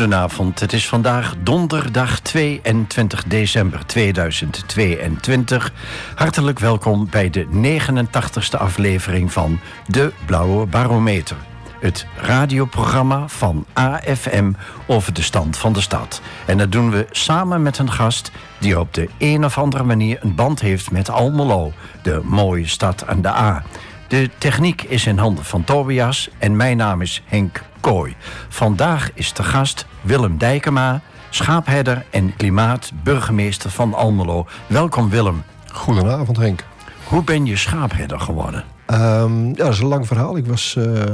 Goedenavond, 0.00 0.60
het 0.60 0.72
is 0.72 0.88
vandaag 0.88 1.34
donderdag 1.42 2.20
22 2.20 3.24
december 3.24 3.86
2022. 3.86 5.72
Hartelijk 6.14 6.58
welkom 6.58 7.08
bij 7.10 7.30
de 7.30 7.46
89ste 7.46 8.58
aflevering 8.58 9.32
van 9.32 9.60
De 9.86 10.12
Blauwe 10.26 10.66
Barometer. 10.66 11.36
Het 11.80 12.06
radioprogramma 12.16 13.28
van 13.28 13.66
AFM 13.72 14.52
over 14.86 15.12
de 15.12 15.22
stand 15.22 15.56
van 15.56 15.72
de 15.72 15.80
stad. 15.80 16.20
En 16.46 16.58
dat 16.58 16.72
doen 16.72 16.90
we 16.90 17.06
samen 17.10 17.62
met 17.62 17.78
een 17.78 17.92
gast 17.92 18.30
die 18.58 18.80
op 18.80 18.94
de 18.94 19.08
een 19.18 19.44
of 19.44 19.58
andere 19.58 19.84
manier 19.84 20.18
een 20.20 20.34
band 20.34 20.60
heeft 20.60 20.90
met 20.90 21.10
Almelo, 21.10 21.72
de 22.02 22.20
mooie 22.24 22.66
stad 22.66 23.06
aan 23.06 23.22
de 23.22 23.28
A. 23.28 23.62
De 24.08 24.30
techniek 24.38 24.82
is 24.82 25.06
in 25.06 25.18
handen 25.18 25.44
van 25.44 25.64
Tobias 25.64 26.30
en 26.38 26.56
mijn 26.56 26.76
naam 26.76 27.02
is 27.02 27.22
Henk 27.26 27.62
Kooi. 27.80 28.14
Vandaag 28.48 29.10
is 29.14 29.32
de 29.32 29.42
gast 29.42 29.86
Willem 30.02 30.38
Dijkema, 30.38 31.00
schaapherder 31.30 32.04
en 32.10 32.36
klimaatburgemeester 32.36 33.70
van 33.70 33.94
Almelo. 33.94 34.46
Welkom 34.66 35.10
Willem. 35.10 35.42
Goedenavond 35.72 36.36
Henk. 36.36 36.64
Hoe 37.04 37.24
ben 37.24 37.46
je 37.46 37.56
schaapherder 37.56 38.20
geworden? 38.20 38.64
Um, 38.86 39.48
ja, 39.48 39.54
dat 39.54 39.72
is 39.72 39.78
een 39.78 39.86
lang 39.86 40.06
verhaal. 40.06 40.36
Ik 40.36 40.46
was 40.46 40.74
uh, 40.78 41.04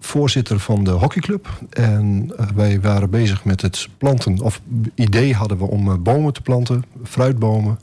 voorzitter 0.00 0.58
van 0.58 0.84
de 0.84 0.90
hockeyclub. 0.90 1.48
En 1.70 2.32
uh, 2.40 2.46
wij 2.54 2.80
waren 2.80 3.10
bezig 3.10 3.44
met 3.44 3.60
het 3.60 3.88
planten, 3.98 4.40
of 4.40 4.60
idee 4.94 5.34
hadden 5.34 5.58
we 5.58 5.64
om 5.64 5.88
uh, 5.88 5.94
bomen 5.94 6.32
te 6.32 6.42
planten, 6.42 6.84
fruitbomen. 7.04 7.78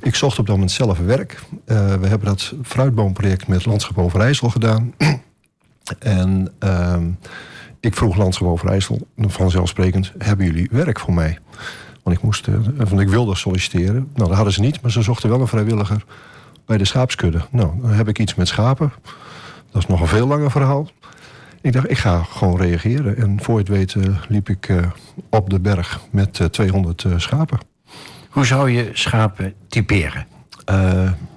Ik 0.00 0.14
zocht 0.14 0.38
op 0.38 0.46
dat 0.46 0.54
moment 0.54 0.72
zelf 0.72 0.98
werk. 0.98 1.40
we 1.64 2.06
hebben 2.06 2.24
dat 2.24 2.52
fruitboomproject 2.62 3.48
met 3.48 3.66
Landschap 3.66 3.98
Overijssel 3.98 4.50
gedaan. 4.50 4.92
En 5.98 6.52
uh, 6.64 6.96
ik 7.82 7.94
vroeg 7.94 8.16
Landschap 8.16 8.48
Overijssel 8.48 9.06
vanzelfsprekend... 9.16 10.12
hebben 10.18 10.46
jullie 10.46 10.68
werk 10.70 11.00
voor 11.00 11.14
mij? 11.14 11.38
Want 12.02 12.16
ik, 12.16 12.22
moest, 12.22 12.46
uh, 12.46 12.54
want 12.76 13.00
ik 13.00 13.08
wilde 13.08 13.34
solliciteren. 13.34 14.08
Nou, 14.14 14.28
dat 14.28 14.34
hadden 14.34 14.52
ze 14.52 14.60
niet, 14.60 14.80
maar 14.80 14.90
ze 14.90 15.02
zochten 15.02 15.28
wel 15.28 15.40
een 15.40 15.46
vrijwilliger... 15.46 16.04
bij 16.66 16.78
de 16.78 16.84
schaapskudde. 16.84 17.40
Nou, 17.50 17.80
dan 17.80 17.90
heb 17.90 18.08
ik 18.08 18.18
iets 18.18 18.34
met 18.34 18.48
schapen. 18.48 18.92
Dat 19.70 19.82
is 19.82 19.88
nog 19.88 20.00
een 20.00 20.06
veel 20.06 20.26
langer 20.26 20.50
verhaal. 20.50 20.90
Ik 21.60 21.72
dacht, 21.72 21.90
ik 21.90 21.98
ga 21.98 22.22
gewoon 22.22 22.56
reageren. 22.56 23.16
En 23.16 23.42
voor 23.42 23.54
je 23.54 23.60
het 23.60 23.68
weet 23.68 23.94
uh, 23.94 24.16
liep 24.28 24.48
ik 24.48 24.68
uh, 24.68 24.86
op 25.30 25.50
de 25.50 25.60
berg 25.60 26.00
met 26.10 26.48
200 26.50 27.04
schapen. 27.16 27.58
Hoe 28.28 28.44
zou 28.44 28.70
je 28.70 28.90
schapen 28.92 29.54
typeren? 29.68 30.26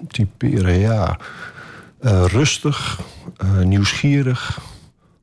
typeren, 0.07 0.79
ja... 0.79 1.17
Uh, 2.01 2.25
rustig, 2.25 2.99
uh, 3.43 3.61
nieuwsgierig, 3.61 4.59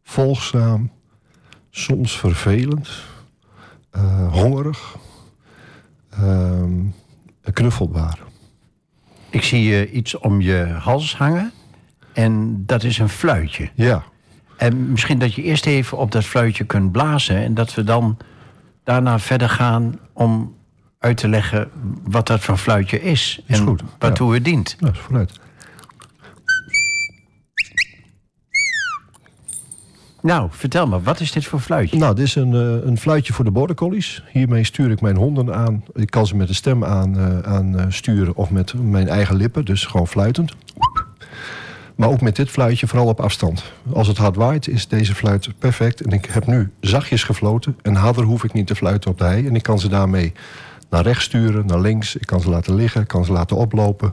volgzaam, 0.03 0.91
soms 1.75 2.19
vervelend, 2.19 2.89
uh, 3.97 4.33
hongerig, 4.33 4.97
knuffelbaar. 7.53 8.19
Ik 9.31 9.43
zie 9.43 9.63
je 9.63 9.91
iets 9.91 10.19
om 10.19 10.41
je 10.41 10.67
hals 10.67 11.17
hangen 11.17 11.53
en 12.13 12.63
dat 12.67 12.83
is 12.85 12.99
een 12.99 13.09
fluitje. 13.09 13.71
Ja. 13.75 14.03
En 14.57 14.91
misschien 14.91 15.19
dat 15.19 15.35
je 15.35 15.43
eerst 15.43 15.67
even 15.67 15.99
op 15.99 16.13
dat 16.13 16.25
fluitje 16.25 16.65
kunt 16.65 16.93
blazen 16.93 17.37
en 17.37 17.55
dat 17.55 17.75
we 17.75 17.85
dan 17.85 18.17
daarna 18.85 19.19
verder 19.19 19.49
gaan 19.49 19.99
om 20.13 20.55
uit 20.99 21.17
te 21.17 21.29
leggen 21.29 21.71
wat 22.05 22.27
dat 22.27 22.41
voor 22.41 22.57
fluitje 22.57 23.03
is, 23.03 23.43
is 23.47 23.59
en 23.59 23.67
goed. 23.67 23.83
waartoe 23.99 24.29
ja. 24.29 24.35
het 24.35 24.45
dient. 24.45 24.77
Ja, 24.79 24.91
is 24.91 24.99
vooruit. 24.99 25.41
Nou, 30.23 30.49
vertel 30.51 30.87
me, 30.87 31.01
wat 31.01 31.21
is 31.21 31.33
dit 31.33 31.47
voor 31.47 31.61
fluitje? 31.61 31.99
Nou, 31.99 32.15
dit 32.15 32.25
is 32.25 32.35
een, 32.35 32.53
uh, 32.53 32.85
een 32.85 32.99
fluitje 32.99 33.33
voor 33.33 33.45
de 33.45 33.51
border 33.51 33.77
collies. 33.77 34.23
Hiermee 34.33 34.65
stuur 34.65 34.91
ik 34.91 35.01
mijn 35.01 35.17
honden 35.17 35.55
aan. 35.55 35.85
Ik 35.95 36.11
kan 36.11 36.27
ze 36.27 36.37
met 36.37 36.49
de 36.49 36.55
stem 36.55 36.85
aan, 36.85 37.17
uh, 37.17 37.39
aan 37.39 37.75
uh, 37.77 37.85
sturen 37.89 38.37
of 38.37 38.51
met 38.51 38.75
mijn 38.75 39.09
eigen 39.09 39.37
lippen, 39.37 39.65
dus 39.65 39.87
gewoon 39.87 40.09
fluitend. 40.09 40.55
Maar 41.95 42.09
ook 42.09 42.21
met 42.21 42.37
dit 42.37 42.51
fluitje 42.51 42.87
vooral 42.87 43.07
op 43.09 43.21
afstand. 43.21 43.73
Als 43.93 44.09
het 44.09 44.17
hard 44.17 44.37
waait, 44.37 44.69
is 44.69 44.89
deze 44.89 45.15
fluit 45.15 45.49
perfect. 45.59 46.01
En 46.01 46.11
ik 46.11 46.25
heb 46.25 46.47
nu 46.47 46.73
zachtjes 46.81 47.25
gefloten. 47.25 47.77
En 47.83 47.95
harder 47.95 48.25
hoef 48.25 48.45
ik 48.45 48.53
niet 48.53 48.67
te 48.67 48.75
fluiten 48.75 49.11
op 49.11 49.19
de 49.19 49.25
hei. 49.25 49.47
En 49.47 49.55
ik 49.55 49.63
kan 49.63 49.79
ze 49.79 49.89
daarmee 49.89 50.33
naar 50.91 51.03
rechts 51.03 51.25
sturen, 51.25 51.67
naar 51.67 51.81
links. 51.81 52.17
Ik 52.17 52.27
kan 52.27 52.41
ze 52.41 52.49
laten 52.49 52.75
liggen, 52.75 53.01
ik 53.01 53.09
kan 53.09 53.25
ze 53.25 53.33
laten 53.33 53.57
oplopen. 53.57 54.11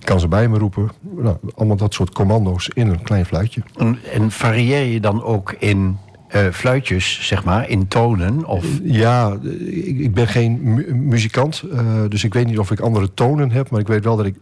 Ik 0.00 0.06
kan 0.06 0.20
ze 0.20 0.28
bij 0.28 0.48
me 0.48 0.58
roepen. 0.58 0.90
Nou, 1.16 1.36
allemaal 1.54 1.76
dat 1.76 1.94
soort 1.94 2.12
commando's 2.12 2.68
in 2.68 2.88
een 2.88 3.02
klein 3.02 3.26
fluitje. 3.26 3.62
En, 3.76 3.98
en 4.12 4.30
varieer 4.30 4.84
je 4.84 5.00
dan 5.00 5.22
ook 5.22 5.52
in 5.52 5.98
uh, 6.34 6.46
fluitjes, 6.52 7.26
zeg 7.26 7.44
maar, 7.44 7.68
in 7.68 7.88
tonen? 7.88 8.44
Of? 8.44 8.66
Ja, 8.82 9.38
ik, 9.66 9.98
ik 9.98 10.14
ben 10.14 10.28
geen 10.28 10.60
mu 10.62 10.94
muzikant. 10.94 11.62
Uh, 11.72 11.80
dus 12.08 12.24
ik 12.24 12.34
weet 12.34 12.46
niet 12.46 12.58
of 12.58 12.70
ik 12.70 12.80
andere 12.80 13.14
tonen 13.14 13.50
heb. 13.50 13.70
Maar 13.70 13.80
ik 13.80 13.86
weet 13.86 14.04
wel 14.04 14.16
dat 14.16 14.26
ik... 14.26 14.36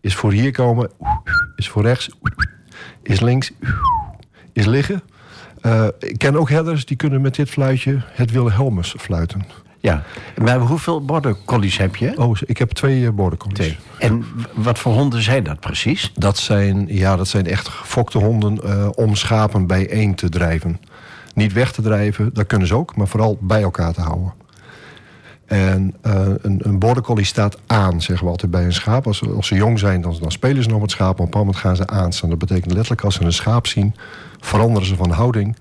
Is 0.00 0.14
voor 0.14 0.32
hier 0.32 0.52
komen. 0.52 0.90
Is 1.56 1.68
voor 1.68 1.82
rechts. 1.82 2.10
Is 3.02 3.20
links. 3.20 3.52
Is 4.52 4.66
liggen. 4.66 5.02
Uh, 5.62 5.86
ik 5.98 6.18
ken 6.18 6.36
ook 6.36 6.50
herders 6.50 6.84
die 6.84 6.96
kunnen 6.96 7.20
met 7.20 7.34
dit 7.34 7.50
fluitje 7.50 8.02
het 8.12 8.30
Wilhelmus 8.30 8.94
fluiten. 8.98 9.44
Ja, 9.82 10.02
maar 10.42 10.58
hoeveel 10.58 11.04
border 11.04 11.36
collies 11.44 11.78
heb 11.78 11.96
je? 11.96 12.18
Oh, 12.18 12.36
ik 12.46 12.58
heb 12.58 12.70
twee 12.70 13.10
border 13.10 13.38
collies. 13.38 13.58
Twee. 13.58 13.78
En 13.98 14.24
wat 14.54 14.78
voor 14.78 14.92
honden 14.92 15.22
zijn 15.22 15.44
dat 15.44 15.60
precies? 15.60 16.12
Dat 16.14 16.38
zijn, 16.38 16.86
ja, 16.88 17.16
dat 17.16 17.28
zijn 17.28 17.46
echt 17.46 17.68
gefokte 17.68 18.18
honden 18.18 18.60
uh, 18.64 18.88
om 18.94 19.14
schapen 19.14 19.66
bijeen 19.66 20.14
te 20.14 20.28
drijven. 20.28 20.80
Niet 21.34 21.52
weg 21.52 21.72
te 21.72 21.82
drijven, 21.82 22.30
dat 22.32 22.46
kunnen 22.46 22.68
ze 22.68 22.74
ook, 22.74 22.96
maar 22.96 23.08
vooral 23.08 23.38
bij 23.40 23.62
elkaar 23.62 23.92
te 23.92 24.00
houden. 24.00 24.32
En 25.46 25.94
uh, 26.06 26.26
een, 26.40 26.60
een 26.62 26.78
border 26.78 27.02
collie 27.02 27.24
staat 27.24 27.58
aan, 27.66 28.00
zeggen 28.00 28.24
we 28.24 28.30
altijd 28.30 28.50
bij 28.50 28.64
een 28.64 28.72
schaap. 28.72 29.06
Als, 29.06 29.28
als 29.28 29.46
ze 29.46 29.54
jong 29.54 29.78
zijn, 29.78 30.00
dan, 30.00 30.16
dan 30.20 30.32
spelen 30.32 30.62
ze 30.62 30.68
nog 30.68 30.80
met 30.80 30.90
schaap. 30.90 31.12
Op 31.12 31.18
een 31.18 31.24
bepaald 31.24 31.44
moment 31.44 31.62
gaan 31.64 31.76
ze 31.76 31.86
aanstaan. 31.86 32.30
Dat 32.30 32.38
betekent 32.38 32.72
letterlijk 32.72 33.02
als 33.02 33.14
ze 33.14 33.24
een 33.24 33.32
schaap 33.32 33.66
zien, 33.66 33.94
veranderen 34.40 34.88
ze 34.88 34.96
van 34.96 35.10
houding 35.10 35.56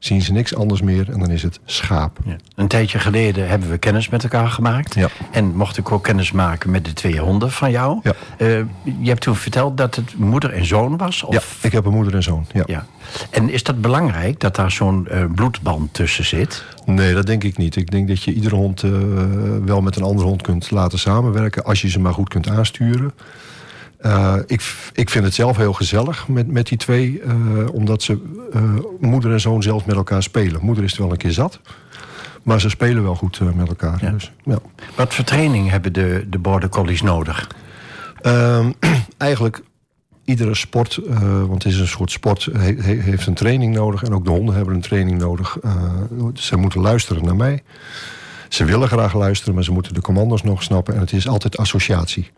zien 0.00 0.22
ze 0.22 0.32
niks 0.32 0.54
anders 0.54 0.82
meer 0.82 1.10
en 1.10 1.18
dan 1.18 1.30
is 1.30 1.42
het 1.42 1.60
schaap. 1.64 2.18
Ja. 2.24 2.36
Een 2.54 2.68
tijdje 2.68 2.98
geleden 2.98 3.48
hebben 3.48 3.70
we 3.70 3.78
kennis 3.78 4.08
met 4.08 4.22
elkaar 4.22 4.48
gemaakt. 4.48 4.94
Ja. 4.94 5.08
En 5.30 5.56
mocht 5.56 5.78
ik 5.78 5.92
ook 5.92 6.04
kennis 6.04 6.32
maken 6.32 6.70
met 6.70 6.84
de 6.84 6.92
twee 6.92 7.18
honden 7.18 7.50
van 7.50 7.70
jou. 7.70 8.00
Ja. 8.02 8.12
Uh, 8.38 8.48
je 9.00 9.08
hebt 9.08 9.20
toen 9.20 9.36
verteld 9.36 9.76
dat 9.76 9.94
het 9.94 10.18
moeder 10.18 10.52
en 10.52 10.66
zoon 10.66 10.96
was? 10.96 11.22
Of? 11.22 11.34
Ja, 11.34 11.40
ik 11.66 11.72
heb 11.72 11.84
een 11.84 11.92
moeder 11.92 12.14
en 12.14 12.22
zoon. 12.22 12.46
Ja. 12.52 12.62
ja. 12.66 12.86
En 13.30 13.50
is 13.50 13.62
dat 13.62 13.80
belangrijk 13.80 14.40
dat 14.40 14.56
daar 14.56 14.70
zo'n 14.70 15.08
uh, 15.10 15.24
bloedband 15.34 15.94
tussen 15.94 16.24
zit? 16.24 16.64
Nee, 16.84 17.14
dat 17.14 17.26
denk 17.26 17.44
ik 17.44 17.56
niet. 17.56 17.76
Ik 17.76 17.90
denk 17.90 18.08
dat 18.08 18.22
je 18.22 18.32
iedere 18.32 18.54
hond 18.54 18.82
uh, 18.82 18.92
wel 19.64 19.80
met 19.80 19.96
een 19.96 20.02
andere 20.02 20.28
hond 20.28 20.42
kunt 20.42 20.70
laten 20.70 20.98
samenwerken... 20.98 21.64
als 21.64 21.82
je 21.82 21.88
ze 21.88 22.00
maar 22.00 22.14
goed 22.14 22.28
kunt 22.28 22.48
aansturen. 22.48 23.12
Uh, 24.02 24.34
ik, 24.46 24.74
ik 24.92 25.10
vind 25.10 25.24
het 25.24 25.34
zelf 25.34 25.56
heel 25.56 25.72
gezellig 25.72 26.28
met, 26.28 26.46
met 26.46 26.66
die 26.66 26.78
twee. 26.78 27.22
Uh, 27.22 27.68
omdat 27.72 28.02
ze 28.02 28.18
uh, 28.54 28.62
moeder 29.00 29.32
en 29.32 29.40
zoon 29.40 29.62
zelf 29.62 29.86
met 29.86 29.96
elkaar 29.96 30.22
spelen. 30.22 30.60
Moeder 30.62 30.84
is 30.84 30.92
er 30.92 31.02
wel 31.02 31.10
een 31.10 31.16
keer 31.16 31.32
zat. 31.32 31.60
Maar 32.42 32.60
ze 32.60 32.68
spelen 32.68 33.02
wel 33.02 33.14
goed 33.14 33.40
met 33.54 33.68
elkaar. 33.68 33.98
Ja. 34.04 34.10
Dus, 34.10 34.32
ja. 34.44 34.58
Wat 34.94 35.14
voor 35.14 35.24
training 35.24 35.70
hebben 35.70 35.92
de, 35.92 36.26
de 36.30 36.38
border 36.38 36.68
collies 36.68 37.02
nodig? 37.02 37.50
Ehm, 38.20 38.72
eigenlijk 39.16 39.62
iedere 40.24 40.54
sport, 40.54 41.00
want 41.46 41.62
het 41.62 41.72
is 41.72 41.78
een 41.78 41.88
soort 41.88 42.10
sport, 42.10 42.44
he, 42.44 42.74
he, 42.74 42.92
heeft 42.94 43.26
een 43.26 43.34
training 43.34 43.74
nodig. 43.74 44.02
En 44.02 44.14
ook 44.14 44.24
de 44.24 44.30
honden 44.30 44.54
hebben 44.54 44.74
een 44.74 44.80
training 44.80 45.18
nodig. 45.18 45.58
ze 46.34 46.56
moeten 46.56 46.80
luisteren 46.80 47.24
naar 47.24 47.36
mij. 47.36 47.62
Ze 48.48 48.64
willen 48.64 48.88
graag 48.88 49.14
luisteren, 49.14 49.54
maar 49.54 49.64
ze 49.64 49.72
moeten 49.72 49.94
de 49.94 50.00
commando's 50.00 50.42
nog 50.42 50.62
snappen. 50.62 50.94
En 50.94 51.00
het 51.00 51.12
is 51.12 51.28
altijd 51.28 51.56
associatie. 51.56 52.30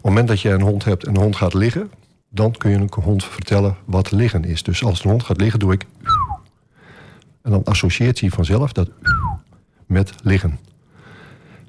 Op 0.00 0.06
het 0.06 0.14
moment 0.14 0.28
dat 0.28 0.40
je 0.40 0.50
een 0.50 0.68
hond 0.68 0.84
hebt 0.84 1.06
en 1.06 1.14
de 1.14 1.20
hond 1.20 1.36
gaat 1.36 1.54
liggen... 1.54 1.90
dan 2.28 2.52
kun 2.52 2.70
je 2.70 2.76
een 2.76 2.90
hond 3.02 3.24
vertellen 3.24 3.76
wat 3.84 4.10
liggen 4.10 4.44
is. 4.44 4.62
Dus 4.62 4.84
als 4.84 5.02
de 5.02 5.08
hond 5.08 5.22
gaat 5.22 5.40
liggen, 5.40 5.58
doe 5.58 5.72
ik... 5.72 5.86
en 7.42 7.50
dan 7.50 7.64
associeert 7.64 8.20
hij 8.20 8.30
vanzelf 8.30 8.72
dat... 8.72 8.90
met 9.86 10.12
liggen. 10.22 10.58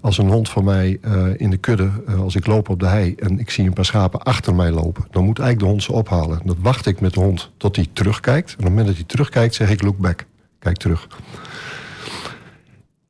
Als 0.02 0.18
een 0.18 0.30
hond 0.30 0.50
van 0.50 0.64
mij 0.64 0.98
uh, 1.02 1.28
in 1.38 1.50
de 1.50 1.58
kudde, 1.58 1.92
uh, 2.10 2.20
als 2.20 2.36
ik 2.36 2.46
loop 2.46 2.70
op 2.70 2.80
de 2.80 2.86
hei... 2.86 3.16
en 3.16 3.40
ik 3.40 3.50
zie 3.50 3.66
een 3.66 3.74
paar 3.74 3.86
schapen 3.86 4.22
achter 4.22 4.56
mij 4.56 4.72
lopen... 4.72 5.06
dan 5.10 5.26
moet 5.26 5.40
eigenlijk 5.40 5.60
de 5.60 5.66
hond 5.66 5.84
ze 5.84 5.92
ophalen. 5.92 6.42
Dat 6.46 6.58
wacht 6.60 6.86
ik 6.86 7.02
met 7.02 7.14
de 7.14 7.20
hond 7.20 7.52
tot 7.58 7.76
hij 7.76 7.88
terugkijkt. 7.94 8.50
En 8.50 8.54
op 8.54 8.60
het 8.60 8.70
moment 8.70 8.88
dat 8.88 8.96
hij 8.96 9.06
terugkijkt, 9.06 9.56
zeg 9.56 9.70
ik 9.70 9.82
look 9.82 9.98
back. 9.98 10.26
Kijk 10.60 10.78
terug. 10.78 11.08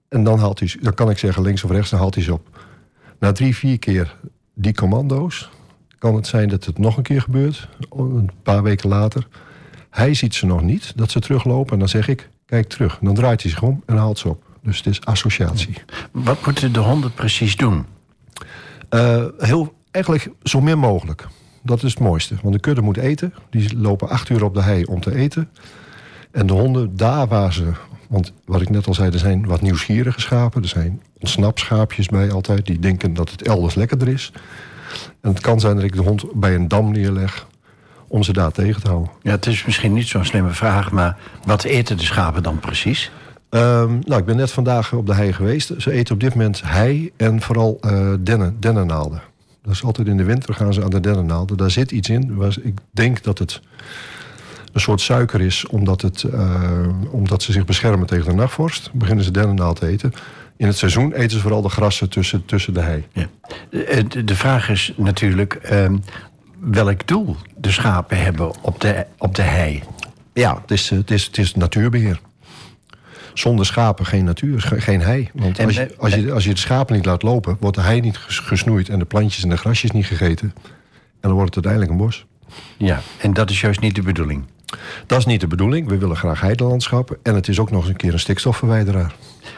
En 0.10 0.24
dan, 0.24 0.40
haalt 0.40 0.60
hij, 0.60 0.76
dan 0.82 0.94
kan 0.94 1.10
ik 1.10 1.18
zeggen 1.18 1.44
links 1.44 1.64
of 1.64 1.72
rechts, 1.72 1.90
dan 1.90 2.00
haalt 2.00 2.16
hij 2.16 2.24
ze 2.24 2.34
op. 2.34 2.64
Na 3.20 3.32
drie, 3.32 3.56
vier 3.56 3.80
keer 3.80 4.16
die 4.54 4.74
commando's 4.74 5.50
kan 5.98 6.16
het 6.16 6.28
zijn 6.28 6.50
dat 6.50 6.66
het 6.66 6.78
nog 6.78 6.98
een 6.98 7.04
keer 7.04 7.22
gebeurt, 7.22 7.68
een 7.90 8.30
paar 8.44 8.64
weken 8.64 8.90
later. 8.90 9.28
Hij 9.90 10.14
ziet 10.14 10.36
ze 10.36 10.46
nog 10.46 10.62
niet, 10.62 10.94
dat 10.96 11.12
ze 11.12 11.20
teruglopen. 11.20 11.74
En 11.74 11.80
dan 11.80 11.90
zeg 11.90 12.08
ik, 12.08 12.30
kijk 12.46 12.70
terug. 12.70 12.98
En 13.00 13.06
dan 13.06 13.16
draait 13.16 13.42
hij 13.42 13.52
zich 13.52 13.62
om 13.62 13.84
en 13.86 13.98
haalt 13.98 14.20
ze 14.20 14.30
op. 14.30 14.44
Dus 14.64 14.78
het 14.78 14.86
is 14.86 15.06
associatie. 15.06 15.74
Wat 16.12 16.46
moeten 16.46 16.74
de 16.74 16.80
honden 16.80 17.14
precies 17.14 17.56
doen? 17.56 17.86
Uh, 18.90 19.26
heel, 19.38 19.74
eigenlijk 19.92 20.30
zo 20.44 20.62
min 20.62 20.78
mogelijk. 20.78 21.28
Dat 21.64 21.84
is 21.84 21.94
het 21.94 22.00
mooiste. 22.00 22.36
Want 22.42 22.54
de 22.54 22.60
kudde 22.60 22.82
moet 22.82 22.98
eten. 22.98 23.34
Die 23.50 23.78
lopen 23.78 24.10
acht 24.10 24.30
uur 24.30 24.44
op 24.44 24.54
de 24.54 24.62
hei 24.62 24.84
om 24.84 25.02
te 25.02 25.16
eten. 25.16 25.50
En 26.32 26.48
de 26.48 26.54
honden, 26.54 26.96
daar 26.96 27.28
waar 27.28 27.54
ze... 27.54 27.72
Want 28.12 28.34
wat 28.46 28.62
ik 28.62 28.70
net 28.70 28.88
al 28.88 28.94
zei, 28.94 29.12
er 29.12 29.20
zijn 29.20 29.46
wat 29.46 29.62
nieuwsgierige 29.62 30.22
schapen. 30.22 30.62
Er 30.62 30.68
zijn 30.68 31.02
ontsnapschaapjes 31.20 32.08
bij 32.08 32.32
altijd. 32.32 32.66
Die 32.66 32.80
denken 32.80 33.14
dat 33.14 33.32
het 33.32 33.42
elders 33.42 33.76
lekkerder 33.76 34.08
is. 34.08 34.32
En 35.22 35.30
het 35.30 35.40
kan 35.40 35.60
zijn 35.60 35.76
dat 35.76 35.84
ik 35.84 35.96
de 35.96 36.02
hond 36.02 36.34
bij 36.34 36.56
een 36.56 36.68
dam 36.68 36.92
neerleg 36.92 37.48
om 38.08 38.24
ze 38.24 38.34
daar 38.34 38.52
tegen 38.52 38.82
te 38.82 38.88
houden. 38.88 39.12
Ja, 39.22 39.32
het 39.32 39.46
is 39.46 39.66
misschien 39.66 39.94
niet 39.94 40.08
zo'n 40.08 40.26
slimme 40.26 40.50
vraag, 40.50 40.92
maar 40.92 41.18
wat 41.46 41.64
eten 41.64 41.98
de 41.98 42.04
schapen 42.04 42.44
dan 42.44 42.60
precies? 42.60 43.12
Um, 43.50 44.02
nou, 44.06 44.20
ik 44.20 44.26
ben 44.26 44.36
net 44.36 44.52
vandaag 44.52 44.94
op 44.94 45.06
de 45.06 45.14
hei 45.14 45.34
geweest. 45.34 45.74
Ze 45.78 45.92
eten 45.92 46.14
op 46.14 46.20
dit 46.20 46.36
moment 46.36 46.62
hei 46.66 47.12
en 47.18 47.42
vooral 47.42 47.80
uh, 47.82 48.14
dennen, 48.20 48.58
dennennaalden. 48.60 49.22
Dat 49.64 49.74
is 49.74 49.84
altijd 49.84 50.08
in 50.08 50.18
de 50.18 50.24
winter 50.24 50.54
gaan 50.54 50.74
ze 50.74 50.84
aan 50.84 50.90
de 50.90 51.00
dennennaalden. 51.00 51.58
Daar 51.58 51.72
zit 51.72 51.92
iets 51.92 52.10
in. 52.10 52.36
Waar 52.36 52.58
ik 52.62 52.78
denk 52.92 53.24
dat 53.24 53.40
het 53.40 53.62
een 54.72 54.82
soort 54.82 55.02
suiker 55.02 55.42
is, 55.42 55.68
omdat, 55.68 56.02
het, 56.02 56.24
uh, 56.24 56.88
omdat 57.12 57.44
ze 57.44 57.52
zich 57.52 57.66
beschermen 57.66 58.08
tegen 58.08 58.26
de 58.26 58.34
nachtvorst. 58.34 58.90
Beginnen 58.94 59.24
ze 59.24 59.32
dennennaald 59.32 59.80
te 59.80 59.88
eten. 59.88 60.14
In 60.58 60.68
het 60.68 60.78
seizoen 60.78 61.14
eten 61.14 61.32
ze 61.32 61.40
vooral 61.40 61.62
de 61.62 61.70
grassen 61.70 62.10
tussen, 62.10 62.46
tussen 62.46 62.74
de 62.74 62.82
hei. 62.82 63.08
Ja. 63.12 63.28
De, 63.70 64.24
de 64.24 64.36
vraag 64.36 64.70
is 64.70 64.94
natuurlijk 64.98 65.60
uh, 65.72 65.90
welk 66.60 67.08
doel 67.08 67.36
de 67.56 67.72
schapen 67.72 68.24
hebben 68.24 68.64
op 68.64 68.82
de, 68.82 69.06
op 69.18 69.36
de 69.36 69.42
hei. 69.42 69.84
Ja, 70.34 70.62
het 70.62 70.72
is, 70.72 70.90
het 70.90 71.12
is, 71.12 71.26
het 71.26 71.38
is 71.38 71.56
natuurbeheer. 71.56 72.20
Zonder 73.34 73.66
schapen 73.66 74.06
geen 74.06 74.24
natuur, 74.24 74.62
geen 74.78 75.02
hei. 75.02 75.30
Want 75.34 75.60
als 75.60 75.76
je, 75.76 75.94
als, 75.98 76.14
je, 76.14 76.32
als 76.32 76.44
je 76.44 76.54
de 76.54 76.60
schapen 76.60 76.96
niet 76.96 77.06
laat 77.06 77.24
lopen, 77.24 77.58
wordt 77.60 77.78
de 77.78 77.84
hei 77.84 78.00
niet 78.00 78.18
gesnoeid 78.18 78.90
en 78.90 79.00
de 79.00 79.06
plantjes 79.06 79.44
en 79.44 79.50
de 79.50 79.58
grasjes 79.58 79.92
niet 79.92 80.06
gegeten. 80.06 80.54
En 81.22 81.30
dan 81.30 81.32
wordt 81.32 81.56
het 81.56 81.66
uiteindelijk 81.66 81.92
een 81.92 82.08
bos. 82.08 82.26
Ja, 82.78 83.02
en 83.18 83.34
dat 83.34 83.50
is 83.50 83.62
juist 83.62 83.80
niet 83.80 83.96
de 83.96 84.02
bedoeling. 84.02 84.46
Dat 85.06 85.18
is 85.18 85.26
niet 85.26 85.42
de 85.42 85.48
bedoeling. 85.48 85.88
We 85.88 85.98
willen 85.98 86.16
graag 86.16 86.42
heidelandschappen. 86.42 87.18
En 87.24 87.36
het 87.36 87.48
is 87.48 87.60
ook 87.60 87.72
nog 87.72 87.82
eens 87.82 87.90
een 87.90 87.96
keer 87.96 88.14
een 88.14 88.20
stikstofverwijderaar. 88.20 89.16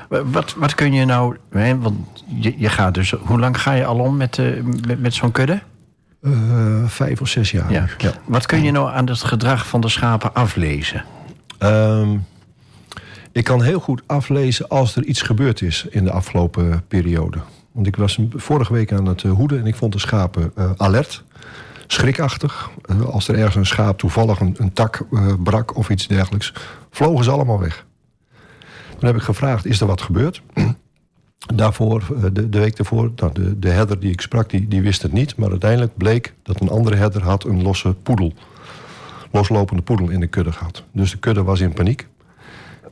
Wat, 0.07 0.53
wat 0.57 0.75
kun 0.75 0.93
je 0.93 1.05
nou... 1.05 1.37
Hè, 1.49 1.79
want 1.79 2.23
je, 2.25 2.53
je 2.57 2.69
gaat 2.69 2.93
dus... 2.93 3.11
Hoe 3.11 3.39
lang 3.39 3.61
ga 3.61 3.73
je 3.73 3.85
al 3.85 3.99
om 3.99 4.17
met, 4.17 4.37
uh, 4.37 4.63
met, 4.87 5.01
met 5.01 5.13
zo'n 5.13 5.31
kudde? 5.31 5.61
Uh, 6.21 6.85
vijf 6.85 7.21
of 7.21 7.27
zes 7.27 7.51
jaar. 7.51 7.71
Ja. 7.71 7.87
ja. 7.97 8.11
Wat 8.25 8.45
kun 8.45 8.63
je 8.63 8.71
nou 8.71 8.91
aan 8.91 9.07
het 9.07 9.23
gedrag 9.23 9.67
van 9.67 9.81
de 9.81 9.89
schapen 9.89 10.33
aflezen? 10.33 11.05
Um, 11.59 12.25
ik 13.31 13.43
kan 13.43 13.61
heel 13.61 13.79
goed 13.79 14.01
aflezen 14.05 14.67
als 14.67 14.95
er 14.95 15.03
iets 15.03 15.21
gebeurd 15.21 15.61
is 15.61 15.85
in 15.89 16.03
de 16.03 16.11
afgelopen 16.11 16.83
periode. 16.87 17.37
Want 17.71 17.87
ik 17.87 17.95
was 17.95 18.19
vorige 18.35 18.73
week 18.73 18.91
aan 18.91 19.05
het 19.05 19.23
eh, 19.23 19.31
hoeden 19.31 19.59
en 19.59 19.65
ik 19.65 19.75
vond 19.75 19.93
de 19.93 19.99
schapen 19.99 20.51
uh, 20.57 20.71
alert. 20.77 21.23
Schrikachtig. 21.93 22.69
Uh, 22.85 23.05
als 23.05 23.27
er 23.27 23.35
ergens 23.35 23.55
een 23.55 23.65
schaap 23.65 23.97
toevallig 23.97 24.39
een, 24.39 24.73
tak 24.73 25.05
brak 25.43 25.75
of 25.75 25.89
iets 25.89 26.07
dergelijks, 26.07 26.53
vlogen 26.91 27.23
ze 27.23 27.31
allemaal 27.31 27.59
weg. 27.59 27.85
Toen 28.89 29.05
heb 29.05 29.15
ik 29.15 29.21
gevraagd: 29.21 29.65
is 29.65 29.81
er 29.81 29.87
wat 29.87 30.01
gebeurd? 30.01 30.41
Daarvoor, 31.55 32.03
de, 32.33 32.49
de 32.49 32.59
week 32.59 32.75
daarvoor, 32.75 33.11
nou, 33.15 33.33
de, 33.33 33.59
de 33.59 33.69
herder 33.69 33.99
die 33.99 34.11
ik 34.11 34.21
sprak, 34.21 34.49
die, 34.49 34.67
die 34.67 34.81
wist 34.81 35.01
het 35.01 35.11
niet. 35.11 35.35
Maar 35.35 35.49
uiteindelijk 35.49 35.97
bleek 35.97 36.33
dat 36.43 36.61
een 36.61 36.69
andere 36.69 36.95
herder 36.95 37.23
had 37.23 37.43
een 37.43 37.61
losse 37.61 37.93
poedel. 37.93 38.33
Loslopende 39.31 39.81
poedel 39.81 40.09
in 40.09 40.19
de 40.19 40.27
kudde 40.27 40.51
gehad. 40.51 40.83
Dus 40.91 41.11
de 41.11 41.17
kudde 41.17 41.43
was 41.43 41.59
in 41.59 41.73
paniek. 41.73 42.07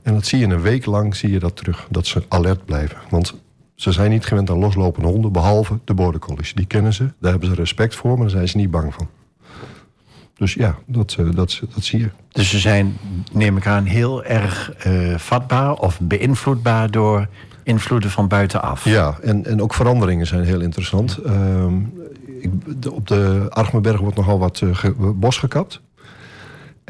En 0.03 0.13
dat 0.13 0.25
zie 0.25 0.39
je 0.39 0.45
een 0.45 0.61
week 0.61 0.85
lang 0.85 1.15
zie 1.15 1.31
je 1.31 1.39
dat 1.39 1.55
terug. 1.55 1.87
Dat 1.89 2.07
ze 2.07 2.23
alert 2.27 2.65
blijven. 2.65 2.97
Want 3.09 3.35
ze 3.81 3.91
zijn 3.91 4.09
niet 4.09 4.25
gewend 4.25 4.49
aan 4.49 4.57
loslopende 4.57 5.07
honden, 5.07 5.31
behalve 5.31 5.79
de 5.83 5.93
border 5.93 6.19
collies. 6.19 6.53
Die 6.53 6.65
kennen 6.65 6.93
ze, 6.93 7.11
daar 7.19 7.31
hebben 7.31 7.49
ze 7.49 7.55
respect 7.55 7.95
voor, 7.95 8.09
maar 8.09 8.19
daar 8.19 8.29
zijn 8.29 8.47
ze 8.47 8.57
niet 8.57 8.71
bang 8.71 8.93
van. 8.93 9.07
Dus 10.35 10.53
ja, 10.53 10.75
dat, 10.85 11.17
dat, 11.33 11.61
dat 11.73 11.83
zie 11.83 11.99
je. 11.99 12.09
Dus 12.31 12.49
ze 12.49 12.59
zijn, 12.59 12.97
neem 13.31 13.57
ik 13.57 13.67
aan, 13.67 13.83
heel 13.83 14.23
erg 14.23 14.73
uh, 14.87 15.17
vatbaar 15.17 15.73
of 15.73 15.99
beïnvloedbaar 15.99 16.91
door 16.91 17.27
invloeden 17.63 18.09
van 18.09 18.27
buitenaf. 18.27 18.85
Ja, 18.85 19.17
en, 19.21 19.45
en 19.45 19.61
ook 19.61 19.73
veranderingen 19.73 20.27
zijn 20.27 20.43
heel 20.43 20.61
interessant. 20.61 21.19
Uh, 21.25 21.65
ik, 22.39 22.51
op 22.91 23.07
de 23.07 23.45
Archmenberg 23.49 23.99
wordt 23.99 24.17
nogal 24.17 24.39
wat 24.39 24.61
uh, 24.61 24.77
bos 25.15 25.37
gekapt. 25.37 25.81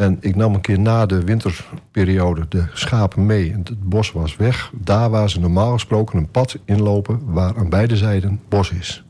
En 0.01 0.17
ik 0.19 0.35
nam 0.35 0.53
een 0.53 0.61
keer 0.61 0.79
na 0.79 1.05
de 1.05 1.23
winterperiode 1.23 2.45
de 2.49 2.65
schapen 2.73 3.25
mee. 3.25 3.51
Het 3.51 3.89
bos 3.89 4.11
was 4.11 4.35
weg. 4.35 4.71
Daar 4.75 5.09
waar 5.09 5.29
ze 5.29 5.39
normaal 5.39 5.71
gesproken 5.71 6.17
een 6.17 6.31
pad 6.31 6.57
inlopen... 6.65 7.33
waar 7.33 7.57
aan 7.57 7.69
beide 7.69 7.97
zijden 7.97 8.41
bos 8.49 8.71
is. 8.71 9.03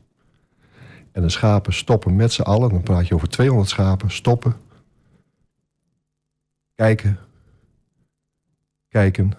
En 1.12 1.22
de 1.22 1.30
schapen 1.30 1.74
stoppen 1.74 2.16
met 2.16 2.34
z'n 2.34 2.42
allen. 2.42 2.70
Dan 2.70 2.82
praat 2.82 3.08
je 3.08 3.14
over 3.14 3.30
200 3.30 3.70
schapen. 3.70 4.12
Stoppen. 4.12 4.56
Kijken. 6.76 7.18
Kijken. 8.88 9.34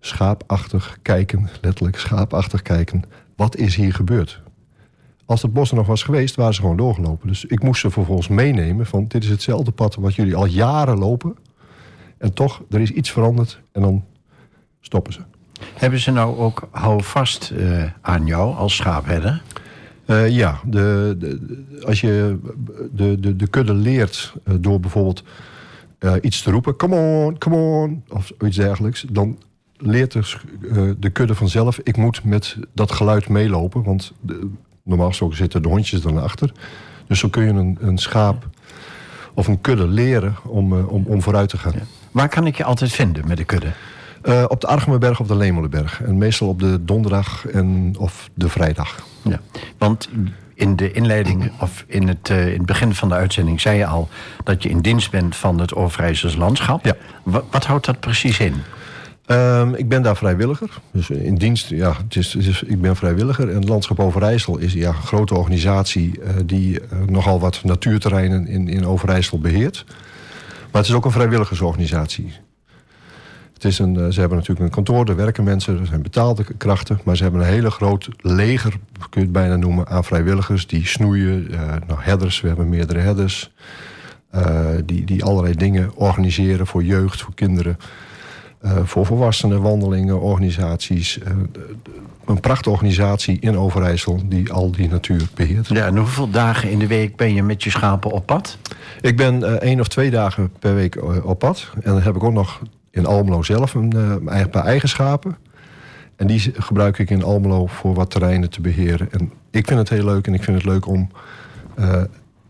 Schaapachtig 0.00 0.98
kijken. 1.02 1.48
Letterlijk 1.60 1.98
schaapachtig 1.98 2.62
kijken. 2.62 3.02
Wat 3.36 3.56
is 3.56 3.74
hier 3.74 3.94
gebeurd? 3.94 4.42
Als 5.26 5.42
het 5.42 5.52
bos 5.52 5.70
er 5.70 5.76
nog 5.76 5.86
was 5.86 6.02
geweest, 6.02 6.36
waren 6.36 6.54
ze 6.54 6.60
gewoon 6.60 6.76
doorgelopen. 6.76 7.28
Dus 7.28 7.44
ik 7.44 7.62
moest 7.62 7.80
ze 7.80 7.90
vervolgens 7.90 8.28
meenemen 8.28 8.86
van... 8.86 9.04
dit 9.08 9.24
is 9.24 9.30
hetzelfde 9.30 9.70
pad 9.70 9.94
wat 9.94 10.14
jullie 10.14 10.34
al 10.34 10.46
jaren 10.46 10.98
lopen. 10.98 11.36
En 12.18 12.32
toch, 12.32 12.62
er 12.70 12.80
is 12.80 12.90
iets 12.90 13.10
veranderd 13.10 13.60
en 13.72 13.82
dan 13.82 14.04
stoppen 14.80 15.12
ze. 15.12 15.20
Hebben 15.74 16.00
ze 16.00 16.10
nou 16.10 16.36
ook 16.36 16.68
houvast 16.70 17.52
uh, 17.56 17.84
aan 18.00 18.26
jou 18.26 18.54
als 18.54 18.76
schaapherder? 18.76 19.42
Uh, 20.06 20.30
ja, 20.30 20.60
de, 20.64 21.14
de, 21.18 21.82
als 21.86 22.00
je 22.00 22.38
de, 22.92 23.20
de, 23.20 23.36
de 23.36 23.46
kudde 23.46 23.74
leert 23.74 24.34
uh, 24.44 24.54
door 24.60 24.80
bijvoorbeeld 24.80 25.22
iets 26.20 26.42
te 26.42 26.50
roepen... 26.50 26.76
come 26.76 26.96
on, 26.96 27.38
come 27.38 27.56
on, 27.56 28.04
of 28.08 28.32
iets 28.44 28.56
dergelijks... 28.56 29.06
dan 29.10 29.38
leert 29.76 30.12
de, 30.12 30.96
de 30.98 31.10
kudde 31.10 31.34
vanzelf... 31.34 31.78
ik 31.78 31.96
moet 31.96 32.24
met 32.24 32.56
dat 32.74 32.92
geluid 32.92 33.28
meelopen, 33.28 33.82
want... 33.82 34.12
Normaal 34.86 35.08
gesproken 35.08 35.36
zitten 35.36 35.62
de 35.62 35.68
hondjes 35.68 36.00
dan 36.00 36.22
achter. 36.22 36.52
Dus 37.06 37.18
zo 37.18 37.28
kun 37.28 37.44
je 37.44 37.50
een, 37.50 37.78
een 37.80 37.98
schaap 37.98 38.48
of 39.34 39.46
een 39.46 39.60
kudde 39.60 39.88
leren 39.88 40.36
om, 40.44 40.72
uh, 40.72 40.92
om, 40.92 41.04
om 41.06 41.22
vooruit 41.22 41.48
te 41.48 41.58
gaan. 41.58 41.74
Waar 42.10 42.28
kan 42.28 42.46
ik 42.46 42.56
je 42.56 42.64
altijd 42.64 42.92
vinden 42.92 43.26
met 43.26 43.36
de 43.36 43.44
kudde? 43.44 43.72
Uh, 44.22 44.44
op 44.48 44.60
de 44.60 44.66
Argemerberg 44.66 45.20
of 45.20 45.26
de 45.26 45.36
Lemelenberg. 45.36 46.02
En 46.02 46.18
meestal 46.18 46.48
op 46.48 46.60
de 46.60 46.84
donderdag 46.84 47.46
en, 47.46 47.94
of 47.98 48.30
de 48.34 48.48
vrijdag. 48.48 49.06
Ja, 49.22 49.40
want 49.78 50.08
in 50.54 50.76
de 50.76 50.92
inleiding 50.92 51.50
of 51.60 51.84
in 51.86 52.08
het, 52.08 52.28
uh, 52.28 52.46
in 52.46 52.56
het 52.56 52.66
begin 52.66 52.94
van 52.94 53.08
de 53.08 53.14
uitzending 53.14 53.60
zei 53.60 53.78
je 53.78 53.86
al 53.86 54.08
dat 54.44 54.62
je 54.62 54.68
in 54.68 54.80
dienst 54.80 55.10
bent 55.10 55.36
van 55.36 55.60
het 55.60 55.74
Overijssels 55.74 56.36
landschap. 56.36 56.84
Ja. 56.84 56.96
Wat, 57.22 57.44
wat 57.50 57.64
houdt 57.64 57.86
dat 57.86 58.00
precies 58.00 58.38
in? 58.38 58.54
Um, 59.30 59.74
ik 59.74 59.88
ben 59.88 60.02
daar 60.02 60.16
vrijwilliger. 60.16 60.70
Dus 60.90 61.10
in 61.10 61.34
dienst, 61.34 61.68
ja, 61.68 61.96
het 61.96 62.16
is, 62.16 62.62
ik 62.62 62.80
ben 62.80 62.96
vrijwilliger. 62.96 63.50
En 63.50 63.64
Landschap 63.66 64.00
Overijssel 64.00 64.58
is 64.58 64.72
ja, 64.72 64.88
een 64.88 64.94
grote 64.94 65.34
organisatie... 65.34 66.18
Uh, 66.18 66.30
die 66.44 66.80
uh, 66.80 66.80
nogal 67.06 67.40
wat 67.40 67.60
natuurterreinen 67.64 68.46
in, 68.46 68.68
in 68.68 68.86
Overijssel 68.86 69.38
beheert. 69.38 69.84
Maar 70.72 70.80
het 70.80 70.90
is 70.90 70.92
ook 70.92 71.04
een 71.04 71.10
vrijwilligersorganisatie. 71.10 72.32
Het 73.54 73.64
is 73.64 73.78
een, 73.78 73.94
uh, 73.94 74.08
ze 74.08 74.20
hebben 74.20 74.38
natuurlijk 74.38 74.66
een 74.66 74.74
kantoor, 74.74 75.08
er 75.08 75.16
werken 75.16 75.44
mensen, 75.44 75.80
er 75.80 75.86
zijn 75.86 76.02
betaalde 76.02 76.44
krachten. 76.56 77.00
Maar 77.04 77.16
ze 77.16 77.22
hebben 77.22 77.40
een 77.40 77.46
hele 77.46 77.70
groot 77.70 78.08
leger, 78.20 78.70
kun 79.10 79.20
je 79.20 79.20
het 79.20 79.32
bijna 79.32 79.56
noemen, 79.56 79.88
aan 79.88 80.04
vrijwilligers... 80.04 80.66
die 80.66 80.86
snoeien, 80.86 81.50
nou, 81.86 82.00
herders, 82.00 82.40
we 82.40 82.48
hebben 82.48 82.68
meerdere 82.68 82.98
herders... 82.98 83.52
die, 84.84 85.04
die 85.04 85.24
allerlei 85.24 85.54
dingen 85.54 85.90
organiseren 85.94 86.66
voor 86.66 86.84
jeugd, 86.84 87.22
voor 87.22 87.34
kinderen... 87.34 87.78
Uh, 88.66 88.72
voor 88.84 89.06
volwassenen, 89.06 89.62
wandelingen, 89.62 90.20
organisaties. 90.20 91.18
Uh, 91.18 91.32
een 92.24 92.40
prachtorganisatie 92.40 93.36
in 93.40 93.58
Overijssel 93.58 94.20
die 94.28 94.52
al 94.52 94.70
die 94.70 94.88
natuur 94.88 95.28
beheert. 95.34 95.68
Ja, 95.68 95.86
en 95.86 95.96
hoeveel 95.96 96.30
dagen 96.30 96.70
in 96.70 96.78
de 96.78 96.86
week 96.86 97.16
ben 97.16 97.34
je 97.34 97.42
met 97.42 97.64
je 97.64 97.70
schapen 97.70 98.10
op 98.10 98.26
pad? 98.26 98.58
Ik 99.00 99.16
ben 99.16 99.40
uh, 99.40 99.52
één 99.52 99.80
of 99.80 99.88
twee 99.88 100.10
dagen 100.10 100.50
per 100.58 100.74
week 100.74 101.24
op 101.24 101.38
pad. 101.38 101.70
En 101.74 101.92
dan 101.92 102.02
heb 102.02 102.16
ik 102.16 102.22
ook 102.22 102.32
nog 102.32 102.60
in 102.90 103.06
Almelo 103.06 103.42
zelf 103.42 103.74
een 103.74 104.20
eigen, 104.28 104.50
paar 104.50 104.64
eigen 104.64 104.88
schapen. 104.88 105.36
En 106.16 106.26
die 106.26 106.52
gebruik 106.56 106.98
ik 106.98 107.10
in 107.10 107.22
Almelo 107.22 107.66
voor 107.66 107.94
wat 107.94 108.10
terreinen 108.10 108.50
te 108.50 108.60
beheren. 108.60 109.12
En 109.12 109.32
ik 109.50 109.66
vind 109.66 109.78
het 109.78 109.88
heel 109.88 110.04
leuk 110.04 110.26
en 110.26 110.34
ik 110.34 110.42
vind 110.42 110.56
het 110.56 110.66
leuk 110.66 110.86
om 110.86 111.10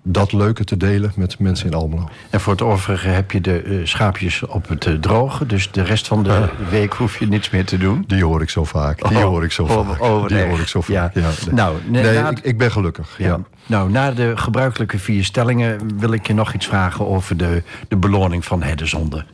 dat 0.09 0.33
leuke 0.33 0.65
te 0.65 0.77
delen 0.77 1.13
met 1.17 1.39
mensen 1.39 1.67
in 1.67 1.75
Almelo. 1.75 2.09
En 2.31 2.41
voor 2.41 2.53
het 2.53 2.63
overige 2.63 3.09
heb 3.09 3.31
je 3.31 3.41
de 3.41 3.65
uh, 3.65 3.87
schaapjes 3.87 4.47
op 4.47 4.69
het 4.69 4.87
uh, 4.87 4.95
droge. 4.95 5.47
Dus 5.47 5.71
de 5.71 5.83
rest 5.83 6.07
van 6.07 6.23
de 6.23 6.29
uh. 6.29 6.69
week 6.71 6.93
hoef 6.93 7.19
je 7.19 7.27
niets 7.27 7.51
meer 7.51 7.65
te 7.65 7.79
doen. 7.79 8.05
Die 8.07 8.25
hoor 8.25 8.43
ik 8.43 8.51
zo 8.51 8.65
vaak. 8.65 9.09
Die 9.09 9.19
oh, 9.19 9.25
hoor 9.25 9.45
ik 9.45 9.53
zo 9.53 9.63
oh, 9.63 9.89
vaak. 9.89 10.03
Oh, 10.03 10.27
die 10.27 10.43
hoor 10.43 10.61
ik 10.61 10.67
zo 10.67 10.81
vaak. 10.81 11.15
Ja. 11.15 11.21
ja. 11.23 11.31
Nou, 11.51 11.77
nee, 11.87 12.19
ik, 12.19 12.39
ik, 12.39 12.59
ben 12.59 12.73
gelukkig. 12.73 13.15
Ja. 13.19 13.27
ja. 13.27 13.41
Nou, 13.67 13.91
na 13.91 14.13
de 14.13 14.33
gebruikelijke 14.37 14.99
vier 14.99 15.25
stellingen 15.25 15.99
wil 15.99 16.13
ik 16.13 16.27
je 16.27 16.35
nog 16.35 16.53
iets 16.53 16.67
vragen 16.67 17.07
over 17.07 17.37
de, 17.37 17.63
de 17.89 17.97
beloning 17.97 18.45
van 18.45 18.63
herdenzonde. 18.63 19.25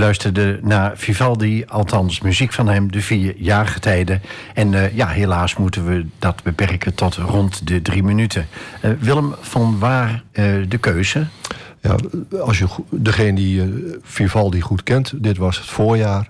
Luisterde 0.00 0.58
naar 0.62 0.92
Vivaldi, 0.96 1.64
althans 1.64 2.20
muziek 2.20 2.52
van 2.52 2.68
hem, 2.68 2.92
de 2.92 3.00
vier 3.00 3.34
jaargetijden. 3.36 4.22
En 4.54 4.72
uh, 4.72 4.96
ja, 4.96 5.06
helaas 5.06 5.56
moeten 5.56 5.86
we 5.86 6.06
dat 6.18 6.42
beperken 6.42 6.94
tot 6.94 7.14
rond 7.14 7.66
de 7.66 7.82
drie 7.82 8.02
minuten. 8.02 8.46
Uh, 8.84 8.90
Willem, 9.00 9.34
van 9.40 9.78
waar 9.78 10.22
uh, 10.32 10.64
de 10.68 10.78
keuze? 10.78 11.26
Ja, 11.80 11.96
als 12.40 12.58
je 12.58 12.66
degene 12.90 13.34
die 13.34 13.62
Vivaldi 14.02 14.60
goed 14.60 14.82
kent, 14.82 15.12
dit 15.16 15.36
was 15.36 15.56
het 15.58 15.66
voorjaar. 15.66 16.26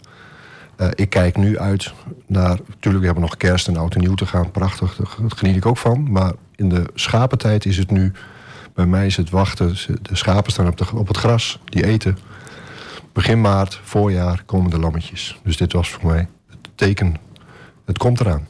ik 0.94 1.10
kijk 1.10 1.36
nu 1.36 1.58
uit 1.58 1.92
naar. 2.26 2.58
Natuurlijk, 2.68 3.00
we 3.00 3.04
hebben 3.04 3.22
nog 3.22 3.36
kerst 3.36 3.68
en 3.68 3.76
oud 3.76 3.94
en 3.94 4.00
nieuw 4.00 4.14
te 4.14 4.26
gaan. 4.26 4.50
Prachtig, 4.50 4.96
daar 4.96 5.30
geniet 5.36 5.56
ik 5.56 5.66
ook 5.66 5.78
van. 5.78 6.12
Maar 6.12 6.32
in 6.56 6.68
de 6.68 6.84
schapentijd 6.94 7.66
is 7.66 7.76
het 7.76 7.90
nu. 7.90 8.12
Bij 8.74 8.86
mij 8.86 9.06
is 9.06 9.16
het 9.16 9.30
wachten. 9.30 9.76
De 10.02 10.16
schapen 10.16 10.52
staan 10.52 10.66
op, 10.66 10.76
de, 10.76 10.84
op 10.94 11.08
het 11.08 11.16
gras, 11.16 11.58
die 11.64 11.86
eten 11.86 12.18
begin 13.12 13.40
maart, 13.40 13.80
voorjaar, 13.82 14.42
komen 14.46 14.70
de 14.70 14.78
lammetjes. 14.78 15.40
Dus 15.44 15.56
dit 15.56 15.72
was 15.72 15.90
voor 15.90 16.10
mij 16.10 16.28
het 16.48 16.70
teken, 16.74 17.16
het 17.84 17.98
komt 17.98 18.20
eraan. 18.20 18.48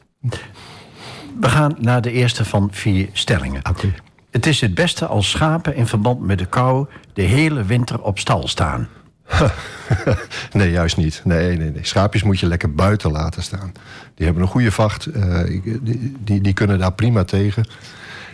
We 1.41 1.49
gaan 1.49 1.77
naar 1.79 2.03
de 2.03 2.13
eerste 2.13 2.45
van 2.45 2.69
vier 2.73 3.09
stellingen. 3.13 3.69
Okay. 3.69 3.95
Het 4.31 4.47
is 4.47 4.61
het 4.61 4.75
beste 4.75 5.07
als 5.07 5.31
schapen 5.31 5.75
in 5.75 5.87
verband 5.87 6.21
met 6.21 6.39
de 6.39 6.47
kou 6.47 6.87
de 7.13 7.23
hele 7.23 7.65
winter 7.65 8.03
op 8.03 8.19
stal 8.19 8.49
staan. 8.49 8.89
nee, 10.53 10.71
juist 10.71 10.97
niet. 10.97 11.21
Nee, 11.25 11.57
nee, 11.57 11.71
nee. 11.71 11.85
Schaapjes 11.85 12.23
moet 12.23 12.41
je 12.41 12.47
lekker 12.47 12.75
buiten 12.75 13.11
laten 13.11 13.43
staan. 13.43 13.73
Die 14.15 14.25
hebben 14.25 14.43
een 14.43 14.49
goede 14.49 14.73
vacht. 14.73 15.07
Uh, 15.07 15.45
die, 15.45 16.11
die, 16.25 16.41
die, 16.41 16.53
kunnen 16.53 16.79
daar 16.79 16.93
prima 16.93 17.25
tegen. 17.25 17.67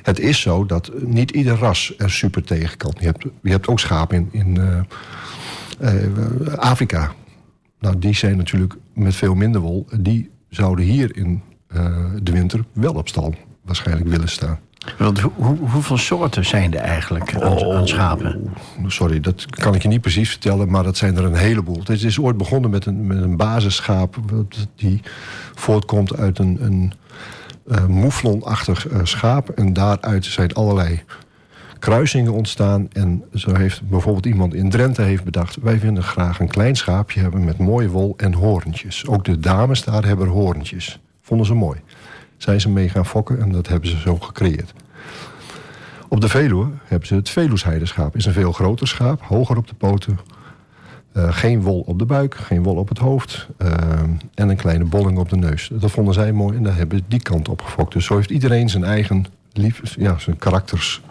Het 0.02 0.20
is 0.20 0.40
zo 0.40 0.66
dat 0.66 0.90
niet 1.00 1.30
ieder 1.30 1.56
ras 1.56 1.94
er 1.98 2.10
super 2.10 2.42
tegen 2.42 2.76
kan. 2.76 2.94
Je 2.98 3.04
hebt, 3.04 3.24
je 3.42 3.50
hebt 3.50 3.68
ook 3.68 3.80
schapen 3.80 4.16
in, 4.16 4.28
in 4.32 4.58
uh, 4.58 4.64
uh, 4.64 4.80
Afrika. 6.56 7.12
Nou, 7.80 7.98
die 7.98 8.14
zijn 8.14 8.36
natuurlijk 8.36 8.74
met 8.92 9.14
veel 9.14 9.34
minder 9.34 9.60
wol. 9.60 9.86
Die 10.00 10.30
zouden 10.48 10.84
hier 10.84 11.16
in 11.16 11.42
uh, 11.74 11.96
de 12.22 12.32
winter 12.32 12.64
wel 12.72 12.92
op 12.92 13.08
stal 13.08 13.34
waarschijnlijk 13.62 14.08
willen 14.08 14.28
staan. 14.28 14.58
Want 14.98 15.20
hoe, 15.20 15.56
hoeveel 15.58 15.98
soorten 15.98 16.44
zijn 16.44 16.74
er 16.74 16.80
eigenlijk 16.80 17.34
aan, 17.34 17.52
oh, 17.52 17.76
aan, 17.76 17.88
schapen? 17.88 18.54
Sorry, 18.86 19.20
dat 19.20 19.46
kan 19.46 19.74
ik 19.74 19.82
je 19.82 19.88
niet 19.88 20.00
precies 20.00 20.30
vertellen, 20.30 20.70
maar 20.70 20.82
dat 20.82 20.96
zijn 20.96 21.16
er 21.16 21.24
een 21.24 21.34
heleboel. 21.34 21.80
Het 21.84 22.02
is 22.02 22.18
ooit 22.18 22.36
begonnen 22.36 22.70
met 22.70 22.86
een, 22.86 23.06
met 23.06 23.22
een 23.22 23.36
basisschaap 23.36 24.16
die 24.76 25.00
voortkomt 25.54 26.16
uit 26.16 26.38
een, 26.38 26.58
een 26.60 26.92
uh, 27.66 27.86
mouflonachtig 27.86 28.90
uh, 28.90 28.98
schaap. 29.02 29.48
En 29.48 29.72
daaruit 29.72 30.24
zijn 30.24 30.54
allerlei 30.54 31.02
kruisingen 31.86 32.32
ontstaan. 32.32 32.88
En 32.92 33.24
zo 33.34 33.54
heeft 33.54 33.88
bijvoorbeeld 33.88 34.26
iemand 34.26 34.54
in 34.54 34.70
Drenthe 34.70 35.02
heeft 35.02 35.24
bedacht... 35.24 35.56
wij 35.62 35.78
willen 35.78 36.02
graag 36.02 36.40
een 36.40 36.48
klein 36.48 36.76
schaapje 36.76 37.20
hebben 37.20 37.44
met 37.44 37.58
mooie 37.58 37.88
wol 37.88 38.14
en 38.16 38.32
hoorntjes. 38.32 39.06
Ook 39.06 39.24
de 39.24 39.38
dames 39.38 39.84
daar 39.84 40.04
hebben 40.04 40.28
hoorntjes. 40.28 41.00
Vonden 41.20 41.46
ze 41.46 41.54
mooi. 41.54 41.80
Zijn 42.36 42.60
ze 42.60 42.68
mee 42.68 42.88
gaan 42.88 43.06
fokken 43.06 43.40
en 43.40 43.52
dat 43.52 43.68
hebben 43.68 43.88
ze 43.88 43.98
zo 43.98 44.16
gecreëerd. 44.16 44.72
Op 46.08 46.20
de 46.20 46.28
Veluwe 46.28 46.68
hebben 46.84 47.08
ze 47.08 47.14
het 47.14 47.30
Veluwsheiderschaap. 47.30 48.16
is 48.16 48.26
een 48.26 48.32
veel 48.32 48.52
groter 48.52 48.88
schaap, 48.88 49.22
hoger 49.22 49.56
op 49.56 49.68
de 49.68 49.74
poten. 49.74 50.18
Uh, 51.16 51.32
geen 51.32 51.62
wol 51.62 51.80
op 51.80 51.98
de 51.98 52.06
buik, 52.06 52.34
geen 52.34 52.62
wol 52.62 52.76
op 52.76 52.88
het 52.88 52.98
hoofd. 52.98 53.48
Uh, 53.58 53.70
en 54.34 54.48
een 54.48 54.56
kleine 54.56 54.84
bolling 54.84 55.18
op 55.18 55.28
de 55.28 55.36
neus. 55.36 55.70
Dat 55.72 55.90
vonden 55.90 56.14
zij 56.14 56.32
mooi 56.32 56.56
en 56.56 56.62
daar 56.62 56.76
hebben 56.76 56.98
ze 56.98 57.04
die 57.08 57.22
kant 57.22 57.48
op 57.48 57.62
gefokt. 57.62 57.92
Dus 57.92 58.04
zo 58.04 58.16
heeft 58.16 58.30
iedereen 58.30 58.68
zijn 58.68 58.84
eigen 58.84 59.26
lief, 59.52 59.94
ja, 59.98 60.18
zijn 60.18 60.36
karakters 60.36 61.02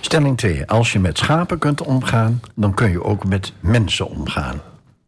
Stelling 0.00 0.36
2. 0.36 0.66
Als 0.66 0.92
je 0.92 0.98
met 0.98 1.18
schapen 1.18 1.58
kunt 1.58 1.82
omgaan, 1.82 2.40
dan 2.54 2.74
kun 2.74 2.90
je 2.90 3.04
ook 3.04 3.24
met 3.24 3.52
mensen 3.60 4.08
omgaan. 4.08 4.60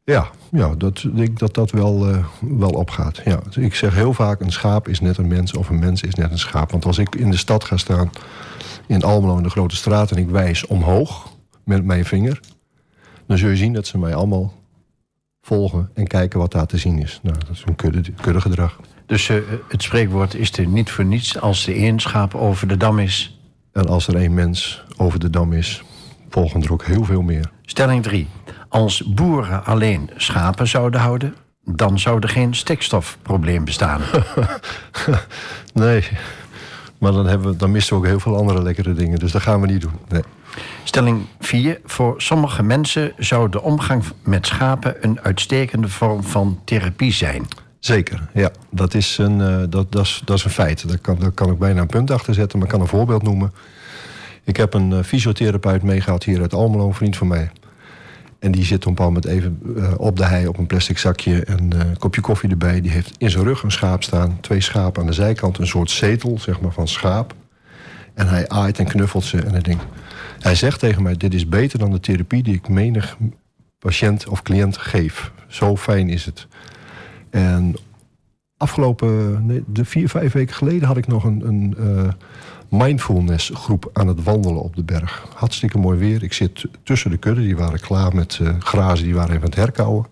Ja, 0.04 0.30
ja 0.50 0.75
dat, 0.75 1.02
ik 1.02 1.16
denk 1.16 1.38
dat 1.38 1.54
dat 1.54 1.71
wel, 1.71 2.09
uh, 2.09 2.25
wel 2.40 2.71
opgaat. 2.71 3.21
Ja. 3.25 3.40
Ik 3.50 3.75
zeg 3.75 3.95
heel 3.95 4.12
vaak, 4.12 4.40
een 4.40 4.52
schaap 4.52 4.88
is 4.88 5.00
net 5.00 5.18
een 5.18 5.28
mens 5.28 5.54
of 5.54 5.68
een 5.68 5.78
mens 5.78 6.02
is 6.02 6.14
net 6.14 6.30
een 6.30 6.38
schaap. 6.38 6.71
Want 6.71 6.85
als 6.85 6.99
ik 6.99 7.14
in 7.14 7.30
de 7.30 7.37
stad 7.37 7.64
ga 7.64 7.76
staan, 7.76 8.11
in 8.87 9.02
Almelo 9.02 9.37
in 9.37 9.42
de 9.42 9.50
grote 9.50 9.76
straat... 9.76 10.11
en 10.11 10.16
ik 10.16 10.28
wijs 10.28 10.66
omhoog 10.66 11.33
met 11.64 11.85
mijn 11.85 12.04
vinger... 12.04 12.40
dan 13.26 13.38
zul 13.38 13.49
je 13.49 13.57
zien 13.57 13.73
dat 13.73 13.87
ze 13.87 13.99
mij 13.99 14.14
allemaal 14.14 14.52
volgen 15.42 15.90
en 15.95 16.07
kijken 16.07 16.38
wat 16.38 16.52
daar 16.52 16.66
te 16.66 16.78
zien 16.78 16.99
is. 16.99 17.21
Nou, 17.23 17.38
dat 17.38 17.50
is 17.50 17.62
een 17.66 17.76
kudde, 17.76 18.02
kudde 18.21 18.40
gedrag. 18.40 18.80
Dus 19.07 19.28
uh, 19.28 19.42
het 19.68 19.83
spreekwoord 19.83 20.35
is 20.35 20.59
er 20.59 20.66
niet 20.66 20.90
voor 20.90 21.04
niets... 21.04 21.40
als 21.40 21.64
de 21.64 21.73
één 21.73 22.00
schaap 22.00 22.35
over 22.35 22.68
de 22.68 22.76
dam 22.76 22.99
is, 22.99 23.38
en 23.78 23.88
als 23.88 24.08
er 24.08 24.16
één 24.16 24.35
mens 24.35 24.85
over 24.97 25.18
de 25.18 25.30
dam 25.30 25.52
is, 25.52 25.82
volgen 26.28 26.62
er 26.62 26.73
ook 26.73 26.85
heel 26.85 27.04
veel 27.04 27.23
meer. 27.23 27.50
Stelling 27.62 28.02
3. 28.02 28.28
Als 28.68 29.02
boeren 29.14 29.64
alleen 29.64 30.11
schapen 30.16 30.68
zouden 30.68 31.00
houden, 31.00 31.35
dan 31.64 31.99
zou 31.99 32.20
er 32.20 32.28
geen 32.28 32.54
stikstofprobleem 32.54 33.64
bestaan. 33.64 34.00
nee, 35.75 36.08
maar 36.99 37.12
dan, 37.12 37.26
hebben 37.26 37.50
we, 37.50 37.56
dan 37.56 37.70
missen 37.70 37.94
we 37.94 38.00
ook 38.00 38.06
heel 38.06 38.20
veel 38.20 38.37
andere 38.37 38.62
lekkere 38.62 38.92
dingen. 38.92 39.18
Dus 39.18 39.32
dat 39.32 39.42
gaan 39.42 39.61
we 39.61 39.66
niet 39.66 39.80
doen. 39.80 39.99
Nee. 40.08 40.23
Stelling 40.85 41.26
4. 41.40 41.80
Voor 41.85 42.23
sommige 42.23 42.62
mensen 42.62 43.12
zou 43.18 43.49
de 43.49 43.62
omgang 43.62 44.04
met 44.23 44.47
schapen 44.47 44.97
een 45.00 45.20
uitstekende 45.20 45.88
vorm 45.88 46.23
van 46.23 46.61
therapie 46.64 47.12
zijn. 47.12 47.47
Zeker, 47.78 48.28
ja. 48.35 48.50
Dat 48.70 48.94
is 48.94 49.18
een, 49.18 49.38
uh, 49.38 49.58
dat, 49.68 49.92
dat, 49.92 50.04
is, 50.04 50.23
dat 50.25 50.37
is 50.37 50.44
een 50.44 50.50
feit. 50.50 50.88
Daar 50.88 50.99
kan, 50.99 51.18
daar 51.18 51.30
kan 51.30 51.50
ik 51.50 51.58
bijna 51.58 51.80
een 51.80 51.87
punt 51.87 52.11
achter 52.11 52.35
zetten, 52.35 52.58
maar 52.58 52.66
ik 52.66 52.73
kan 52.73 52.82
een 52.82 52.88
voorbeeld 52.88 53.23
noemen. 53.23 53.52
Ik 54.44 54.56
heb 54.56 54.75
een 54.75 54.90
uh, 54.90 55.02
fysiotherapeut 55.02 55.82
meegehaald 55.82 56.25
hier 56.25 56.40
uit 56.40 56.54
Almelo, 56.54 56.87
een 56.87 56.94
vriend 56.94 57.16
van 57.16 57.26
mij. 57.26 57.50
En 58.38 58.52
die 58.52 58.64
zit 58.64 58.87
op 58.87 58.99
een 58.99 59.12
met 59.12 59.25
even 59.25 59.61
uh, 59.76 59.92
op 59.97 60.16
de 60.16 60.25
hei 60.25 60.47
op 60.47 60.58
een 60.58 60.66
plastic 60.66 60.99
zakje 60.99 61.44
en 61.44 61.80
een 61.80 61.99
kopje 61.99 62.20
koffie 62.20 62.50
erbij. 62.50 62.80
Die 62.80 62.90
heeft 62.90 63.14
in 63.18 63.30
zijn 63.30 63.44
rug 63.44 63.62
een 63.62 63.70
schaap 63.70 64.02
staan, 64.02 64.40
twee 64.40 64.61
schapen 64.61 65.00
aan 65.00 65.08
de 65.08 65.14
zijkant, 65.14 65.58
een 65.58 65.66
soort 65.66 65.90
zetel 65.90 66.38
zeg 66.38 66.61
maar, 66.61 66.73
van 66.73 66.88
schaap. 66.88 67.35
En 68.14 68.28
hij 68.28 68.49
aait 68.49 68.78
en 68.78 68.87
knuffelt 68.87 69.25
ze 69.25 69.42
en 69.42 69.50
hij 69.50 69.61
denkt... 69.61 69.85
Hij 70.38 70.54
zegt 70.54 70.80
tegen 70.80 71.02
mij, 71.02 71.16
dit 71.16 71.35
is 71.35 71.49
beter 71.49 71.78
dan 71.78 71.90
de 71.90 72.00
therapie 72.00 72.42
die 72.42 72.54
ik 72.54 72.68
menig 72.68 73.16
patiënt 73.78 74.28
of 74.28 74.42
cliënt 74.42 74.76
geef. 74.76 75.32
Zo 75.47 75.76
fijn 75.76 76.08
is 76.08 76.25
het. 76.25 76.47
En 77.30 77.76
afgelopen 78.56 79.64
de 79.66 79.85
vier, 79.85 80.08
vijf 80.08 80.32
weken 80.32 80.54
geleden 80.54 80.88
had 80.88 80.97
ik 80.97 81.06
nog 81.06 81.25
een, 81.25 81.49
een 81.49 81.75
uh, 81.78 82.08
mindfulness 82.68 83.50
groep 83.54 83.90
aan 83.92 84.08
het 84.08 84.23
wandelen 84.23 84.62
op 84.62 84.76
de 84.76 84.85
berg. 84.85 85.26
Hartstikke 85.35 85.78
mooi 85.78 85.99
weer. 85.99 86.23
Ik 86.23 86.32
zit 86.32 86.64
tussen 86.82 87.11
de 87.11 87.16
kudden, 87.16 87.44
die 87.44 87.56
waren 87.56 87.80
klaar 87.80 88.14
met 88.14 88.38
uh, 88.42 88.50
grazen, 88.58 89.04
die 89.04 89.14
waren 89.14 89.30
even 89.30 89.42
aan 89.42 89.49
het 89.49 89.58
herkauwen. 89.58 90.06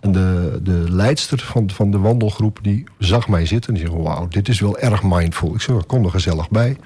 En 0.00 0.12
de, 0.12 0.60
de 0.62 0.84
leidster 0.88 1.38
van, 1.38 1.70
van 1.70 1.90
de 1.90 1.98
wandelgroep 1.98 2.58
die 2.62 2.84
zag 2.98 3.28
mij 3.28 3.46
zitten 3.46 3.74
en 3.74 3.80
die 3.80 3.88
zei: 3.88 4.02
Wauw, 4.02 4.28
dit 4.28 4.48
is 4.48 4.60
wel 4.60 4.78
erg 4.78 5.02
mindful. 5.02 5.54
Ik 5.54 5.60
zeg: 5.60 5.86
Kom 5.86 6.04
er 6.04 6.10
gezellig 6.10 6.50
bij. 6.50 6.76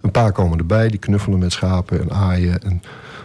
Een 0.00 0.10
paar 0.10 0.32
komen 0.32 0.58
erbij, 0.58 0.88
die 0.88 0.98
knuffelen 0.98 1.38
met 1.38 1.52
schapen 1.52 2.00
en 2.00 2.10
aaien. 2.10 2.62
En, 2.62 2.82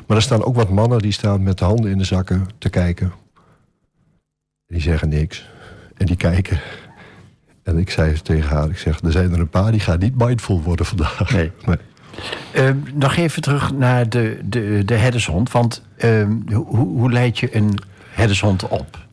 maar 0.07 0.17
er 0.17 0.23
staan 0.23 0.43
ook 0.43 0.55
wat 0.55 0.69
mannen 0.69 0.99
die 0.99 1.11
staan 1.11 1.43
met 1.43 1.57
de 1.57 1.65
handen 1.65 1.91
in 1.91 1.97
de 1.97 2.03
zakken 2.03 2.47
te 2.57 2.69
kijken. 2.69 3.13
Die 4.73 4.81
zeggen 4.81 5.09
niks. 5.09 5.45
En 5.97 6.05
die 6.05 6.15
kijken. 6.15 6.59
En 7.63 7.77
ik 7.77 7.89
zei 7.89 8.21
tegen 8.21 8.49
haar, 8.49 8.69
ik 8.69 8.77
zeg, 8.77 8.99
er 9.01 9.11
zijn 9.11 9.33
er 9.33 9.39
een 9.39 9.49
paar 9.49 9.71
die 9.71 9.79
gaan 9.79 9.99
niet 9.99 10.17
mindful 10.17 10.61
worden 10.61 10.85
vandaag. 10.85 11.31
Nee. 11.31 11.51
nee. 11.65 11.77
Uh, 12.55 12.75
nog 12.93 13.15
even 13.15 13.41
terug 13.41 13.73
naar 13.73 14.09
de, 14.09 14.39
de, 14.43 14.81
de 14.85 14.95
herdershond. 14.95 15.51
Want 15.51 15.81
uh, 15.97 16.27
hoe, 16.51 16.87
hoe 16.87 17.11
leid 17.11 17.39
je 17.39 17.55
een 17.55 17.79
herdershond 18.09 18.67
op? 18.67 19.03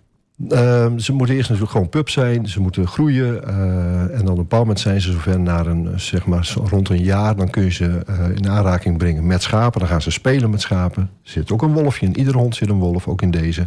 Uh, 0.48 0.86
ze 0.96 1.12
moeten 1.12 1.34
eerst 1.34 1.48
natuurlijk 1.48 1.70
gewoon 1.70 1.88
pup 1.88 2.08
zijn. 2.08 2.48
Ze 2.48 2.60
moeten 2.60 2.86
groeien. 2.86 3.40
Uh, 3.46 4.00
en 4.00 4.18
dan 4.18 4.20
op 4.20 4.28
een 4.28 4.34
bepaald 4.34 4.62
moment 4.62 4.80
zijn 4.80 5.00
ze 5.00 5.12
zover 5.12 5.40
naar 5.40 5.66
een, 5.66 6.00
zeg 6.00 6.26
maar, 6.26 6.52
rond 6.64 6.88
een 6.88 7.02
jaar. 7.02 7.36
Dan 7.36 7.50
kun 7.50 7.62
je 7.62 7.70
ze 7.70 8.00
uh, 8.10 8.36
in 8.36 8.48
aanraking 8.48 8.98
brengen 8.98 9.26
met 9.26 9.42
schapen. 9.42 9.80
Dan 9.80 9.88
gaan 9.88 10.02
ze 10.02 10.10
spelen 10.10 10.50
met 10.50 10.60
schapen. 10.60 11.02
Er 11.02 11.30
zit 11.30 11.52
ook 11.52 11.62
een 11.62 11.72
wolfje. 11.72 12.06
In 12.06 12.18
iedere 12.18 12.38
hond 12.38 12.56
zit 12.56 12.68
een 12.68 12.78
wolf, 12.78 13.08
ook 13.08 13.22
in 13.22 13.30
deze. 13.30 13.66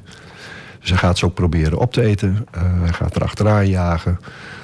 Dus 0.83 0.91
hij 0.91 0.99
gaat 0.99 1.17
ze 1.17 1.25
ook 1.25 1.33
proberen 1.33 1.77
op 1.77 1.93
te 1.93 2.01
eten. 2.01 2.47
Uh, 2.55 2.61
hij 2.81 2.93
gaat 2.93 3.15
er 3.15 3.23
achteraan 3.23 3.67
jagen. 3.67 4.19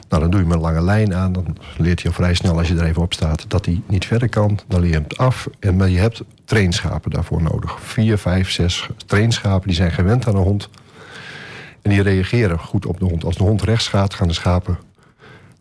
Nou, 0.09 0.21
dan 0.21 0.31
doe 0.31 0.39
je 0.39 0.45
hem 0.45 0.55
een 0.55 0.61
lange 0.61 0.81
lijn 0.81 1.15
aan. 1.15 1.31
Dan 1.31 1.57
leert 1.77 2.01
hij 2.01 2.11
al 2.11 2.17
vrij 2.17 2.33
snel, 2.33 2.57
als 2.57 2.67
je 2.67 2.75
er 2.75 2.85
even 2.85 3.01
op 3.01 3.13
staat, 3.13 3.45
dat 3.47 3.65
hij 3.65 3.81
niet 3.85 4.05
verder 4.05 4.29
kan. 4.29 4.59
Dan 4.67 4.79
leer 4.79 4.89
je 4.89 4.95
hem 4.95 5.05
af. 5.15 5.47
En, 5.59 5.75
maar 5.75 5.89
je 5.89 5.99
hebt 5.99 6.21
trainschapen 6.45 7.11
daarvoor 7.11 7.41
nodig. 7.41 7.77
Vier, 7.81 8.17
vijf, 8.17 8.51
zes 8.51 8.87
trainschapen 9.05 9.67
die 9.67 9.75
zijn 9.75 9.91
gewend 9.91 10.27
aan 10.27 10.35
een 10.35 10.41
hond. 10.41 10.69
En 11.81 11.89
die 11.89 12.01
reageren 12.01 12.59
goed 12.59 12.85
op 12.85 12.99
de 12.99 13.05
hond. 13.05 13.23
Als 13.23 13.37
de 13.37 13.43
hond 13.43 13.61
rechts 13.61 13.87
gaat, 13.87 14.13
gaan 14.13 14.27
de 14.27 14.33
schapen 14.33 14.79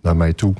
naar 0.02 0.16
mij 0.16 0.32
toe. 0.32 0.54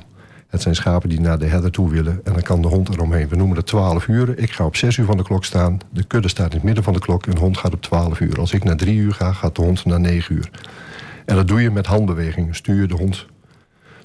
Het 0.49 0.61
zijn 0.61 0.75
schapen 0.75 1.09
die 1.09 1.19
naar 1.19 1.39
de 1.39 1.45
herder 1.45 1.71
toe 1.71 1.89
willen. 1.89 2.21
En 2.23 2.33
dan 2.33 2.41
kan 2.41 2.61
de 2.61 2.67
hond 2.67 2.89
eromheen. 2.89 3.27
We 3.27 3.35
noemen 3.35 3.55
dat 3.55 3.65
12 3.65 4.07
uur. 4.07 4.37
Ik 4.37 4.51
ga 4.51 4.65
op 4.65 4.75
6 4.75 4.97
uur 4.97 5.05
van 5.05 5.17
de 5.17 5.23
klok 5.23 5.45
staan. 5.45 5.79
De 5.91 6.03
kudde 6.03 6.27
staat 6.27 6.49
in 6.49 6.55
het 6.55 6.63
midden 6.63 6.83
van 6.83 6.93
de 6.93 6.99
klok. 6.99 7.25
En 7.25 7.31
de 7.31 7.39
hond 7.39 7.57
gaat 7.57 7.73
op 7.73 7.81
12 7.81 8.19
uur. 8.19 8.39
Als 8.39 8.53
ik 8.53 8.63
naar 8.63 8.75
3 8.75 8.97
uur 8.97 9.13
ga, 9.13 9.31
gaat 9.31 9.55
de 9.55 9.61
hond 9.61 9.85
naar 9.85 9.99
9 9.99 10.35
uur. 10.35 10.49
En 11.25 11.35
dat 11.35 11.47
doe 11.47 11.61
je 11.61 11.71
met 11.71 11.85
handbewegingen. 11.85 12.55
Stuur 12.55 12.81
je 12.81 12.87
de 12.87 12.95
hond. 12.95 13.25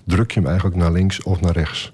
Druk 0.05 0.31
je 0.31 0.41
hem 0.41 0.49
eigenlijk 0.49 0.77
naar 0.77 0.93
links 0.93 1.23
of 1.23 1.41
naar 1.41 1.53
rechts. 1.53 1.93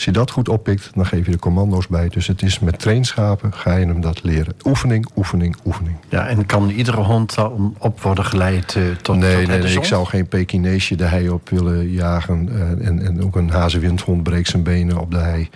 Als 0.00 0.08
je 0.08 0.14
dat 0.14 0.30
goed 0.30 0.48
oppikt, 0.48 0.90
dan 0.94 1.06
geef 1.06 1.26
je 1.26 1.30
de 1.30 1.38
commando's 1.38 1.86
bij. 1.86 2.08
Dus 2.08 2.26
het 2.26 2.42
is 2.42 2.58
met 2.58 2.78
trainschapen 2.78 3.54
ga 3.54 3.76
je 3.76 3.86
hem 3.86 4.00
dat 4.00 4.22
leren. 4.22 4.54
Oefening, 4.64 5.08
oefening, 5.16 5.56
oefening. 5.64 5.96
Ja, 6.08 6.26
en 6.26 6.46
kan 6.46 6.70
iedere 6.70 7.00
hond 7.00 7.34
dan 7.34 7.74
op 7.78 8.00
worden 8.00 8.24
geleid 8.24 8.74
uh, 8.74 8.84
tot 9.02 9.16
Nee, 9.16 9.38
tot 9.38 9.48
nee, 9.48 9.62
nee 9.62 9.74
ik 9.74 9.84
zou 9.84 10.06
geen 10.06 10.28
Pekineesje 10.28 10.96
de 10.96 11.04
hei 11.04 11.30
op 11.30 11.48
willen 11.48 11.90
jagen. 11.90 12.48
Uh, 12.52 12.86
en, 12.86 13.04
en 13.04 13.22
ook 13.24 13.36
een 13.36 13.50
hazenwindhond 13.50 14.22
breekt 14.22 14.48
zijn 14.48 14.62
benen 14.62 14.98
op 14.98 15.10
de 15.10 15.18
hei. 15.18 15.48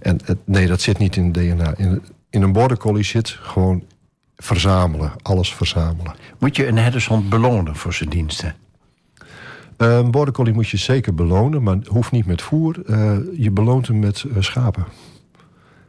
En 0.00 0.20
nee, 0.44 0.66
dat 0.66 0.80
zit 0.80 0.98
niet 0.98 1.16
in 1.16 1.24
het 1.24 1.34
DNA. 1.34 1.74
In, 1.76 2.02
in 2.30 2.42
een 2.42 2.52
border 2.52 2.76
collie 2.76 3.04
zit 3.04 3.38
gewoon 3.42 3.84
verzamelen, 4.36 5.12
alles 5.22 5.54
verzamelen. 5.54 6.14
Moet 6.38 6.56
je 6.56 6.66
een 6.66 6.78
herdershond 6.78 7.28
belonen 7.28 7.76
voor 7.76 7.92
zijn 7.92 8.10
diensten? 8.10 8.54
Een 9.84 10.10
border 10.10 10.34
collie 10.34 10.52
moet 10.52 10.68
je 10.68 10.76
zeker 10.76 11.14
belonen, 11.14 11.62
maar 11.62 11.78
hoeft 11.86 12.10
niet 12.10 12.26
met 12.26 12.42
voer. 12.42 12.76
Uh, 12.86 13.16
je 13.36 13.50
beloont 13.50 13.86
hem 13.86 13.98
met 13.98 14.24
uh, 14.26 14.36
schapen. 14.38 14.84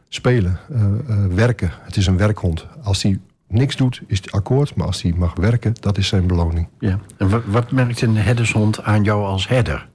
Spelen, 0.08 0.58
uh, 0.70 1.26
werken. 1.34 1.70
Het 1.82 1.96
is 1.96 2.06
een 2.06 2.16
werkhond. 2.16 2.66
Als 2.82 3.02
hij 3.02 3.18
niks 3.48 3.76
doet, 3.76 4.02
is 4.06 4.16
het 4.16 4.32
akkoord. 4.32 4.74
Maar 4.74 4.86
als 4.86 5.02
hij 5.02 5.12
mag 5.16 5.34
werken, 5.34 5.74
dat 5.80 5.98
is 5.98 6.08
zijn 6.08 6.26
beloning. 6.26 6.68
Ja. 6.78 6.98
En 7.16 7.28
wat, 7.28 7.42
wat 7.46 7.70
merkt 7.70 8.02
een 8.02 8.16
herdershond 8.16 8.82
aan 8.82 9.02
jou 9.02 9.24
als 9.24 9.48
herder? 9.48 9.88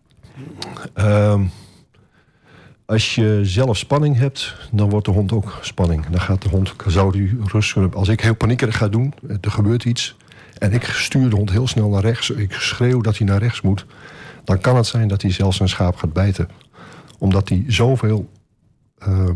Ehm, 0.94 1.44
als 2.86 3.16
je 3.16 3.40
zelf 3.44 3.78
spanning 3.78 4.18
hebt, 4.18 4.56
dan 4.72 4.90
wordt 4.90 5.06
de 5.06 5.12
hond 5.12 5.32
ook 5.32 5.58
spanning. 5.62 6.06
Dan 6.06 6.22
gaat 6.22 6.42
de 6.42 6.50
hond, 6.50 6.74
zou 6.88 7.12
die 7.12 7.40
rustig 7.46 7.94
Als 7.94 8.08
ik 8.08 8.22
heel 8.22 8.36
paniekerig 8.36 8.78
ga 8.78 8.88
doen, 8.88 9.14
er 9.42 9.52
gebeurt 9.52 9.86
iets... 9.86 10.16
en 10.62 10.74
ik 10.74 10.84
stuur 10.84 11.30
de 11.30 11.36
hond 11.36 11.52
heel 11.52 11.68
snel 11.68 11.90
naar 11.90 12.02
rechts... 12.02 12.30
ik 12.30 12.54
schreeuw 12.54 13.02
dat 13.02 13.18
hij 13.18 13.28
naar 13.28 13.40
rechts 13.40 13.62
moet... 13.62 13.86
dan 14.44 14.60
kan 14.60 14.76
het 14.76 14.86
zijn 14.86 15.08
dat 15.08 15.22
hij 15.22 15.32
zelfs 15.32 15.60
een 15.60 15.70
schaap 15.70 15.96
gaat 15.96 16.14
bijten. 16.14 16.50
Omdat 17.18 17.50
hij 17.50 17.64
zoveel 17.68 18.30
uh, 19.08 19.30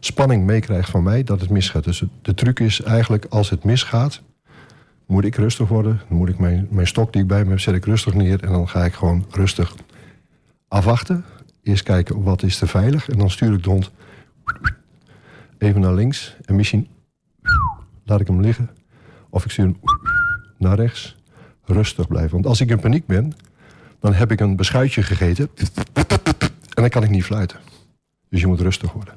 spanning 0.00 0.44
meekrijgt 0.44 0.90
van 0.90 1.02
mij 1.02 1.24
dat 1.24 1.40
het 1.40 1.50
misgaat. 1.50 1.84
Dus 1.84 2.02
de 2.22 2.34
truc 2.34 2.60
is 2.60 2.82
eigenlijk, 2.82 3.26
als 3.28 3.50
het 3.50 3.64
misgaat... 3.64 4.22
moet 5.06 5.24
ik 5.24 5.36
rustig 5.36 5.68
worden. 5.68 6.00
Dan 6.08 6.18
moet 6.18 6.28
ik 6.28 6.38
mijn, 6.38 6.66
mijn 6.70 6.86
stok 6.86 7.12
die 7.12 7.22
ik 7.22 7.28
bij 7.28 7.44
me 7.44 7.50
heb, 7.50 7.60
zet 7.60 7.74
ik 7.74 7.84
rustig 7.84 8.14
neer... 8.14 8.42
en 8.42 8.52
dan 8.52 8.68
ga 8.68 8.84
ik 8.84 8.94
gewoon 8.94 9.26
rustig 9.30 9.74
afwachten 10.68 11.24
Eerst 11.62 11.82
kijken 11.82 12.22
wat 12.22 12.42
is 12.42 12.60
er 12.60 12.68
veilig. 12.68 13.08
En 13.08 13.18
dan 13.18 13.30
stuur 13.30 13.52
ik 13.52 13.62
de 13.62 13.70
hond 13.70 13.90
even 15.58 15.80
naar 15.80 15.94
links. 15.94 16.36
En 16.44 16.56
misschien 16.56 16.88
laat 18.04 18.20
ik 18.20 18.26
hem 18.26 18.40
liggen. 18.40 18.70
Of 19.30 19.44
ik 19.44 19.50
stuur 19.50 19.64
hem 19.64 19.76
naar 20.60 20.76
rechts. 20.76 21.16
Rustig 21.64 22.08
blijven. 22.08 22.30
Want 22.30 22.46
als 22.46 22.60
ik 22.60 22.70
in 22.70 22.80
paniek 22.80 23.06
ben, 23.06 23.32
dan 24.00 24.14
heb 24.14 24.30
ik 24.30 24.40
een 24.40 24.56
beschuitje 24.56 25.02
gegeten. 25.02 25.48
En 26.74 26.82
dan 26.82 26.88
kan 26.88 27.02
ik 27.02 27.10
niet 27.10 27.24
fluiten. 27.24 27.58
Dus 28.30 28.40
je 28.40 28.46
moet 28.46 28.60
rustig 28.60 28.92
worden. 28.92 29.14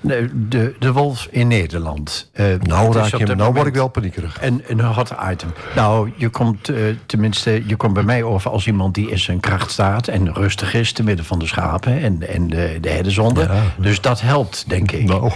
De, 0.00 0.46
de, 0.48 0.74
de 0.78 0.92
wolf 0.92 1.28
in 1.30 1.48
Nederland. 1.48 2.30
Uh, 2.34 2.46
nou, 2.60 2.92
raak 2.92 3.14
je, 3.14 3.34
nou 3.34 3.54
word 3.54 3.66
ik 3.66 3.74
wel 3.74 3.88
paniekerig. 3.88 4.38
En 4.38 4.62
een 4.66 4.80
hot 4.80 5.14
item. 5.30 5.52
Nou, 5.74 6.12
je 6.16 6.28
komt 6.28 6.70
uh, 6.70 6.96
tenminste, 7.06 7.62
je 7.66 7.76
komt 7.76 7.94
bij 7.94 8.02
mij 8.02 8.22
over 8.22 8.50
als 8.50 8.66
iemand 8.66 8.94
die 8.94 9.10
in 9.10 9.18
zijn 9.18 9.40
kracht 9.40 9.70
staat 9.70 10.08
en 10.08 10.34
rustig 10.34 10.74
is 10.74 10.92
te 10.92 11.02
midden 11.02 11.24
van 11.24 11.38
de 11.38 11.46
schapen 11.46 12.00
en, 12.00 12.28
en 12.28 12.46
de, 12.46 12.78
de 12.80 12.88
herderzonden. 12.88 13.54
Ja, 13.54 13.62
dus 13.78 14.00
dat 14.00 14.20
helpt, 14.20 14.64
denk 14.68 14.92
ik. 14.92 15.04
Nou. 15.04 15.32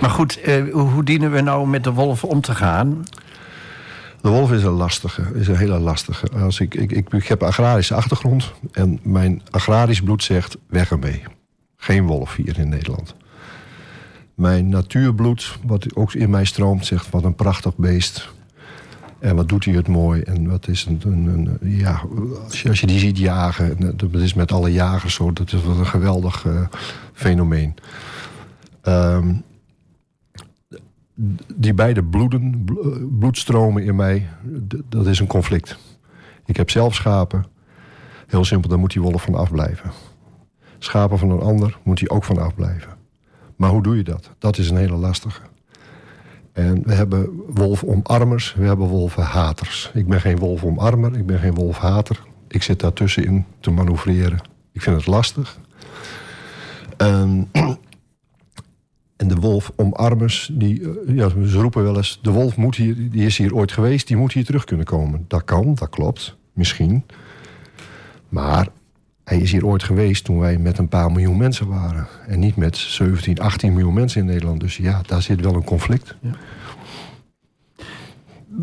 Maar 0.00 0.10
goed, 0.10 0.38
uh, 0.46 0.72
hoe 0.72 1.04
dienen 1.04 1.32
we 1.32 1.40
nou 1.40 1.66
met 1.66 1.84
de 1.84 1.92
wolf 1.92 2.24
om 2.24 2.40
te 2.40 2.54
gaan? 2.54 3.04
De 4.22 4.28
wolf 4.28 4.52
is 4.52 4.62
een 4.62 4.70
lastige, 4.70 5.22
is 5.34 5.48
een 5.48 5.56
hele 5.56 5.78
lastige. 5.78 6.28
Als 6.30 6.60
ik, 6.60 6.74
ik, 6.74 6.92
ik, 6.92 7.12
ik 7.12 7.26
heb 7.26 7.40
een 7.42 7.48
agrarische 7.48 7.94
achtergrond 7.94 8.52
en 8.72 8.98
mijn 9.02 9.42
agrarisch 9.50 10.02
bloed 10.02 10.22
zegt 10.22 10.56
weg 10.66 10.90
ermee. 10.90 11.22
Geen 11.76 12.06
wolf 12.06 12.36
hier 12.36 12.58
in 12.58 12.68
Nederland. 12.68 13.14
Mijn 14.34 14.68
natuurbloed, 14.68 15.58
wat 15.66 15.96
ook 15.96 16.14
in 16.14 16.30
mij 16.30 16.44
stroomt, 16.44 16.86
zegt 16.86 17.10
wat 17.10 17.24
een 17.24 17.34
prachtig 17.34 17.76
beest. 17.76 18.28
En 19.18 19.36
wat 19.36 19.48
doet 19.48 19.64
hij 19.64 19.74
het 19.74 19.88
mooi. 19.88 20.20
En 20.20 20.50
wat 20.50 20.68
is 20.68 20.84
een, 20.84 21.00
een, 21.04 21.58
ja, 21.60 22.02
als 22.44 22.62
je, 22.62 22.68
als 22.68 22.80
je, 22.80 22.86
die 22.86 22.98
ziet 22.98 23.18
jagen, 23.18 23.96
dat 23.96 24.12
is 24.12 24.34
met 24.34 24.52
alle 24.52 24.72
jagers 24.72 25.14
zo, 25.14 25.32
dat 25.32 25.52
is 25.52 25.62
wat 25.62 25.78
een 25.78 25.86
geweldig 25.86 26.44
uh, 26.44 26.60
fenomeen. 27.12 27.74
Um, 28.82 29.42
die 31.54 31.74
beide 31.74 32.04
bloeden, 32.04 32.64
bloedstromen 33.18 33.82
in 33.82 33.96
mij, 33.96 34.28
dat 34.88 35.06
is 35.06 35.18
een 35.18 35.26
conflict. 35.26 35.78
Ik 36.44 36.56
heb 36.56 36.70
zelf 36.70 36.94
schapen. 36.94 37.44
Heel 38.26 38.44
simpel, 38.44 38.68
daar 38.68 38.78
moet 38.78 38.92
die 38.92 39.02
wolf 39.02 39.22
van 39.22 39.34
afblijven. 39.34 39.90
Schapen 40.78 41.18
van 41.18 41.30
een 41.30 41.40
ander 41.40 41.78
moet 41.82 41.98
hij 41.98 42.08
ook 42.08 42.24
van 42.24 42.38
afblijven. 42.38 42.92
Maar 43.56 43.70
hoe 43.70 43.82
doe 43.82 43.96
je 43.96 44.04
dat? 44.04 44.30
Dat 44.38 44.58
is 44.58 44.70
een 44.70 44.76
hele 44.76 44.96
lastige. 44.96 45.40
En 46.52 46.82
we 46.84 46.94
hebben 46.94 47.42
wolfomarmers, 47.48 48.54
we 48.54 48.66
hebben 48.66 48.86
wolvenhaters. 48.86 49.90
Ik 49.94 50.08
ben 50.08 50.20
geen 50.20 50.38
wolfomarmer, 50.38 51.16
ik 51.16 51.26
ben 51.26 51.38
geen 51.38 51.54
wolfhater. 51.54 52.22
Ik 52.48 52.62
zit 52.62 52.80
daartussenin 52.80 53.44
te 53.60 53.70
manoeuvreren. 53.70 54.40
Ik 54.72 54.82
vind 54.82 54.96
het 54.96 55.06
lastig. 55.06 55.58
En, 56.96 57.48
en 59.22 59.28
de 59.28 59.34
wolfomarmers, 59.34 60.50
die, 60.52 60.80
eh, 60.80 61.16
ja, 61.16 61.28
ze 61.28 61.60
roepen 61.60 61.82
wel 61.82 61.96
eens... 61.96 62.18
de 62.22 62.30
wolf 62.30 62.56
moet 62.56 62.76
hier, 62.76 63.10
die 63.10 63.26
is 63.26 63.36
hier 63.36 63.54
ooit 63.54 63.72
geweest, 63.72 64.06
die 64.06 64.16
moet 64.16 64.32
hier 64.32 64.44
terug 64.44 64.64
kunnen 64.64 64.86
komen. 64.86 65.24
Dat 65.28 65.44
kan, 65.44 65.74
dat 65.74 65.88
klopt, 65.88 66.36
misschien. 66.52 67.04
Maar 68.28 68.68
hij 69.24 69.38
is 69.38 69.52
hier 69.52 69.66
ooit 69.66 69.82
geweest 69.82 70.24
toen 70.24 70.38
wij 70.38 70.58
met 70.58 70.78
een 70.78 70.88
paar 70.88 71.12
miljoen 71.12 71.36
mensen 71.36 71.68
waren. 71.68 72.06
En 72.26 72.38
niet 72.38 72.56
met 72.56 72.76
17, 72.76 73.40
18 73.40 73.72
miljoen 73.72 73.94
mensen 73.94 74.20
in 74.20 74.26
Nederland. 74.26 74.60
Dus 74.60 74.76
ja, 74.76 75.00
daar 75.06 75.22
zit 75.22 75.40
wel 75.40 75.54
een 75.54 75.64
conflict. 75.64 76.16
Ja. 76.20 76.30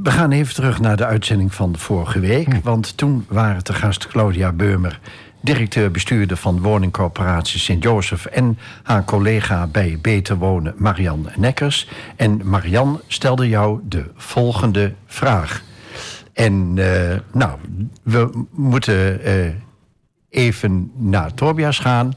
We 0.03 0.11
gaan 0.11 0.31
even 0.31 0.53
terug 0.53 0.79
naar 0.79 0.97
de 0.97 1.05
uitzending 1.05 1.53
van 1.53 1.77
vorige 1.77 2.19
week. 2.19 2.53
Hm. 2.53 2.59
Want 2.63 2.97
toen 2.97 3.25
waren 3.27 3.63
te 3.63 3.73
gast 3.73 4.07
Claudia 4.07 4.51
Beumer, 4.51 4.99
directeur-bestuurder 5.41 6.37
van 6.37 6.61
woningcorporatie 6.61 7.59
Sint-Joseph... 7.59 8.25
en 8.25 8.57
haar 8.83 9.05
collega 9.05 9.67
bij 9.67 9.97
Beter 10.01 10.37
Wonen, 10.37 10.73
Marian 10.77 11.29
Nekkers. 11.35 11.87
En 12.15 12.41
Marian 12.43 13.01
stelde 13.07 13.47
jou 13.47 13.79
de 13.83 14.05
volgende 14.15 14.93
vraag. 15.05 15.63
En 16.33 16.73
uh, 16.77 17.15
nou, 17.31 17.59
we 18.03 18.45
moeten... 18.51 19.27
Uh, 19.27 19.49
even 20.29 20.91
naar 20.95 21.33
Tobias 21.33 21.79
gaan. 21.79 22.13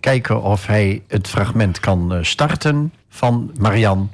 Kijken 0.00 0.42
of 0.42 0.66
hij 0.66 1.02
het 1.08 1.28
fragment 1.28 1.80
kan 1.80 2.14
eh, 2.14 2.22
starten 2.22 2.92
van 3.08 3.52
Marian. 3.58 4.10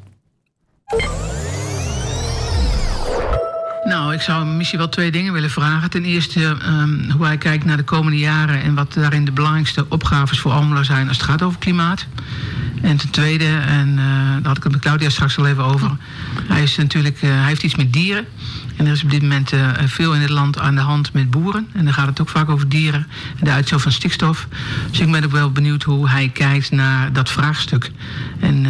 Nou, 3.84 4.12
ik 4.12 4.20
zou 4.20 4.46
misschien 4.46 4.78
wel 4.78 4.88
twee 4.88 5.10
dingen 5.10 5.32
willen 5.32 5.50
vragen. 5.50 5.90
Ten 5.90 6.04
eerste 6.04 6.56
um, 6.66 7.10
hoe 7.10 7.26
hij 7.26 7.38
kijkt 7.38 7.64
naar 7.64 7.76
de 7.76 7.82
komende 7.82 8.18
jaren... 8.18 8.62
en 8.62 8.74
wat 8.74 8.92
daarin 8.92 9.24
de 9.24 9.32
belangrijkste 9.32 9.86
opgaves 9.88 10.40
voor 10.40 10.52
Almelo 10.52 10.82
zijn 10.82 11.08
als 11.08 11.16
het 11.16 11.26
gaat 11.26 11.42
over 11.42 11.58
klimaat. 11.58 12.06
En 12.82 12.96
ten 12.96 13.10
tweede, 13.10 13.56
en 13.56 13.88
uh, 13.88 13.96
daar 14.32 14.42
had 14.42 14.56
ik 14.56 14.62
het 14.62 14.72
met 14.72 14.80
Claudia 14.80 15.08
straks 15.08 15.38
al 15.38 15.46
even 15.46 15.64
over... 15.64 15.90
hij, 16.48 16.62
is 16.62 16.76
natuurlijk, 16.76 17.22
uh, 17.22 17.30
hij 17.30 17.46
heeft 17.46 17.62
iets 17.62 17.76
met 17.76 17.92
dieren... 17.92 18.26
En 18.76 18.86
er 18.86 18.92
is 18.92 19.02
op 19.02 19.10
dit 19.10 19.22
moment 19.22 19.52
uh, 19.52 19.68
veel 19.84 20.14
in 20.14 20.20
het 20.20 20.30
land 20.30 20.58
aan 20.58 20.74
de 20.74 20.80
hand 20.80 21.12
met 21.12 21.30
boeren. 21.30 21.68
En 21.72 21.84
dan 21.84 21.94
gaat 21.94 22.06
het 22.06 22.20
ook 22.20 22.28
vaak 22.28 22.48
over 22.48 22.68
dieren 22.68 23.06
en 23.38 23.44
de 23.44 23.50
uitstoot 23.50 23.82
van 23.82 23.92
stikstof. 23.92 24.48
Dus 24.90 25.00
ik 25.00 25.10
ben 25.10 25.24
ook 25.24 25.30
wel 25.30 25.50
benieuwd 25.50 25.82
hoe 25.82 26.08
hij 26.08 26.28
kijkt 26.28 26.70
naar 26.70 27.12
dat 27.12 27.30
vraagstuk. 27.30 27.90
En 28.38 28.66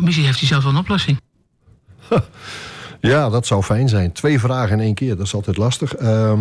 misschien 0.00 0.24
heeft 0.24 0.38
hij 0.38 0.48
zelf 0.48 0.62
wel 0.62 0.72
een 0.72 0.78
oplossing. 0.78 1.20
Ja, 3.02 3.28
dat 3.28 3.46
zou 3.46 3.62
fijn 3.62 3.88
zijn. 3.88 4.12
Twee 4.12 4.40
vragen 4.40 4.78
in 4.78 4.84
één 4.84 4.94
keer, 4.94 5.16
dat 5.16 5.26
is 5.26 5.34
altijd 5.34 5.56
lastig. 5.56 6.00
Uh, 6.00 6.32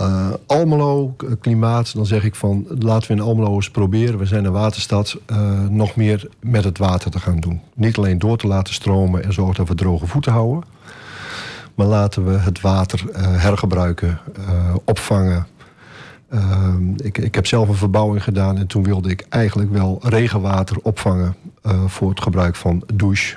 uh, 0.00 0.30
Almelo, 0.46 1.16
klimaat, 1.40 1.94
dan 1.94 2.06
zeg 2.06 2.24
ik 2.24 2.34
van 2.34 2.66
laten 2.78 3.08
we 3.08 3.14
in 3.14 3.20
Almelo 3.20 3.54
eens 3.54 3.70
proberen. 3.70 4.18
We 4.18 4.26
zijn 4.26 4.44
een 4.44 4.52
waterstad, 4.52 5.18
uh, 5.26 5.60
nog 5.68 5.96
meer 5.96 6.28
met 6.40 6.64
het 6.64 6.78
water 6.78 7.10
te 7.10 7.18
gaan 7.18 7.40
doen. 7.40 7.60
Niet 7.74 7.96
alleen 7.96 8.18
door 8.18 8.36
te 8.36 8.46
laten 8.46 8.74
stromen 8.74 9.24
en 9.24 9.32
zorgen 9.32 9.54
dat 9.54 9.68
we 9.68 9.74
droge 9.74 10.06
voeten 10.06 10.32
houden. 10.32 10.62
Maar 11.74 11.86
laten 11.86 12.24
we 12.24 12.38
het 12.38 12.60
water 12.60 13.02
uh, 13.08 13.16
hergebruiken, 13.16 14.18
opvangen. 14.84 15.46
Uh, 16.30 16.74
ik, 16.96 17.18
ik 17.18 17.34
heb 17.34 17.46
zelf 17.46 17.68
een 17.68 17.74
verbouwing 17.74 18.24
gedaan 18.24 18.58
en 18.58 18.66
toen 18.66 18.82
wilde 18.82 19.10
ik 19.10 19.26
eigenlijk 19.28 19.72
wel 19.72 19.98
regenwater 20.02 20.76
opvangen 20.82 21.36
voor 21.86 22.10
het 22.10 22.22
gebruik 22.22 22.56
van 22.56 22.82
douche, 22.94 23.36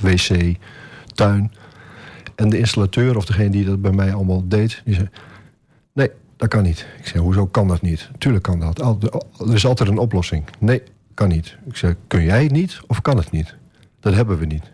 wc, 0.00 0.56
tuin. 1.14 1.52
En 2.34 2.48
de 2.48 2.58
installateur 2.58 3.16
of 3.16 3.24
degene 3.24 3.50
die 3.50 3.64
dat 3.64 3.82
bij 3.82 3.92
mij 3.92 4.14
allemaal 4.14 4.48
deed, 4.48 4.82
die 4.84 4.94
zei: 4.94 5.08
Nee, 5.92 6.10
dat 6.36 6.48
kan 6.48 6.62
niet. 6.62 6.86
Ik 6.98 7.06
zei: 7.06 7.22
Hoezo 7.22 7.46
kan 7.46 7.68
dat 7.68 7.82
niet? 7.82 8.10
Tuurlijk 8.18 8.44
kan 8.44 8.60
dat. 8.60 8.80
Er 9.38 9.54
is 9.54 9.66
altijd 9.66 9.88
een 9.88 9.98
oplossing. 9.98 10.44
Nee, 10.58 10.82
kan 11.14 11.28
niet. 11.28 11.56
Ik 11.66 11.76
zei: 11.76 11.94
Kun 12.06 12.22
jij 12.22 12.42
het 12.42 12.52
niet 12.52 12.80
of 12.86 13.00
kan 13.02 13.16
het 13.16 13.30
niet? 13.30 13.54
Dat 14.00 14.14
hebben 14.14 14.38
we 14.38 14.46
niet. 14.46 14.72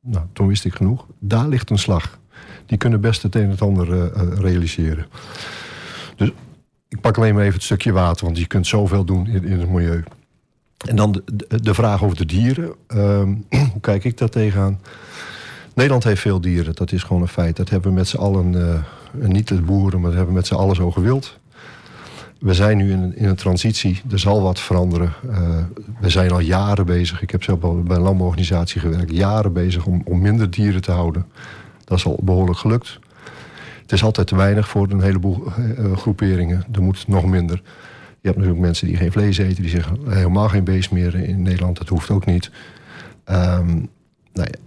Nou, 0.00 0.26
toen 0.32 0.46
wist 0.46 0.64
ik 0.64 0.74
genoeg. 0.74 1.06
Daar 1.18 1.48
ligt 1.48 1.70
een 1.70 1.78
slag. 1.78 2.18
Die 2.66 2.78
kunnen 2.78 3.00
best 3.00 3.22
het 3.22 3.34
een 3.34 3.42
en 3.42 3.50
het 3.50 3.62
ander 3.62 3.88
uh, 3.88 4.38
realiseren. 4.38 5.06
Dus 6.16 6.30
ik 6.88 7.00
pak 7.00 7.16
alleen 7.16 7.34
maar 7.34 7.42
even 7.42 7.54
het 7.54 7.62
stukje 7.62 7.92
water, 7.92 8.24
want 8.24 8.38
je 8.38 8.46
kunt 8.46 8.66
zoveel 8.66 9.04
doen 9.04 9.26
in, 9.26 9.44
in 9.44 9.60
het 9.60 9.70
milieu. 9.70 10.04
En 10.88 10.96
dan 10.96 11.12
de, 11.12 11.60
de, 11.62 11.74
vraag 11.74 12.04
over 12.04 12.16
de 12.16 12.26
dieren. 12.26 12.74
Ehm, 12.86 13.34
hoe 13.72 13.80
kijk 13.80 14.04
ik 14.04 14.18
daar 14.18 14.28
tegenaan? 14.28 14.80
Nederland 15.80 16.04
heeft 16.04 16.20
veel 16.20 16.40
dieren, 16.40 16.74
dat 16.74 16.92
is 16.92 17.02
gewoon 17.02 17.22
een 17.22 17.28
feit. 17.28 17.56
Dat 17.56 17.70
hebben 17.70 17.90
we 17.90 17.96
met 17.96 18.08
z'n 18.08 18.16
allen, 18.16 18.52
uh, 18.52 19.28
niet 19.28 19.48
de 19.48 19.60
boeren, 19.60 20.00
maar 20.00 20.10
dat 20.10 20.18
hebben 20.18 20.34
we 20.34 20.40
met 20.40 20.46
z'n 20.46 20.54
allen 20.54 20.76
zo 20.76 20.90
gewild. 20.90 21.38
We 22.38 22.54
zijn 22.54 22.76
nu 22.76 22.92
in, 22.92 23.16
in 23.16 23.28
een 23.28 23.36
transitie, 23.36 24.02
er 24.10 24.18
zal 24.18 24.42
wat 24.42 24.60
veranderen. 24.60 25.12
Uh, 25.26 25.58
we 26.00 26.08
zijn 26.08 26.30
al 26.30 26.40
jaren 26.40 26.86
bezig, 26.86 27.22
ik 27.22 27.30
heb 27.30 27.42
zelf 27.42 27.58
bij 27.58 27.70
een 27.70 27.84
landbouworganisatie 27.86 28.80
gewerkt... 28.80 29.12
jaren 29.12 29.52
bezig 29.52 29.86
om, 29.86 30.02
om 30.04 30.20
minder 30.20 30.50
dieren 30.50 30.80
te 30.80 30.90
houden. 30.90 31.26
Dat 31.84 31.98
is 31.98 32.04
al 32.04 32.20
behoorlijk 32.22 32.58
gelukt. 32.58 32.98
Het 33.82 33.92
is 33.92 34.02
altijd 34.02 34.26
te 34.26 34.36
weinig 34.36 34.68
voor 34.68 34.90
een 34.90 35.00
heleboel 35.00 35.46
uh, 35.58 35.96
groeperingen. 35.96 36.64
Er 36.72 36.82
moet 36.82 37.08
nog 37.08 37.26
minder. 37.26 37.62
Je 38.20 38.28
hebt 38.28 38.36
natuurlijk 38.36 38.64
mensen 38.64 38.86
die 38.86 38.96
geen 38.96 39.12
vlees 39.12 39.38
eten, 39.38 39.62
die 39.62 39.70
zeggen 39.70 39.98
helemaal 40.08 40.48
geen 40.48 40.64
beest 40.64 40.90
meer 40.90 41.14
in 41.14 41.42
Nederland. 41.42 41.78
Dat 41.78 41.88
hoeft 41.88 42.10
ook 42.10 42.26
niet. 42.26 42.50
Um, 43.30 43.88
nou 44.32 44.48
ja, 44.50 44.58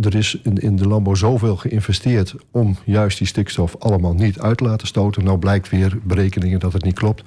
er 0.00 0.14
is 0.14 0.40
in, 0.42 0.76
de 0.76 0.88
landbouw 0.88 1.14
zoveel 1.14 1.56
geïnvesteerd 1.56 2.34
om 2.50 2.76
juist 2.84 3.18
die 3.18 3.26
stikstof 3.26 3.76
allemaal 3.78 4.14
niet 4.14 4.38
uit 4.38 4.58
te 4.58 4.64
laten 4.64 4.86
stoten. 4.86 5.24
Nou 5.24 5.38
blijkt 5.38 5.68
weer 5.68 5.98
berekeningen 6.02 6.60
dat 6.60 6.72
het 6.72 6.84
niet 6.84 6.98
klopt. 6.98 7.22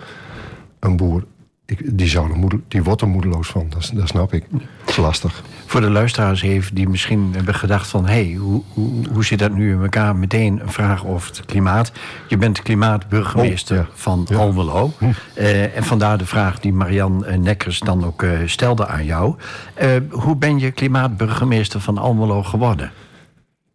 Een 0.79 0.97
boer 0.97 1.23
ik, 1.69 1.97
die, 1.97 2.07
zou 2.07 2.59
die 2.67 2.83
wordt 2.83 3.01
er 3.01 3.07
moedeloos 3.07 3.47
van, 3.47 3.65
dat, 3.69 3.91
dat 3.93 4.07
snap 4.07 4.33
ik. 4.33 4.45
Dat 4.49 4.61
is 4.89 4.97
lastig. 4.97 5.43
Voor 5.65 5.81
de 5.81 5.89
luisteraars 5.89 6.41
even 6.41 6.75
die 6.75 6.89
misschien 6.89 7.31
hebben 7.35 7.55
gedacht 7.55 7.87
van... 7.87 8.05
hé, 8.05 8.13
hey, 8.13 8.33
hoe, 8.33 8.61
hoe, 8.73 8.89
hoe 9.13 9.25
zit 9.25 9.39
dat 9.39 9.51
nu 9.51 9.73
in 9.73 9.81
elkaar? 9.81 10.15
Meteen 10.15 10.59
een 10.61 10.71
vraag 10.71 11.05
over 11.05 11.27
het 11.29 11.45
klimaat. 11.45 11.91
Je 12.27 12.37
bent 12.37 12.61
klimaatburgemeester 12.61 13.79
oh, 13.79 13.85
van 13.93 14.27
Almelo. 14.35 14.93
Hm. 14.97 15.05
Uh, 15.37 15.77
en 15.77 15.83
vandaar 15.83 16.17
de 16.17 16.25
vraag 16.25 16.59
die 16.59 16.73
Marian 16.73 17.25
eh, 17.25 17.37
Nekkers 17.37 17.79
dan 17.79 18.05
ook 18.05 18.21
uh, 18.21 18.31
stelde 18.45 18.87
aan 18.87 19.05
jou. 19.05 19.35
Uh, 19.81 19.89
hoe 20.09 20.35
ben 20.35 20.59
je 20.59 20.71
klimaatburgemeester 20.71 21.79
van 21.79 21.97
Almelo 21.97 22.43
geworden? 22.43 22.91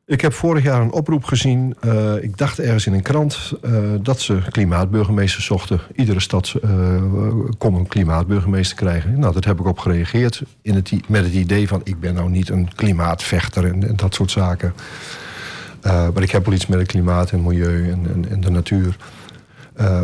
Ik 0.06 0.20
heb 0.20 0.32
vorig 0.32 0.64
jaar 0.64 0.80
een 0.80 0.92
oproep 0.92 1.24
gezien. 1.24 1.76
Uh, 1.84 2.22
ik 2.22 2.36
dacht 2.36 2.58
ergens 2.58 2.86
in 2.86 2.92
een 2.92 3.02
krant 3.02 3.52
uh, 3.64 3.78
dat 4.02 4.20
ze 4.20 4.38
klimaatburgemeesters 4.50 5.44
zochten. 5.44 5.80
Iedere 5.94 6.20
stad 6.20 6.54
uh, 6.64 7.02
kon 7.58 7.74
een 7.74 7.86
klimaatburgemeester 7.86 8.76
krijgen. 8.76 9.18
Nou, 9.18 9.32
dat 9.32 9.44
heb 9.44 9.60
ik 9.60 9.66
op 9.66 9.78
gereageerd. 9.78 10.42
In 10.62 10.74
het, 10.74 11.08
met 11.08 11.24
het 11.24 11.32
idee 11.32 11.68
van: 11.68 11.80
ik 11.84 12.00
ben 12.00 12.14
nou 12.14 12.30
niet 12.30 12.48
een 12.48 12.74
klimaatvechter 12.74 13.64
en, 13.64 13.96
dat 13.96 14.14
soort 14.14 14.30
zaken. 14.30 14.74
maar 15.82 16.22
ik 16.22 16.30
heb 16.30 16.44
wel 16.44 16.54
iets 16.54 16.66
met 16.66 16.78
het 16.78 16.88
klimaat 16.88 17.30
en 17.30 17.42
milieu 17.42 17.90
en, 17.90 18.06
en, 18.14 18.30
en 18.30 18.40
de 18.40 18.50
natuur. 18.50 18.96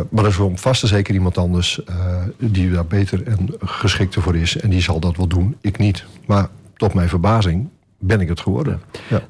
maar 0.09 0.23
er 0.23 0.27
is 0.27 0.37
wel 0.37 0.51
vast 0.55 0.81
en 0.81 0.87
zeker 0.87 1.13
iemand 1.13 1.37
anders 1.37 1.81
die 2.37 2.71
daar 2.71 2.85
beter 2.85 3.27
en 3.27 3.49
geschikter 3.59 4.21
voor 4.21 4.35
is. 4.35 4.57
En 4.57 4.69
die 4.69 4.81
zal 4.81 4.99
dat 4.99 5.17
wel 5.17 5.27
doen. 5.27 5.57
Ik 5.61 5.77
niet. 5.77 6.05
Maar 6.25 6.47
tot 6.75 6.93
mijn 6.93 7.09
verbazing 7.09 7.69
ben 7.99 8.19
ik 8.19 8.27
het 8.27 8.39
geworden. 8.39 8.81
Ja. 9.07 9.21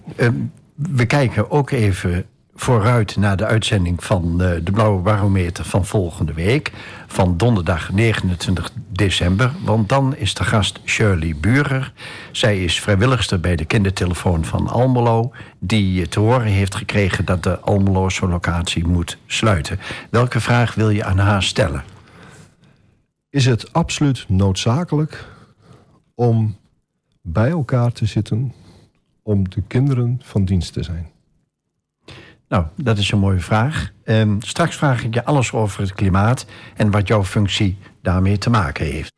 We 0.90 1.06
kijken 1.06 1.52
ook 1.52 1.72
even 1.72 2.26
vooruit 2.56 3.16
naar 3.16 3.38
de 3.38 3.46
uitzending 3.46 4.04
van 4.04 4.42
uh, 4.42 4.52
de 4.64 4.72
Blauwe 4.72 5.02
Barometer 5.02 5.66
van 5.66 5.86
volgende 5.86 6.34
week. 6.34 6.72
Van 7.08 7.38
donderdag 7.38 7.92
29 7.92 8.72
december. 8.90 9.52
Want 9.64 9.90
dan 9.90 10.16
is 10.16 10.34
de 10.34 10.44
gast 10.44 10.80
Shirley 10.86 11.36
Burer. 11.40 11.94
Zij 12.32 12.64
is 12.64 12.80
vrijwilligster 12.80 13.40
bij 13.40 13.56
de 13.56 13.66
kindertelefoon 13.66 14.46
van 14.46 14.68
Almelo. 14.68 15.32
Die 15.60 16.08
te 16.08 16.20
horen 16.20 16.48
heeft 16.48 16.76
gekregen 16.76 17.26
dat 17.26 17.44
de 17.44 17.60
Almeloze 17.60 18.28
locatie 18.28 18.88
moet 18.88 19.18
sluiten. 19.26 19.80
Welke 20.10 20.40
vraag 20.40 20.76
wil 20.76 20.90
je 20.90 21.04
aan 21.04 21.18
haar 21.18 21.44
stellen? 21.44 21.84
Is 23.30 23.46
het 23.46 23.74
absoluut 23.74 24.26
noodzakelijk 24.28 25.26
om 26.16 26.58
bij 27.22 27.50
elkaar 27.50 27.92
te 27.92 28.06
zitten 28.06 28.54
om 29.24 29.50
de 29.50 29.62
kinderen 29.68 30.20
van 30.24 30.46
dienst 30.46 30.74
te 30.74 30.84
zijn? 30.84 31.10
Nou, 32.48 32.66
dat 32.76 32.98
is 32.98 33.12
een 33.12 33.20
mooie 33.20 33.40
vraag. 33.40 33.92
Um, 34.04 34.42
straks 34.42 34.76
vraag 34.76 35.04
ik 35.04 35.14
je 35.14 35.26
alles 35.26 35.52
over 35.52 35.82
het 35.82 35.94
klimaat 35.94 36.46
en 36.76 36.92
wat 36.92 37.08
jouw 37.08 37.24
functie 37.24 37.78
daarmee 38.02 38.38
te 38.38 38.50
maken 38.50 38.86
heeft. 38.86 39.14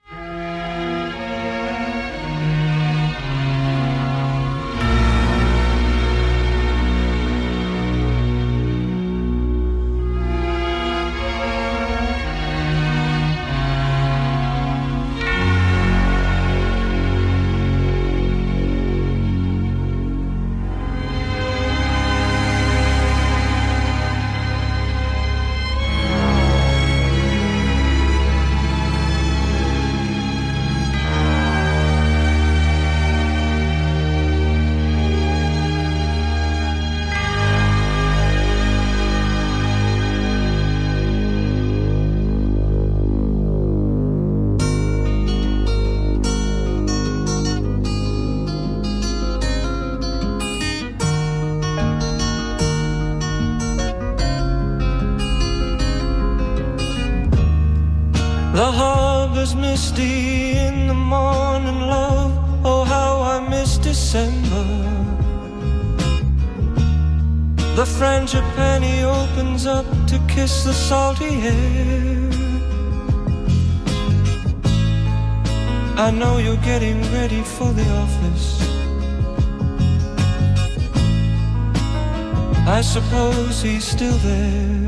Still 83.98 84.18
there 84.30 84.88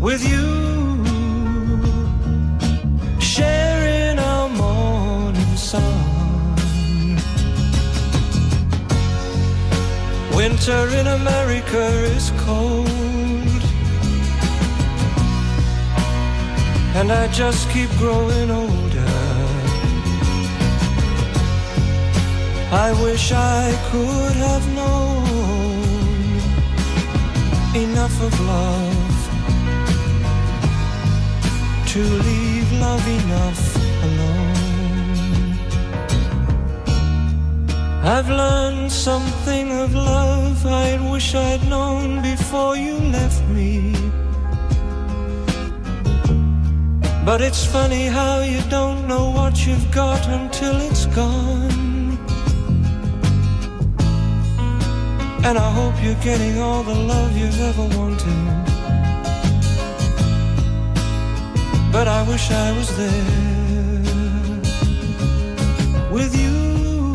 with 0.00 0.22
you, 0.32 0.48
sharing 3.18 4.16
our 4.20 4.48
morning 4.48 5.56
sun. 5.56 6.04
Winter 10.36 10.82
in 11.00 11.06
America 11.20 11.84
is 12.16 12.30
cold, 12.46 13.62
and 16.98 17.10
I 17.10 17.26
just 17.32 17.68
keep 17.70 17.90
growing 18.02 18.50
older. 18.62 19.14
I 22.86 22.88
wish 23.02 23.32
I 23.32 23.62
could 23.90 24.36
have 24.48 24.66
known 24.76 25.03
enough 28.04 28.22
of 28.22 28.40
love 28.40 29.16
to 31.86 32.00
leave 32.00 32.72
love 32.72 33.06
enough 33.08 33.76
alone. 34.04 34.54
I've 38.04 38.28
learned 38.28 38.92
something 38.92 39.72
of 39.72 39.94
love 39.94 40.66
I 40.66 40.98
wish 41.10 41.34
I'd 41.34 41.66
known 41.66 42.20
before 42.20 42.76
you 42.76 42.98
left 42.98 43.42
me. 43.48 43.94
But 47.24 47.40
it's 47.40 47.64
funny 47.64 48.04
how 48.08 48.40
you 48.40 48.60
don't 48.68 49.08
know 49.08 49.30
what 49.30 49.66
you've 49.66 49.90
got 49.90 50.28
until 50.28 50.78
it's 50.82 51.06
gone. 51.06 51.93
And 55.46 55.58
I 55.58 55.70
hope 55.70 55.94
you're 56.02 56.22
getting 56.22 56.58
all 56.58 56.82
the 56.82 56.94
love 56.94 57.36
you've 57.36 57.60
ever 57.60 57.82
wanted. 57.98 58.40
But 61.92 62.08
I 62.08 62.22
wish 62.26 62.50
I 62.50 62.72
was 62.78 62.88
there 62.96 63.44
with 66.10 66.34
you. 66.34 67.14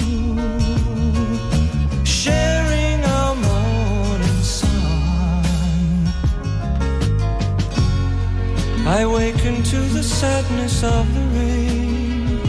Sharing 2.06 3.04
our 3.04 3.34
morning 3.34 4.42
sun. 4.44 6.06
I 8.86 9.08
waken 9.08 9.64
to 9.64 9.80
the 9.98 10.04
sadness 10.04 10.84
of 10.84 11.06
the 11.16 11.26
rain 11.40 12.40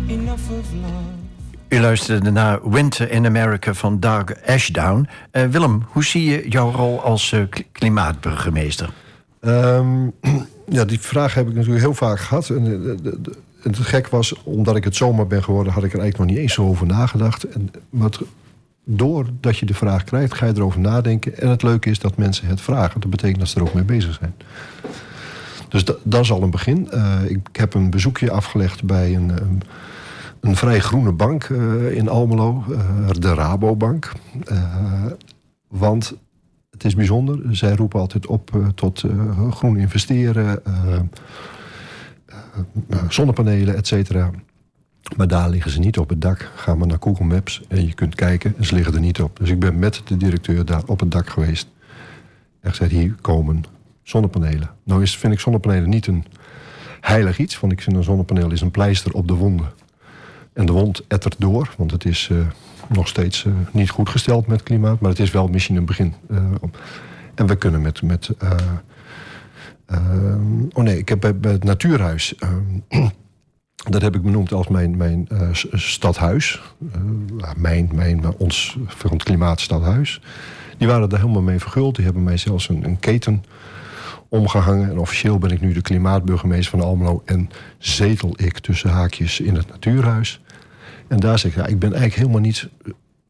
enough 0.07 0.51
of 0.51 0.73
love. 0.73 1.19
U 1.69 1.79
luisterde 1.79 2.31
naar 2.31 2.69
Winter 2.69 3.11
in 3.11 3.25
America 3.25 3.73
van 3.73 3.99
Doug 3.99 4.45
Ashdown. 4.45 5.07
Uh, 5.31 5.45
Willem, 5.45 5.83
hoe 5.87 6.03
zie 6.03 6.25
je 6.25 6.49
jouw 6.49 6.71
rol 6.71 7.01
als 7.01 7.31
uh, 7.31 7.43
klimaatburgemeester? 7.71 8.89
Um, 9.41 10.13
ja, 10.77 10.85
die 10.85 10.99
vraag 10.99 11.33
heb 11.33 11.47
ik 11.47 11.53
natuurlijk 11.53 11.81
heel 11.81 11.93
vaak 11.93 12.19
gehad. 12.19 12.49
En, 12.49 12.99
eh, 13.03 13.11
het 13.61 13.77
gek 13.77 14.07
was, 14.07 14.43
omdat 14.43 14.75
ik 14.75 14.83
het 14.83 14.95
zomaar 14.95 15.27
ben 15.27 15.43
geworden, 15.43 15.73
had 15.73 15.83
ik 15.83 15.93
er 15.93 15.99
eigenlijk 15.99 16.29
nog 16.29 16.37
niet 16.37 16.45
eens 16.45 16.53
zo 16.53 16.67
over 16.67 16.87
nagedacht. 16.87 17.43
En 17.43 17.71
wat, 17.89 18.21
doordat 18.83 19.57
je 19.57 19.65
de 19.65 19.73
vraag 19.73 20.03
krijgt, 20.03 20.33
ga 20.33 20.45
je 20.45 20.53
erover 20.55 20.79
nadenken. 20.79 21.37
En 21.37 21.49
het 21.49 21.63
leuke 21.63 21.89
is 21.89 21.99
dat 21.99 22.17
mensen 22.17 22.47
het 22.47 22.61
vragen. 22.61 23.01
Dat 23.01 23.09
betekent 23.09 23.39
dat 23.39 23.47
ze 23.47 23.55
er 23.55 23.63
ook 23.63 23.73
mee 23.73 23.83
bezig 23.83 24.19
zijn. 24.19 24.33
Dus 25.71 25.85
dat, 25.85 26.21
is 26.21 26.31
al 26.31 26.41
een 26.41 26.51
begin. 26.51 26.87
Uh, 26.93 27.19
ik 27.27 27.47
heb 27.51 27.73
een 27.73 27.89
bezoekje 27.89 28.31
afgelegd 28.31 28.83
bij 28.83 29.15
een, 29.15 29.29
een, 29.29 29.61
een 30.39 30.55
vrij 30.55 30.79
groene 30.79 31.11
bank 31.11 31.47
uh, 31.47 31.91
in 31.91 32.09
Almelo, 32.09 32.63
uh, 32.69 32.77
de 33.19 33.33
Rabobank. 33.33 34.11
want 35.67 36.13
het 36.69 36.83
is 36.83 36.95
bijzonder. 36.95 37.39
Zij 37.55 37.75
roepen 37.75 37.99
altijd 37.99 38.27
op 38.27 38.71
tot 38.75 39.03
groen 39.49 39.77
investeren, 39.77 40.61
zonnepanelen, 43.09 43.75
et 43.75 43.87
cetera. 43.87 44.31
Maar 45.17 45.27
daar 45.27 45.49
liggen 45.49 45.71
ze 45.71 45.79
niet 45.79 45.97
op 45.97 46.09
het 46.09 46.21
dak. 46.21 46.51
Ga 46.55 46.75
maar 46.75 46.87
naar 46.87 46.97
Google 46.99 47.25
Maps 47.25 47.61
en 47.67 47.87
je 47.87 47.93
kunt 47.93 48.15
kijken 48.15 48.53
en 48.57 48.65
ze 48.65 48.75
liggen 48.75 48.93
er 48.93 48.99
niet 48.99 49.21
op. 49.21 49.39
Dus 49.39 49.49
ik 49.49 49.59
ben 49.59 49.79
met 49.79 50.01
de 50.05 50.17
directeur 50.17 50.65
daar 50.65 50.83
op 50.85 50.99
het 50.99 51.11
dak 51.11 51.29
geweest. 51.29 51.67
En 52.59 52.69
gezegd, 52.69 52.91
hier 52.91 53.15
komen 53.21 53.63
zonnepanelen. 54.03 54.69
Nou 54.83 55.01
is, 55.01 55.17
vind 55.17 55.33
ik 55.33 55.39
zonnepanelen 55.39 55.89
niet 55.89 56.07
een 56.07 56.25
heilig 57.01 57.37
iets. 57.37 57.59
Want 57.59 57.73
ik 57.73 57.81
vind 57.81 57.95
een 57.95 58.03
zonnepaneel 58.03 58.51
is 58.51 58.61
een 58.61 58.71
pleister 58.71 59.13
op 59.13 59.27
de 59.27 59.33
wonden. 59.33 59.71
En 60.53 60.65
de 60.65 60.71
wond 60.71 61.07
ettert 61.07 61.35
door, 61.37 61.73
want 61.77 61.91
het 61.91 62.05
is 62.05 62.29
nog 62.87 63.07
steeds 63.07 63.43
uh, 63.43 63.53
niet 63.71 63.89
goed 63.89 64.09
gesteld 64.09 64.47
met 64.47 64.63
klimaat. 64.63 64.99
Maar 64.99 65.09
het 65.09 65.19
is 65.19 65.31
wel 65.31 65.47
misschien 65.47 65.75
een 65.75 65.85
begin. 65.85 66.13
Uh, 66.31 66.37
en 67.35 67.47
we 67.47 67.55
kunnen 67.55 67.81
met... 67.81 68.01
met 68.01 68.29
oh 70.73 70.83
nee, 70.83 70.97
ik 70.97 71.09
heb 71.09 71.19
bij, 71.19 71.51
het 71.51 71.63
Natuurhuis... 71.63 72.35
dat 73.89 74.01
heb 74.01 74.15
ik 74.15 74.21
benoemd 74.21 74.53
als 74.53 74.67
mijn, 74.67 74.97
mijn 74.97 75.27
stadhuis. 75.73 76.61
mijn, 77.57 77.89
mijn, 77.93 78.37
ons 78.37 78.77
van 78.85 79.11
het 79.11 79.23
klimaatstadhuis. 79.23 80.21
Die 80.77 80.87
waren 80.87 81.09
daar 81.09 81.19
helemaal 81.19 81.41
mee 81.41 81.59
verguld. 81.59 81.95
Die 81.95 82.05
hebben 82.05 82.23
mij 82.23 82.37
zelfs 82.37 82.69
een, 82.69 82.83
een 82.83 82.99
keten 82.99 83.43
omgehangen. 84.31 84.89
En 84.89 84.97
officieel 84.97 85.37
ben 85.37 85.51
ik 85.51 85.61
nu 85.61 85.73
de 85.73 85.81
klimaatburgemeester 85.81 86.79
van 86.79 86.87
Almelo... 86.87 87.21
en 87.25 87.49
zetel 87.77 88.33
ik 88.35 88.59
tussen 88.59 88.89
haakjes 88.89 89.39
in 89.39 89.55
het 89.55 89.67
Natuurhuis... 89.67 90.41
En 91.11 91.19
daar 91.19 91.39
zeg 91.39 91.51
ik, 91.51 91.57
ja, 91.57 91.65
ik 91.65 91.79
ben 91.79 91.89
eigenlijk 91.89 92.21
helemaal 92.21 92.41
niet 92.41 92.69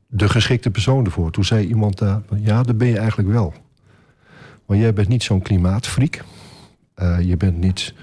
de 0.07 0.29
geschikte 0.29 0.71
persoon 0.71 1.05
ervoor. 1.05 1.31
Toen 1.31 1.45
zei 1.45 1.67
iemand 1.67 1.97
daar, 1.97 2.21
ja, 2.35 2.63
dat 2.63 2.77
ben 2.77 2.87
je 2.87 2.97
eigenlijk 2.97 3.29
wel. 3.29 3.53
Want 4.65 4.79
jij 4.79 4.93
bent 4.93 5.07
niet 5.07 5.23
zo'n 5.23 5.41
klimaatfriek. 5.41 6.21
Uh, 6.95 7.19
je 7.19 7.37
bent 7.37 7.57
niet, 7.57 7.93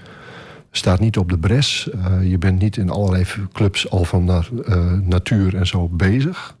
staat 0.71 0.99
niet 0.99 1.17
op 1.17 1.29
de 1.29 1.37
bres. 1.37 1.89
Uh, 1.95 2.29
je 2.29 2.37
bent 2.37 2.59
niet 2.59 2.77
in 2.77 2.89
allerlei 2.89 3.25
clubs 3.53 3.89
al 3.89 4.05
van 4.05 4.29
uh, 4.29 4.93
natuur 4.93 5.55
en 5.55 5.67
zo 5.67 5.87
bezig. 5.87 6.57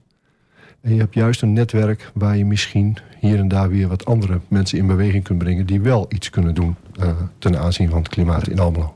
En 0.81 0.93
je 0.93 0.99
hebt 0.99 1.13
juist 1.13 1.41
een 1.41 1.53
netwerk 1.53 2.11
waar 2.13 2.37
je 2.37 2.45
misschien 2.45 2.97
hier 3.19 3.39
en 3.39 3.47
daar 3.47 3.69
weer 3.69 3.87
wat 3.87 4.05
andere 4.05 4.39
mensen 4.47 4.77
in 4.77 4.87
beweging 4.87 5.23
kunt 5.23 5.39
brengen 5.39 5.65
die 5.65 5.81
wel 5.81 6.05
iets 6.09 6.29
kunnen 6.29 6.53
doen 6.53 6.75
uh, 6.99 7.09
ten 7.39 7.59
aanzien 7.59 7.89
van 7.89 7.97
het 7.97 8.09
klimaat 8.09 8.47
in 8.47 8.59
Almelo. 8.59 8.95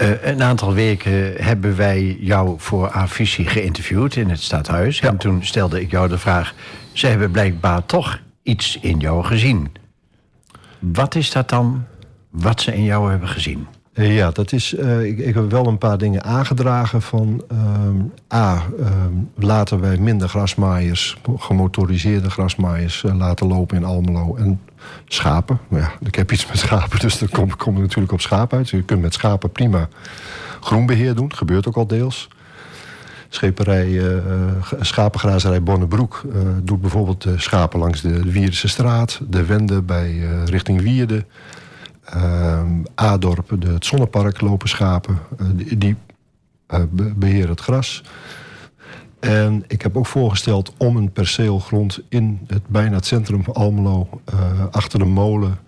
Uh, 0.00 0.24
een 0.24 0.42
aantal 0.42 0.74
weken 0.74 1.34
hebben 1.44 1.76
wij 1.76 2.16
jou 2.20 2.54
voor 2.58 2.90
Avisie 2.90 3.46
geïnterviewd 3.46 4.16
in 4.16 4.30
het 4.30 4.40
stadhuis. 4.40 4.98
Ja. 4.98 5.08
En 5.08 5.16
toen 5.16 5.44
stelde 5.44 5.80
ik 5.80 5.90
jou 5.90 6.08
de 6.08 6.18
vraag: 6.18 6.54
ze 6.92 7.06
hebben 7.06 7.30
blijkbaar 7.30 7.86
toch 7.86 8.20
iets 8.42 8.78
in 8.80 8.98
jou 8.98 9.24
gezien. 9.24 9.72
Wat 10.78 11.14
is 11.14 11.30
dat 11.30 11.48
dan 11.48 11.84
wat 12.30 12.60
ze 12.60 12.74
in 12.74 12.84
jou 12.84 13.10
hebben 13.10 13.28
gezien? 13.28 13.66
Uh, 13.94 14.16
ja, 14.16 14.30
dat 14.30 14.52
is. 14.52 14.74
Uh, 14.74 15.04
ik, 15.04 15.18
ik, 15.18 15.34
heb 15.34 15.50
wel 15.50 15.66
een 15.66 15.78
paar 15.78 15.98
dingen 15.98 16.24
aangedragen 16.24 17.02
van. 17.02 17.44
Uh, 17.52 18.38
A. 18.40 18.62
laten 19.34 19.80
wij 19.80 19.96
minder 19.98 20.28
grasmaaiers, 20.28 21.16
gemotoriseerde 21.36 22.30
grasmaaiers, 22.30 23.02
laten 23.02 23.46
lopen 23.46 23.76
in 23.76 23.84
Almelo. 23.84 24.36
En 24.36 24.60
schapen. 25.04 25.58
Ja, 25.70 25.92
ik 26.00 26.14
heb 26.14 26.32
iets 26.32 26.46
met 26.46 26.58
schapen, 26.58 26.98
dus 26.98 27.18
dan 27.18 27.28
kom, 27.28 27.48
ik 27.48 27.78
natuurlijk 27.80 28.12
op 28.12 28.20
schapen 28.20 28.58
uit. 28.58 28.70
Je 28.70 28.82
kunt 28.82 29.00
met 29.00 29.14
schapen 29.14 29.50
prima 29.50 29.88
groenbeheer 30.60 31.14
doen. 31.14 31.34
Gebeurt 31.34 31.68
ook 31.68 31.76
al 31.76 31.86
deels. 31.86 32.28
Scheperij, 33.28 34.00
schapengrazerij 34.80 35.62
Bonnebroek 35.62 36.22
doet 36.62 36.80
bijvoorbeeld 36.80 37.26
schapen 37.36 37.78
langs 37.78 38.00
de 38.00 38.30
Wierdense 38.30 38.68
straat. 38.68 39.20
De 39.28 39.44
Wende 39.44 39.82
bij 39.82 40.20
richting 40.44 40.80
Wierde. 40.80 41.24
Uh, 42.16 42.62
Adorp, 42.94 43.56
de, 43.58 43.68
het 43.68 43.84
zonnepark, 43.84 44.40
lopen 44.40 44.68
schapen. 44.68 45.18
Uh, 45.40 45.48
die 45.78 45.96
uh, 46.74 46.80
beheren 47.16 47.48
het 47.48 47.60
gras. 47.60 48.02
En 49.20 49.64
ik 49.66 49.82
heb 49.82 49.96
ook 49.96 50.06
voorgesteld 50.06 50.72
om 50.76 50.96
een 50.96 51.12
perceelgrond 51.12 52.00
in 52.08 52.40
het, 52.46 52.66
bijna 52.66 52.94
het 52.94 53.06
centrum 53.06 53.44
van 53.44 53.54
Almelo... 53.54 54.08
achter 54.70 54.98
de 54.98 55.04
molen, 55.04 55.58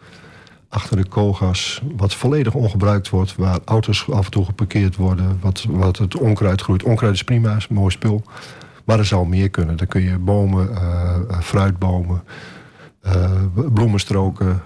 achter 0.69 0.97
de 0.97 1.07
kogas... 1.07 1.83
wat 1.97 2.15
volledig 2.15 2.55
ongebruikt 2.55 3.09
wordt, 3.09 3.37
waar 3.37 3.59
auto's 3.65 4.11
af 4.11 4.25
en 4.25 4.31
toe 4.31 4.45
geparkeerd 4.45 4.97
worden... 4.97 5.39
wat, 5.41 5.65
wat 5.69 5.99
het 5.99 6.17
onkruid 6.17 6.61
groeit. 6.61 6.83
Onkruid 6.83 7.15
is 7.15 7.25
prima, 7.25 7.59
mooi 7.71 7.91
spul. 7.91 8.23
Maar 8.85 8.99
er 8.99 9.05
zou 9.05 9.29
meer 9.29 9.51
kunnen. 9.51 9.77
Dan 9.77 9.87
kun 9.87 10.03
je 10.03 10.19
bomen, 10.19 10.69
fruitbomen, 11.43 12.23
bloemenstroken... 13.73 14.63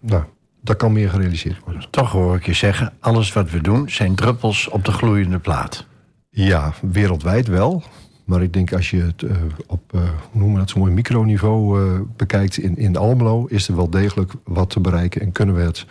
nou, 0.00 0.22
dat 0.60 0.76
kan 0.76 0.92
meer 0.92 1.10
gerealiseerd 1.10 1.58
worden. 1.64 1.90
Toch 1.90 2.12
hoor 2.12 2.36
ik 2.36 2.46
je 2.46 2.52
zeggen, 2.52 2.92
alles 3.00 3.32
wat 3.32 3.50
we 3.50 3.60
doen 3.60 3.90
zijn 3.90 4.14
druppels 4.14 4.68
op 4.68 4.84
de 4.84 4.92
gloeiende 4.92 5.38
plaat. 5.38 5.86
Ja, 6.30 6.72
wereldwijd 6.80 7.46
wel. 7.46 7.82
Maar 8.24 8.42
ik 8.42 8.52
denk 8.52 8.72
als 8.72 8.90
je 8.90 9.02
het 9.02 9.22
uh, 9.22 9.30
op, 9.66 9.92
uh, 9.94 10.00
hoe 10.00 10.10
noemen 10.40 10.52
we 10.52 10.58
dat, 10.58 10.70
zo'n 10.70 10.80
mooi 10.80 10.92
microniveau 10.92 11.82
uh, 11.82 12.00
bekijkt 12.16 12.56
in, 12.56 12.76
in 12.76 12.96
Almelo... 12.96 13.46
is 13.46 13.68
er 13.68 13.76
wel 13.76 13.90
degelijk 13.90 14.32
wat 14.44 14.70
te 14.70 14.80
bereiken 14.80 15.20
en 15.20 15.32
kunnen 15.32 15.54
we 15.54 15.60
het... 15.60 15.86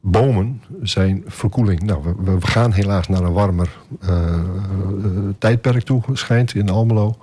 bomen 0.00 0.62
zijn 0.82 1.24
verkoeling. 1.26 1.82
Nou, 1.82 2.02
we, 2.02 2.32
we, 2.38 2.46
gaan 2.46 2.72
helaas 2.72 3.08
naar 3.08 3.22
een 3.22 3.32
warmer 3.32 3.78
tijdperk 5.38 5.82
toe, 5.82 6.02
schijnt 6.12 6.54
in 6.54 6.68
Almelo. 6.68 7.16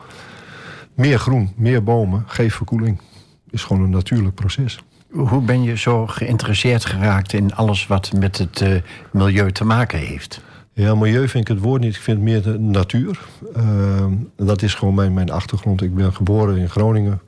Meer 0.94 1.20
groen, 1.20 1.50
meer 1.56 1.84
bomen, 1.84 2.24
geeft 2.28 2.56
verkoeling. 2.56 3.02
Is 3.50 3.64
gewoon 3.64 3.84
een 3.84 3.90
natuurlijk 3.90 4.36
proces 4.36 4.84
hoe 5.12 5.42
ben 5.42 5.64
je 5.64 5.78
zo 5.78 6.08
geïnteresseerd 6.08 6.86
geraakt 6.86 7.34
in 7.34 7.56
alles 7.56 7.88
wat 7.88 8.12
met 8.14 8.38
het 8.38 8.62
uh, 8.62 8.76
milieu 9.12 9.52
te 9.52 9.66
maken 9.66 10.00
heeft? 10.00 10.42
Ja, 10.74 10.96
milieu 10.96 11.28
vind 11.28 11.50
ik 11.50 11.56
het 11.56 11.64
woord 11.64 11.82
niet. 11.82 11.96
Ik 11.96 12.02
vind 12.02 12.18
het 12.18 12.26
meer 12.26 12.42
de 12.42 12.60
natuur. 12.60 13.20
Uh, 13.58 14.06
dat 14.36 14.62
is 14.62 14.74
gewoon 14.74 14.94
mijn, 14.94 15.14
mijn 15.14 15.32
achtergrond. 15.32 15.82
Ik 15.82 15.96
ben 15.96 16.14
geboren 16.14 16.58
in 16.58 16.70
Groningen 16.70 17.22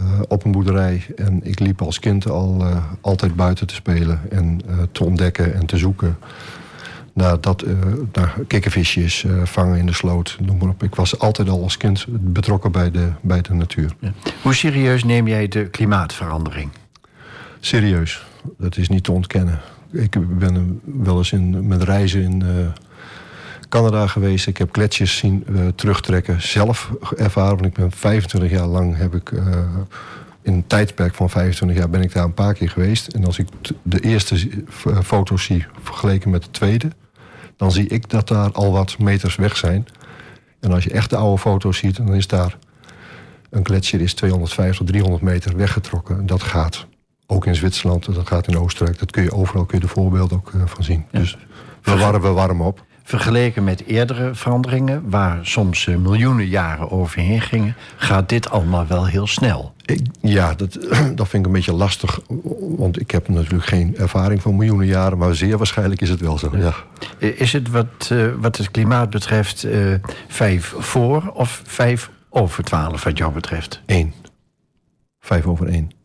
uh, 0.00 0.20
op 0.28 0.44
een 0.44 0.52
boerderij. 0.52 1.06
En 1.16 1.40
ik 1.42 1.58
liep 1.58 1.82
als 1.82 1.98
kind 1.98 2.28
al 2.28 2.64
altijd 3.00 3.36
buiten 3.36 3.66
te 3.66 3.74
spelen 3.74 4.20
en 4.30 4.60
te 4.92 5.04
ontdekken 5.04 5.54
en 5.54 5.66
te 5.66 5.76
zoeken. 5.76 6.18
Naar, 7.12 7.40
dat, 7.40 7.64
naar 8.12 8.34
kikkervisjes, 8.46 9.26
vangen 9.44 9.78
in 9.78 9.86
de 9.86 9.92
sloot, 9.92 10.36
noem 10.40 10.58
maar 10.58 10.68
op. 10.68 10.82
Ik 10.82 10.94
was 10.94 11.18
altijd 11.18 11.48
al 11.48 11.62
als 11.62 11.76
kind 11.76 12.06
betrokken 12.08 12.72
bij 12.72 12.90
de, 12.90 13.08
bij 13.20 13.40
de 13.40 13.54
natuur. 13.54 13.92
Ja. 13.98 14.12
Hoe 14.42 14.54
serieus 14.54 15.04
neem 15.04 15.28
jij 15.28 15.48
de 15.48 15.68
klimaatverandering? 15.68 16.70
Serieus, 17.66 18.26
dat 18.58 18.76
is 18.76 18.88
niet 18.88 19.04
te 19.04 19.12
ontkennen. 19.12 19.60
Ik 19.92 20.38
ben 20.38 20.80
wel 20.84 21.16
eens 21.16 21.32
in, 21.32 21.66
met 21.66 21.82
reizen 21.82 22.22
in 22.22 22.42
uh, 22.44 22.66
Canada 23.68 24.06
geweest. 24.06 24.46
Ik 24.46 24.56
heb 24.56 24.68
gletsjers 24.72 25.16
zien 25.16 25.44
uh, 25.50 25.66
terugtrekken. 25.74 26.42
Zelf 26.42 26.92
ervaren, 27.16 27.54
want 27.54 27.66
ik 27.66 27.74
ben 27.74 27.90
25 27.92 28.50
jaar 28.50 28.66
lang 28.66 28.96
heb 28.96 29.14
ik... 29.14 29.30
Uh, 29.30 29.42
in 30.42 30.52
een 30.52 30.66
tijdperk 30.66 31.14
van 31.14 31.30
25 31.30 31.78
jaar 31.78 31.90
ben 31.90 32.02
ik 32.02 32.12
daar 32.12 32.24
een 32.24 32.34
paar 32.34 32.54
keer 32.54 32.70
geweest. 32.70 33.06
En 33.06 33.24
als 33.24 33.38
ik 33.38 33.48
de 33.82 34.00
eerste 34.00 34.48
foto's 35.02 35.44
zie 35.44 35.66
vergeleken 35.82 36.30
met 36.30 36.42
de 36.42 36.50
tweede... 36.50 36.88
dan 37.56 37.72
zie 37.72 37.86
ik 37.86 38.10
dat 38.10 38.28
daar 38.28 38.52
al 38.52 38.72
wat 38.72 38.98
meters 38.98 39.36
weg 39.36 39.56
zijn. 39.56 39.86
En 40.60 40.72
als 40.72 40.84
je 40.84 40.90
echt 40.90 41.10
de 41.10 41.16
oude 41.16 41.38
foto's 41.38 41.78
ziet, 41.78 41.96
dan 41.96 42.14
is 42.14 42.26
daar... 42.26 42.58
een 43.50 43.66
gletsjer 43.66 44.00
is 44.00 44.14
250, 44.14 44.86
300 44.86 45.22
meter 45.22 45.56
weggetrokken. 45.56 46.26
Dat 46.26 46.42
gaat 46.42 46.86
Ook 47.26 47.46
in 47.46 47.54
Zwitserland, 47.54 48.14
dat 48.14 48.28
gaat 48.28 48.48
in 48.48 48.58
Oostenrijk. 48.58 48.98
Dat 48.98 49.10
kun 49.10 49.22
je 49.22 49.32
overal 49.32 49.64
kun 49.64 49.78
je 49.78 49.84
de 49.86 49.90
voorbeelden 49.92 50.36
ook 50.36 50.52
eh, 50.54 50.60
van 50.64 50.84
zien. 50.84 51.04
Dus 51.10 51.36
we 51.82 51.96
warmen, 51.96 52.20
we 52.20 52.28
warmen 52.28 52.66
op. 52.66 52.84
Vergeleken 53.02 53.64
met 53.64 53.84
eerdere 53.84 54.34
veranderingen, 54.34 55.10
waar 55.10 55.38
soms 55.46 55.86
eh, 55.86 55.96
miljoenen 55.96 56.46
jaren 56.46 56.90
overheen 56.90 57.40
gingen, 57.40 57.76
gaat 57.96 58.28
dit 58.28 58.50
allemaal 58.50 58.86
wel 58.86 59.06
heel 59.06 59.26
snel. 59.26 59.74
Ik, 59.84 60.00
ja, 60.20 60.54
dat, 60.54 60.72
dat 61.14 61.28
vind 61.28 61.32
ik 61.32 61.46
een 61.46 61.52
beetje 61.52 61.72
lastig. 61.72 62.20
Want 62.76 63.00
ik 63.00 63.10
heb 63.10 63.28
natuurlijk 63.28 63.66
geen 63.66 63.96
ervaring 63.96 64.42
van 64.42 64.56
miljoenen 64.56 64.86
jaren. 64.86 65.18
Maar 65.18 65.34
zeer 65.34 65.56
waarschijnlijk 65.56 66.00
is 66.00 66.08
het 66.10 66.20
wel 66.20 66.38
zo. 66.38 66.50
Ja. 66.56 66.74
Eh, 67.18 67.40
Is 67.40 67.52
het 67.52 67.70
wat, 67.70 68.12
wat 68.38 68.56
het 68.56 68.70
klimaat 68.70 69.10
betreft 69.10 69.66
vijf 70.28 70.74
voor 70.78 71.30
of 71.34 71.62
vijf 71.66 72.10
over 72.30 72.64
twaalf 72.64 73.04
wat 73.04 73.18
jou 73.18 73.32
betreft? 73.32 73.82
Eén. 73.86 74.12
Vijf 75.20 75.46
over 75.46 75.66
één. 75.66 75.95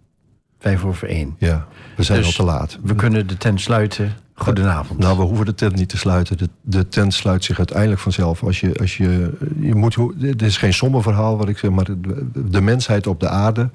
Vijf 0.61 0.83
over 0.83 1.07
één. 1.07 1.35
Ja, 1.37 1.67
we 1.95 2.03
zijn 2.03 2.17
Dus 2.17 2.27
al 2.27 2.45
te 2.45 2.51
laat. 2.51 2.77
We 2.83 2.95
kunnen 2.95 3.27
de 3.27 3.37
tent 3.37 3.61
sluiten. 3.61 4.13
Goedenavond. 4.33 4.99
Nou, 4.99 5.17
we 5.17 5.23
hoeven 5.23 5.45
de 5.45 5.53
tent 5.53 5.75
niet 5.75 5.89
te 5.89 5.97
sluiten. 5.97 6.37
De, 6.37 6.49
de 6.61 6.87
tent 6.87 7.13
sluit 7.13 7.43
zich 7.43 7.57
uiteindelijk 7.57 7.99
vanzelf. 7.99 8.43
Als 8.43 8.59
je, 8.59 8.75
als 8.79 8.97
je, 8.97 9.31
je 9.59 9.75
moet, 9.75 9.97
dit 10.15 10.41
is 10.41 10.57
geen 10.57 10.73
somberverhaal 10.73 11.37
wat 11.37 11.49
ik 11.49 11.57
zeg, 11.57 11.71
maar 11.71 11.87
de, 12.33 12.61
mensheid 12.61 13.07
op 13.07 13.19
de 13.19 13.29
aarde 13.29 13.69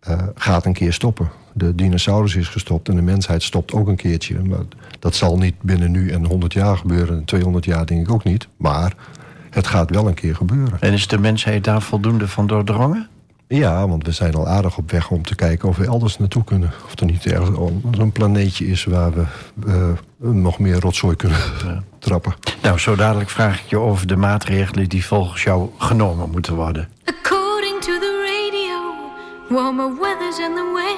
eh, 0.00 0.22
gaat 0.34 0.66
een 0.66 0.72
keer 0.72 0.92
stoppen. 0.92 1.28
De 1.52 1.74
dinosaurus 1.74 2.36
is 2.36 2.48
gestopt 2.48 2.88
en 2.88 2.96
de 2.96 3.02
mensheid 3.02 3.42
stopt 3.42 3.72
ook 3.72 3.88
een 3.88 3.96
keertje. 3.96 4.42
Maar 4.42 4.64
dat 4.98 5.14
zal 5.14 5.38
niet 5.38 5.62
binnen 5.62 5.90
nu 5.90 6.10
en 6.10 6.24
100 6.24 6.52
jaar 6.52 6.76
gebeuren. 6.76 7.16
En 7.16 7.24
200 7.24 7.64
jaar 7.64 7.86
denk 7.86 8.00
ik 8.06 8.12
ook 8.12 8.24
niet. 8.24 8.48
Maar 8.56 8.94
het 9.50 9.66
gaat 9.66 9.90
wel 9.90 10.08
een 10.08 10.14
keer 10.14 10.34
gebeuren. 10.34 10.80
En 10.80 10.92
is 10.92 11.06
de 11.06 11.18
mensheid 11.18 11.64
daar 11.64 11.82
voldoende 11.82 12.28
van 12.28 12.46
doordrongen? 12.46 13.08
Ja, 13.48 13.88
want 13.88 14.04
we 14.04 14.12
zijn 14.12 14.34
al 14.34 14.48
aardig 14.48 14.76
op 14.78 14.90
weg 14.90 15.10
om 15.10 15.22
te 15.22 15.34
kijken 15.34 15.68
of 15.68 15.76
we 15.76 15.86
elders 15.86 16.18
naartoe 16.18 16.44
kunnen. 16.44 16.72
Of 16.86 17.00
er 17.00 17.06
niet 17.06 17.26
ergens 17.26 17.72
een 17.98 18.12
planeetje 18.12 18.66
is 18.66 18.84
waar 18.84 19.12
we 19.12 19.24
eh, 19.66 19.88
nog 20.16 20.58
meer 20.58 20.80
rotzooi 20.80 21.16
kunnen 21.16 21.38
trappen. 21.98 22.34
Nou, 22.62 22.78
zo 22.78 22.96
dadelijk 22.96 23.30
vraag 23.30 23.60
ik 23.60 23.66
je 23.66 23.78
over 23.78 24.06
de 24.06 24.16
maatregelen 24.16 24.88
die 24.88 25.04
volgens 25.04 25.42
jou 25.42 25.68
genomen 25.78 26.30
moeten 26.30 26.54
worden. 26.54 26.88
According 27.04 27.80
to 27.80 27.98
the 27.98 28.12
radio, 28.26 28.94
warmer 29.56 30.00
weather's 30.00 30.38
in 30.38 30.54
the 30.54 30.70
way. 30.74 30.96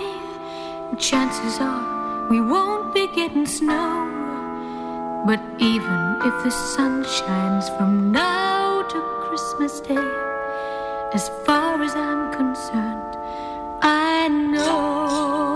Chances 0.99 1.59
are 1.61 1.99
we 2.29 2.43
won't 2.43 2.93
be 2.93 3.09
getting 3.15 3.49
snow. 3.49 4.07
But 5.27 5.41
even 5.57 6.17
if 6.25 6.43
the 6.43 6.51
sun 6.51 7.05
shines 7.05 7.69
from 7.77 8.11
now 8.11 8.89
to 8.89 8.99
Christmas 9.27 9.83
Day, 9.83 10.30
as 11.13 11.29
far 11.45 11.83
as 11.83 11.95
I'm 11.97 12.33
concerned, 12.33 13.17
I 13.83 14.29
know 14.29 15.50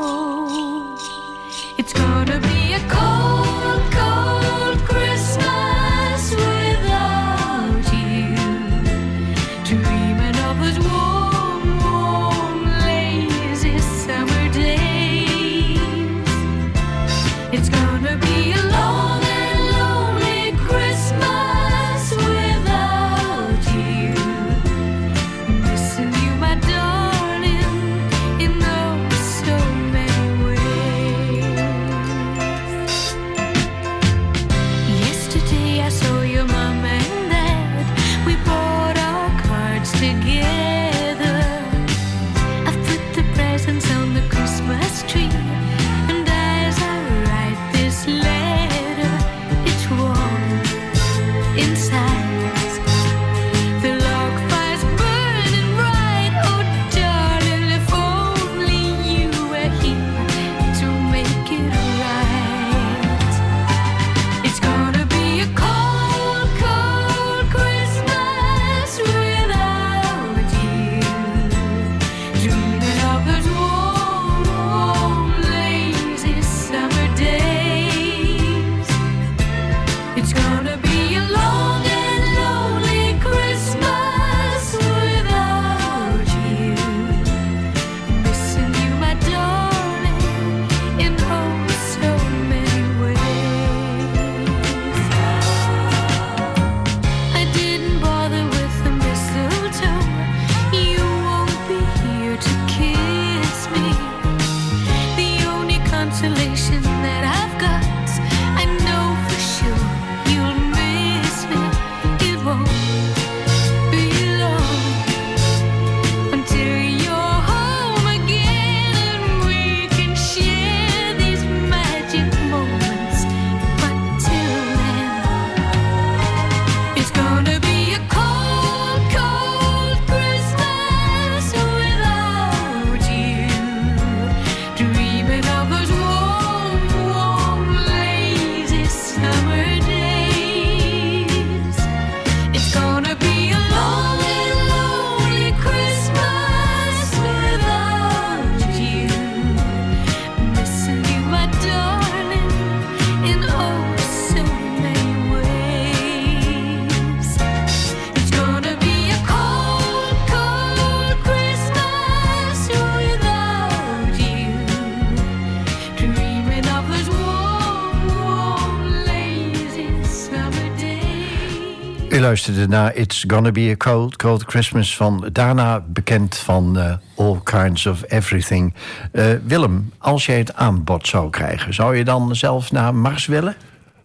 luisterde 172.34 172.68
naar 172.68 172.94
It's 172.94 173.24
Gonna 173.26 173.52
Be 173.52 173.70
a 173.70 173.76
Cold, 173.76 174.16
Cold 174.16 174.42
Christmas 174.42 174.96
van 174.96 175.28
daarna 175.32 175.84
bekend 175.86 176.36
van 176.36 176.78
eh, 176.78 176.94
All 177.16 177.40
Kinds 177.42 177.86
of 177.86 178.02
Everything. 178.08 178.74
Eh, 179.12 179.26
Willem, 179.46 179.90
als 179.98 180.26
jij 180.26 180.38
het 180.38 180.54
aanbod 180.54 181.06
zou 181.06 181.30
krijgen, 181.30 181.74
zou 181.74 181.96
je 181.96 182.04
dan 182.04 182.36
zelf 182.36 182.72
naar 182.72 182.94
Mars 182.94 183.26
willen? 183.26 183.56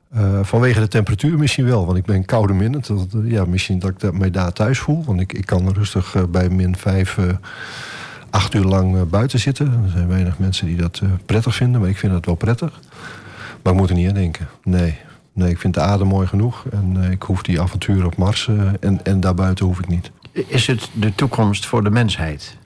Eh, 0.10 0.40
vanwege 0.42 0.80
de 0.80 0.88
temperatuur 0.88 1.38
misschien 1.38 1.66
wel, 1.66 1.86
want 1.86 1.98
ik 1.98 2.06
ben 2.06 2.26
koude 2.26 2.54
eh, 2.54 3.32
ja, 3.32 3.46
misschien 3.46 3.80
dat 3.80 4.04
ik 4.04 4.14
mij 4.14 4.32
daar 4.32 4.54
thuis 4.54 4.80
voel. 4.80 5.04
Want 5.06 5.20
ik, 5.20 5.34
ik 5.34 5.46
kan 5.46 5.74
rustig 5.74 6.16
bij 6.30 6.50
min 6.50 6.76
5 6.76 7.18
eh, 7.18 7.26
acht 8.30 8.54
uur 8.54 8.64
lang 8.66 9.10
buiten 9.10 9.40
zitten. 9.40 9.66
Er 9.66 9.92
zijn 9.92 10.08
weinig 10.08 10.40
mensen 10.40 10.66
die 10.66 10.76
dat 10.76 11.02
prettig 11.26 11.56
vinden, 11.56 11.82
maar 11.82 11.90
ik 11.90 11.98
vind 11.98 12.12
dat 12.12 12.26
wel 12.26 12.36
prettig. 12.36 12.80
Maar 13.64 13.74
ik 13.74 13.80
moet 13.80 13.90
er 13.90 13.96
niet 13.96 14.08
aan 14.08 14.14
denken. 14.14 14.48
Nee, 14.64 14.98
nee 15.34 15.50
ik 15.50 15.60
vind 15.60 15.74
de 15.74 15.80
aarde 15.80 16.04
mooi 16.04 16.28
genoeg. 16.28 16.66
En 16.72 17.04
eh, 17.04 17.12
ik 17.12 17.22
hoef 17.24 17.42
die 17.42 17.62
avonturen 17.62 18.06
op 18.06 18.18
Mars 18.18 18.48
eh, 18.48 18.62
en, 18.80 19.04
en 19.04 19.20
daarbuiten 19.20 19.66
hoef 19.66 19.80
ik 19.80 19.88
niet. 19.88 20.12
Is 20.32 20.68
het 20.68 20.90
de 20.94 21.16
toekomst 21.16 21.66
voor 21.66 21.84
de 21.84 21.90
mensheid? 21.90 22.58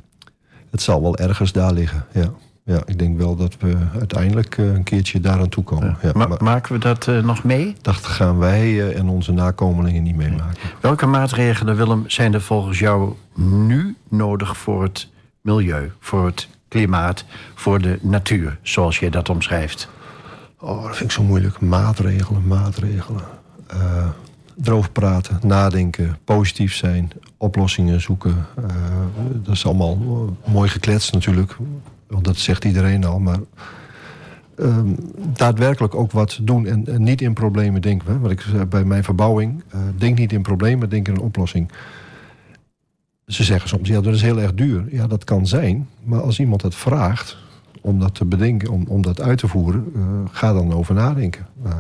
Het 0.72 0.82
zal 0.82 1.02
wel 1.02 1.18
ergens 1.18 1.52
daar 1.52 1.74
liggen, 1.74 2.06
ja. 2.12 2.32
ja, 2.64 2.82
ik 2.86 3.00
denk 3.00 3.18
wel 3.18 3.36
dat 3.36 3.56
we 3.60 3.76
uiteindelijk 3.98 4.58
eh, 4.58 4.74
een 4.74 4.84
keertje 4.84 5.20
daaraan 5.20 5.50
toe 5.50 5.64
komen. 5.64 5.98
Ja, 6.02 6.12
Ma- 6.14 6.28
maar 6.28 6.44
maken 6.44 6.74
we 6.74 6.80
dat 6.80 7.06
nog 7.24 7.44
mee? 7.44 7.76
dat 7.82 7.96
gaan 7.96 8.38
wij 8.38 8.94
en 8.94 9.10
onze 9.10 9.32
nakomelingen 9.32 10.04
niet 10.04 10.16
meemaken. 10.16 10.58
Welke 10.82 11.06
maatregelen, 11.06 11.76
Willem, 11.76 12.04
zijn 12.08 12.34
er 12.34 12.42
volgens 12.42 12.80
jou 12.80 13.14
nu 13.36 13.96
nodig 14.10 14.58
voor 14.58 14.84
het 14.84 15.08
milieu, 15.42 15.92
voor 16.00 16.26
het 16.26 16.48
klimaat, 16.68 17.26
voor 17.56 17.82
de 17.82 18.00
natuur, 18.02 18.58
zoals 18.62 19.00
jij 19.00 19.10
dat 19.10 19.30
omschrijft? 19.30 19.90
Oh, 20.64 20.84
dat 20.84 20.96
vind 20.96 21.10
ik 21.10 21.16
zo 21.16 21.24
moeilijk. 21.24 21.60
Maatregelen, 21.60 22.48
maatregelen. 22.48 23.24
Eh 23.68 24.08
erover 24.64 24.92
praten, 24.92 25.40
nadenken, 25.44 26.18
positief 26.24 26.76
zijn, 26.76 27.12
oplossingen 27.38 28.02
zoeken. 28.02 28.46
Eh, 28.56 28.66
dat 29.44 29.56
is 29.56 29.66
allemaal 29.66 29.98
eh, 30.46 30.54
mooi 30.54 30.70
gekletst 30.70 31.14
natuurlijk. 31.14 31.58
Want 32.08 32.26
dat 32.26 32.38
zegt 32.38 32.66
iedereen 32.66 33.04
al. 33.04 33.20
Maar 33.20 33.40
ehm, 34.58 34.88
daadwerkelijk 35.34 35.96
ook 35.96 36.12
wat 36.12 36.40
doen 36.42 36.66
en, 36.66 36.88
en 36.88 37.04
niet 37.04 37.22
in 37.22 37.34
problemen 37.34 37.82
denken. 37.82 38.22
Wat 38.22 38.32
ik 38.32 38.42
zei 38.42 38.66
bij 38.66 38.84
mijn 38.84 39.04
verbouwing. 39.04 39.64
denk 39.98 40.18
niet 40.18 40.34
in 40.34 40.42
problemen, 40.42 40.90
denk 40.90 41.08
in 41.08 41.14
een 41.14 41.20
oplossing. 41.20 41.72
Ze 43.26 43.44
zeggen 43.44 43.70
soms, 43.70 43.90
ja, 43.90 44.02
dat 44.02 44.14
is 44.14 44.22
heel 44.22 44.40
erg 44.40 44.54
duur. 44.54 44.86
Ja, 44.92 45.08
dat 45.08 45.24
kan 45.24 45.48
zijn. 45.48 45.90
Maar 46.04 46.22
als 46.22 46.40
iemand 46.40 46.62
het 46.62 46.76
vraagt 46.76 47.38
om 47.84 48.00
dat 48.00 48.16
te 48.16 48.26
bedenken, 48.26 48.70
om, 48.70 48.86
om 48.88 49.02
dat 49.02 49.22
uit 49.22 49.38
te 49.38 49.48
voeren, 49.48 49.92
eh, 49.96 50.02
ga 50.32 50.54
dan 50.54 50.74
over 50.74 50.96
nadenken. 50.96 51.46
Eh, 51.64 51.72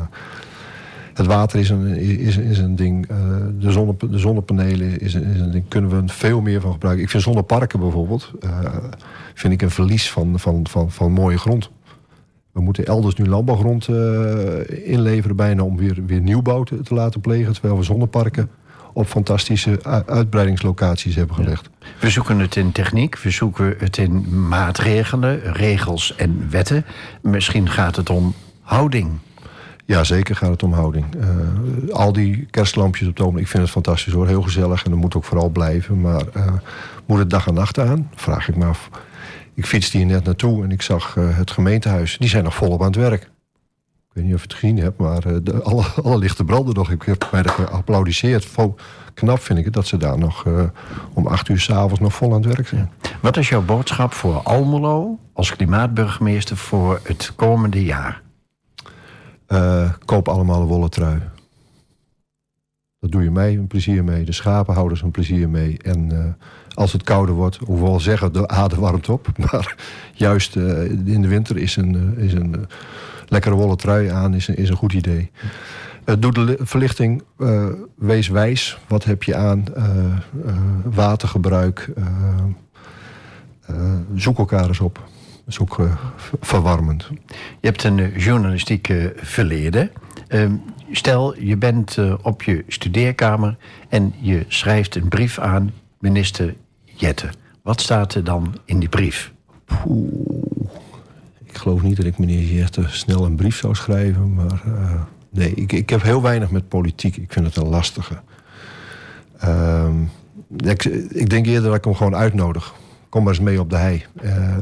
het 1.13 1.25
water 1.25 1.59
is 1.59 1.69
een, 1.69 1.85
is, 1.97 2.37
is 2.37 2.57
een 2.57 2.75
ding. 2.75 3.07
eh, 3.07 3.17
de, 3.59 3.71
zonne, 3.71 3.95
de 4.09 4.17
zonnepanelen 4.17 4.99
is 4.99 5.13
een, 5.13 5.23
is 5.23 5.39
een 5.39 5.51
ding. 5.51 5.63
Kunnen 5.67 5.89
we 5.89 6.13
veel 6.13 6.41
meer 6.41 6.61
van 6.61 6.71
gebruiken. 6.71 7.03
Ik 7.03 7.09
vind 7.09 7.23
zonneparken 7.23 7.79
bijvoorbeeld. 7.79 8.31
vind 9.33 9.53
ik 9.53 9.61
een 9.61 9.69
verlies 9.71 10.11
van, 10.11 10.39
van, 10.39 10.67
van, 10.67 10.91
van 10.91 11.11
mooie 11.11 11.37
grond. 11.37 11.69
We 12.51 12.61
moeten 12.61 12.85
elders 12.85 13.15
nu 13.15 13.25
landbouwgrond 13.25 13.87
inleveren 14.67 15.35
bijna 15.35 15.63
om 15.63 15.77
weer, 15.77 16.05
weer 16.05 16.21
nieuwbouw 16.21 16.63
te 16.63 16.93
laten 16.93 17.21
plegen. 17.21 17.53
Terwijl 17.53 17.77
we 17.77 17.83
zonneparken 17.83 18.49
op 18.93 19.07
fantastische 19.07 20.03
uitbreidingslocaties 20.05 21.15
hebben 21.15 21.35
gelegd. 21.35 21.69
We 21.99 22.09
zoeken 22.09 22.39
het 22.39 22.55
in 22.55 22.71
techniek, 22.71 23.17
we 23.17 23.29
zoeken 23.29 23.75
het 23.77 23.97
in 23.97 24.47
maatregelen, 24.47 25.53
regels 25.53 26.15
en 26.15 26.47
wetten. 26.49 26.85
Misschien 27.21 27.69
gaat 27.69 27.95
het 27.95 28.09
om 28.09 28.33
houding. 28.61 29.19
Ja, 29.85 30.03
zeker 30.03 30.35
gaat 30.35 30.49
het 30.49 30.63
om 30.63 30.73
houding. 30.73 31.05
Eh, 31.19 31.93
al 31.93 32.13
die 32.13 32.47
kerstlampjes 32.51 33.07
op 33.07 33.19
ogenblik, 33.19 33.43
ik 33.43 33.49
vind 33.49 33.63
het 33.63 33.71
fantastisch 33.71 34.13
hoor. 34.13 34.27
Heel 34.27 34.41
gezellig 34.41 34.83
en 34.83 34.91
dat 34.91 34.99
moet 34.99 35.15
ook 35.15 35.23
vooral 35.23 35.49
blijven. 35.49 36.01
Maar 36.01 36.23
eh, 36.33 36.53
moet 37.05 37.19
het 37.19 37.29
dag 37.29 37.47
en 37.47 37.53
nacht 37.53 37.79
aan? 37.79 38.09
Vraag 38.15 38.49
ik 38.49 38.55
me 38.55 38.65
af. 38.65 38.89
Ik 39.53 39.65
fietste 39.65 39.97
hier 39.97 40.05
net 40.05 40.23
naartoe 40.23 40.63
en 40.63 40.71
ik 40.71 40.81
zag 40.81 41.17
eh, 41.17 41.37
het 41.37 41.51
gemeentehuis. 41.51 42.17
Die 42.17 42.29
zijn 42.29 42.43
nog 42.43 42.55
volop 42.55 42.79
aan 42.79 42.87
het 42.87 42.95
werk. 42.95 43.29
Ik 44.13 44.19
weet 44.19 44.27
niet 44.27 44.37
of 44.37 44.41
je 44.41 44.47
het 44.47 44.57
gezien 44.57 44.77
hebt, 44.77 44.97
maar 44.97 45.25
eh, 45.25 45.35
de, 45.43 45.61
alle, 45.69 45.83
alle 46.03 46.17
lichten 46.17 46.45
branden 46.45 46.75
nog. 46.75 46.91
Ik 46.91 47.03
heb 47.03 47.27
bij 47.31 47.41
de 47.41 47.49
geapplaudiseerd. 47.49 48.47
Knap 49.13 49.39
vind 49.39 49.59
ik 49.59 49.65
het 49.65 49.73
dat 49.73 49.87
ze 49.87 49.97
daar 49.97 50.17
nog 50.17 50.45
eh, 50.45 50.63
om 51.13 51.27
acht 51.27 51.49
uur 51.49 51.59
s'avonds 51.59 51.99
nog 51.99 52.13
vol 52.13 52.33
aan 52.33 52.41
het 52.41 52.55
werk 52.55 52.67
zijn. 52.67 52.91
Wat 53.21 53.37
is 53.37 53.49
jouw 53.49 53.61
boodschap 53.61 54.13
voor 54.13 54.35
Almelo 54.35 55.19
als 55.33 55.55
klimaatburgemeester 55.55 56.57
voor 56.57 56.99
het 57.03 57.33
komende 57.35 57.83
jaar? 57.83 58.21
Eh, 59.45 59.91
koop 60.05 60.27
allemaal 60.27 60.61
een 60.61 60.67
wollen 60.67 60.89
trui. 60.89 61.21
Dat 62.99 63.11
doe 63.11 63.23
je 63.23 63.31
mij 63.31 63.53
een 63.53 63.67
plezier 63.67 64.03
mee. 64.03 64.25
De 64.25 64.31
schapenhouders 64.31 65.01
een 65.01 65.11
plezier 65.11 65.49
mee. 65.49 65.77
En 65.81 66.37
als 66.73 66.93
het 66.93 67.03
kouder 67.03 67.35
wordt, 67.35 67.57
hoewel 67.57 67.99
zeggen 67.99 68.33
de 68.33 68.47
aarde 68.47 68.75
warmt 68.75 69.09
op. 69.09 69.27
Maar 69.51 69.75
juist 70.13 70.55
in 70.55 71.21
de 71.21 71.27
winter 71.27 71.57
is 71.57 71.75
een, 71.75 72.17
is 72.17 72.33
een 72.33 72.67
lekkere 73.33 73.55
wollen 73.55 73.77
trui 73.77 74.07
aan 74.09 74.33
is 74.33 74.47
een, 74.47 74.55
is 74.55 74.69
een 74.69 74.75
goed 74.75 74.93
idee. 74.93 75.31
Eh, 76.05 76.15
doe 76.19 76.31
de 76.33 76.41
li- 76.41 76.55
verlichting, 76.59 77.23
eh, 77.39 77.65
wees 77.95 78.27
wijs. 78.27 78.77
Wat 78.87 79.03
heb 79.03 79.23
je 79.23 79.35
aan? 79.35 79.63
Eh, 79.75 79.85
watergebruik. 80.83 81.89
zoek 84.15 84.37
elkaar 84.37 84.67
eens 84.67 84.79
op. 84.79 84.95
Dat 84.95 85.47
is 85.47 85.59
ook 85.59 85.75
ver- 85.75 86.37
verwarmend. 86.41 87.07
Je 87.59 87.67
hebt 87.67 87.83
een 87.83 88.11
journalistieke 88.17 89.13
verleden. 89.17 89.91
Ehm, 90.27 90.53
stel, 90.91 91.39
je 91.39 91.57
bent 91.57 91.97
op 92.21 92.43
je 92.43 92.63
studeerkamer 92.67 93.57
en 93.89 94.13
je 94.19 94.45
schrijft 94.47 94.95
een 94.95 95.07
brief 95.07 95.39
aan 95.39 95.71
minister 95.99 96.53
Jette. 96.83 97.29
Wat 97.61 97.81
staat 97.81 98.13
er 98.13 98.23
dan 98.23 98.55
in 98.65 98.79
die 98.79 98.89
brief? 98.89 99.31
Ik 101.53 101.59
geloof 101.59 101.81
niet 101.81 101.97
dat 101.97 102.05
ik 102.05 102.17
meneer 102.17 102.43
Jette 102.43 102.83
snel 102.87 103.25
een 103.25 103.35
brief 103.35 103.57
zou 103.57 103.75
schrijven. 103.75 104.33
Maar 104.33 104.61
eh, 104.65 105.01
nee, 105.29 105.53
ik, 105.53 105.71
ik 105.71 105.89
heb 105.89 106.01
heel 106.01 106.21
weinig 106.21 106.51
met 106.51 106.67
politiek. 106.67 107.17
Ik 107.17 107.33
vind 107.33 107.45
het 107.45 107.55
een 107.55 107.67
lastige. 107.67 108.19
Ehm, 109.37 110.01
ik, 111.09 111.29
denk 111.29 111.45
eerder 111.45 111.63
dat 111.63 111.75
ik 111.75 111.83
hem 111.83 111.95
gewoon 111.95 112.15
uitnodig. 112.15 112.73
Kom 113.09 113.23
maar 113.23 113.33
eens 113.33 113.41
mee 113.41 113.59
op 113.59 113.69
de 113.69 113.75
hei. 113.75 114.05
Eh, 114.21 114.57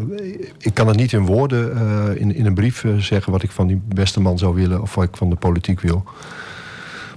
ik 0.57 0.73
kan 0.73 0.87
het 0.87 0.97
niet 0.97 1.13
in 1.13 1.25
woorden 1.25 1.77
eh, 1.77 2.21
in, 2.21 2.35
in 2.35 2.45
een 2.45 2.53
brief 2.53 2.85
zeggen 2.97 3.31
wat 3.31 3.43
ik 3.43 3.51
van 3.51 3.67
die 3.67 3.81
beste 3.85 4.21
man 4.21 4.37
zou 4.37 4.55
willen 4.55 4.81
of 4.81 4.95
wat 4.95 5.03
ik 5.03 5.17
van 5.17 5.29
de 5.29 5.35
politiek 5.35 5.79
wil. 5.79 6.03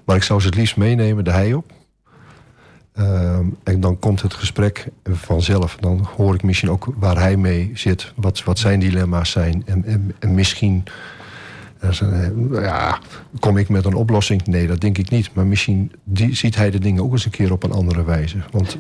Maar 0.05 0.17
ik 0.17 0.23
zou 0.23 0.41
ze 0.41 0.47
het 0.47 0.57
liefst 0.57 0.77
meenemen 0.77 1.25
de 1.25 1.33
hei 1.33 1.55
op. 1.55 1.73
Ehm, 2.95 3.47
en 3.63 3.81
dan 3.81 3.99
komt 3.99 4.23
het 4.23 4.35
gesprek 4.35 4.89
vanzelf. 5.05 5.77
Dan 5.81 6.09
hoor 6.17 6.35
ik 6.35 6.43
misschien 6.43 6.71
ook 6.71 6.89
waar 6.97 7.19
hij 7.19 7.37
mee 7.37 7.71
zit. 7.75 8.13
Wat, 8.17 8.45
wat 8.45 8.59
zijn 8.59 8.81
dilemma's 8.81 9.31
zijn. 9.31 9.63
En, 9.67 9.85
en, 9.85 10.15
en 10.19 10.35
misschien 10.35 10.85
eh, 11.79 12.01
eh, 12.01 12.63
ja, 12.63 12.99
kom 13.41 13.57
ik 13.57 13.69
met 13.69 13.85
een 13.85 13.95
oplossing. 13.95 14.47
Nee, 14.47 14.67
dat 14.67 14.81
denk 14.81 14.99
ik 14.99 15.11
niet. 15.11 15.35
Maar 15.35 15.47
misschien 15.47 15.93
die, 16.05 16.35
ziet 16.35 16.57
hij 16.57 16.71
de 16.71 16.79
dingen 16.79 17.03
ook 17.03 17.13
eens 17.13 17.25
een 17.25 17.31
keer 17.31 17.53
op 17.53 17.63
een 17.63 17.73
andere 17.73 18.05
wijze. 18.05 18.39
Want 18.51 18.79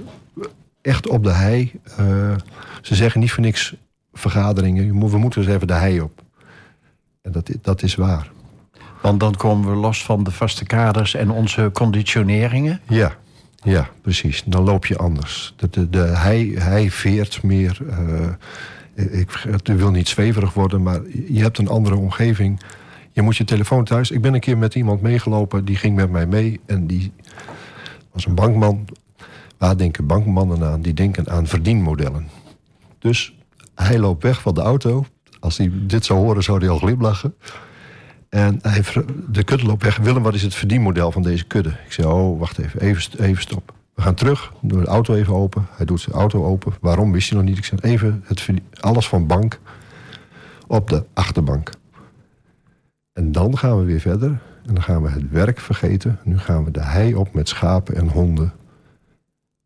echt 0.82 1.08
op 1.08 1.24
de 1.24 1.32
hei. 1.32 1.72
eh, 1.96 2.34
ze 2.82 2.94
zeggen 2.94 3.20
niet 3.20 3.32
voor 3.32 3.42
niks 3.42 3.74
vergaderingen. 4.12 5.10
We 5.10 5.18
moeten 5.18 5.40
eens 5.40 5.50
even 5.50 5.66
de 5.66 5.72
hei 5.72 6.00
op. 6.00 6.22
En 7.22 7.32
dat, 7.32 7.50
dat 7.62 7.82
is 7.82 7.94
waar. 7.94 8.30
Want 9.02 9.20
dan 9.20 9.34
komen 9.34 9.70
we 9.70 9.76
los 9.76 10.04
van 10.04 10.24
de 10.24 10.30
vaste 10.30 10.64
kaders 10.64 11.14
en 11.14 11.30
onze 11.30 11.70
conditioneringen. 11.72 12.80
Ja, 12.88 13.16
ja, 13.64 13.88
precies. 14.02 14.42
Dan 14.46 14.64
loop 14.64 14.86
je 14.86 14.96
anders. 14.96 15.54
De, 15.56 15.90
de, 15.90 15.98
hij, 15.98 16.52
hij 16.54 16.90
veert 16.90 17.42
meer. 17.42 17.78
eh, 17.88 19.18
ik 19.20 19.44
ik 19.44 19.76
wil 19.76 19.90
niet 19.90 20.08
zweverig 20.08 20.54
worden, 20.54 20.82
maar 20.82 21.00
je 21.28 21.42
hebt 21.42 21.58
een 21.58 21.68
andere 21.68 21.96
omgeving. 21.96 22.60
Je 23.12 23.22
moet 23.22 23.36
je 23.36 23.44
telefoon 23.44 23.84
thuis. 23.84 24.10
Ik 24.10 24.20
ben 24.20 24.34
een 24.34 24.40
keer 24.40 24.58
met 24.58 24.74
iemand 24.74 25.02
meegelopen, 25.02 25.64
die 25.64 25.76
ging 25.76 25.96
met 25.96 26.10
mij 26.10 26.26
mee. 26.26 26.60
En 26.66 26.86
die 26.86 27.12
was 28.12 28.26
een 28.26 28.34
bankman. 28.34 28.84
Waar 29.58 29.76
denken 29.76 30.06
bankmannen 30.06 30.64
aan? 30.64 30.82
Die 30.82 30.94
denken 30.94 31.28
aan 31.30 31.46
verdienmodellen. 31.46 32.28
Dus 32.98 33.34
hij 33.74 33.98
loopt 33.98 34.22
weg 34.22 34.40
van 34.40 34.54
de 34.54 34.60
auto. 34.60 35.06
Als 35.40 35.58
hij 35.58 35.70
dit 35.72 36.04
zou 36.04 36.18
horen, 36.20 36.42
zou 36.42 36.58
hij 36.58 36.68
al 36.68 36.78
glimlachen. 36.78 37.34
En 38.34 38.58
hij, 38.62 38.82
de 39.28 39.44
kudde 39.44 39.66
loopt 39.66 39.82
weg. 39.82 39.96
Willem, 39.96 40.22
wat 40.22 40.34
is 40.34 40.42
het 40.42 40.54
verdienmodel 40.54 41.12
van 41.12 41.22
deze 41.22 41.44
kudde? 41.44 41.68
Ik 41.84 41.92
zei, 41.92 42.08
oh, 42.08 42.38
wacht 42.38 42.58
even, 42.58 42.80
even, 42.80 43.20
even 43.20 43.42
stop. 43.42 43.74
We 43.94 44.02
gaan 44.02 44.14
terug, 44.14 44.52
doen 44.60 44.80
de 44.80 44.86
auto 44.86 45.14
even 45.14 45.34
open. 45.34 45.66
Hij 45.70 45.86
doet 45.86 46.00
zijn 46.00 46.16
auto 46.16 46.44
open. 46.44 46.72
Waarom, 46.80 47.12
wist 47.12 47.28
hij 47.28 47.38
nog 47.38 47.48
niet. 47.48 47.58
Ik 47.58 47.64
zei, 47.64 47.80
even 47.80 48.24
het, 48.26 48.48
alles 48.80 49.08
van 49.08 49.26
bank 49.26 49.60
op 50.66 50.88
de 50.88 51.04
achterbank. 51.12 51.70
En 53.12 53.32
dan 53.32 53.58
gaan 53.58 53.78
we 53.78 53.84
weer 53.84 54.00
verder. 54.00 54.28
En 54.66 54.74
dan 54.74 54.82
gaan 54.82 55.02
we 55.02 55.10
het 55.10 55.30
werk 55.30 55.60
vergeten. 55.60 56.18
Nu 56.24 56.38
gaan 56.38 56.64
we 56.64 56.70
de 56.70 56.84
hei 56.84 57.14
op 57.14 57.34
met 57.34 57.48
schapen 57.48 57.96
en 57.96 58.08
honden. 58.08 58.52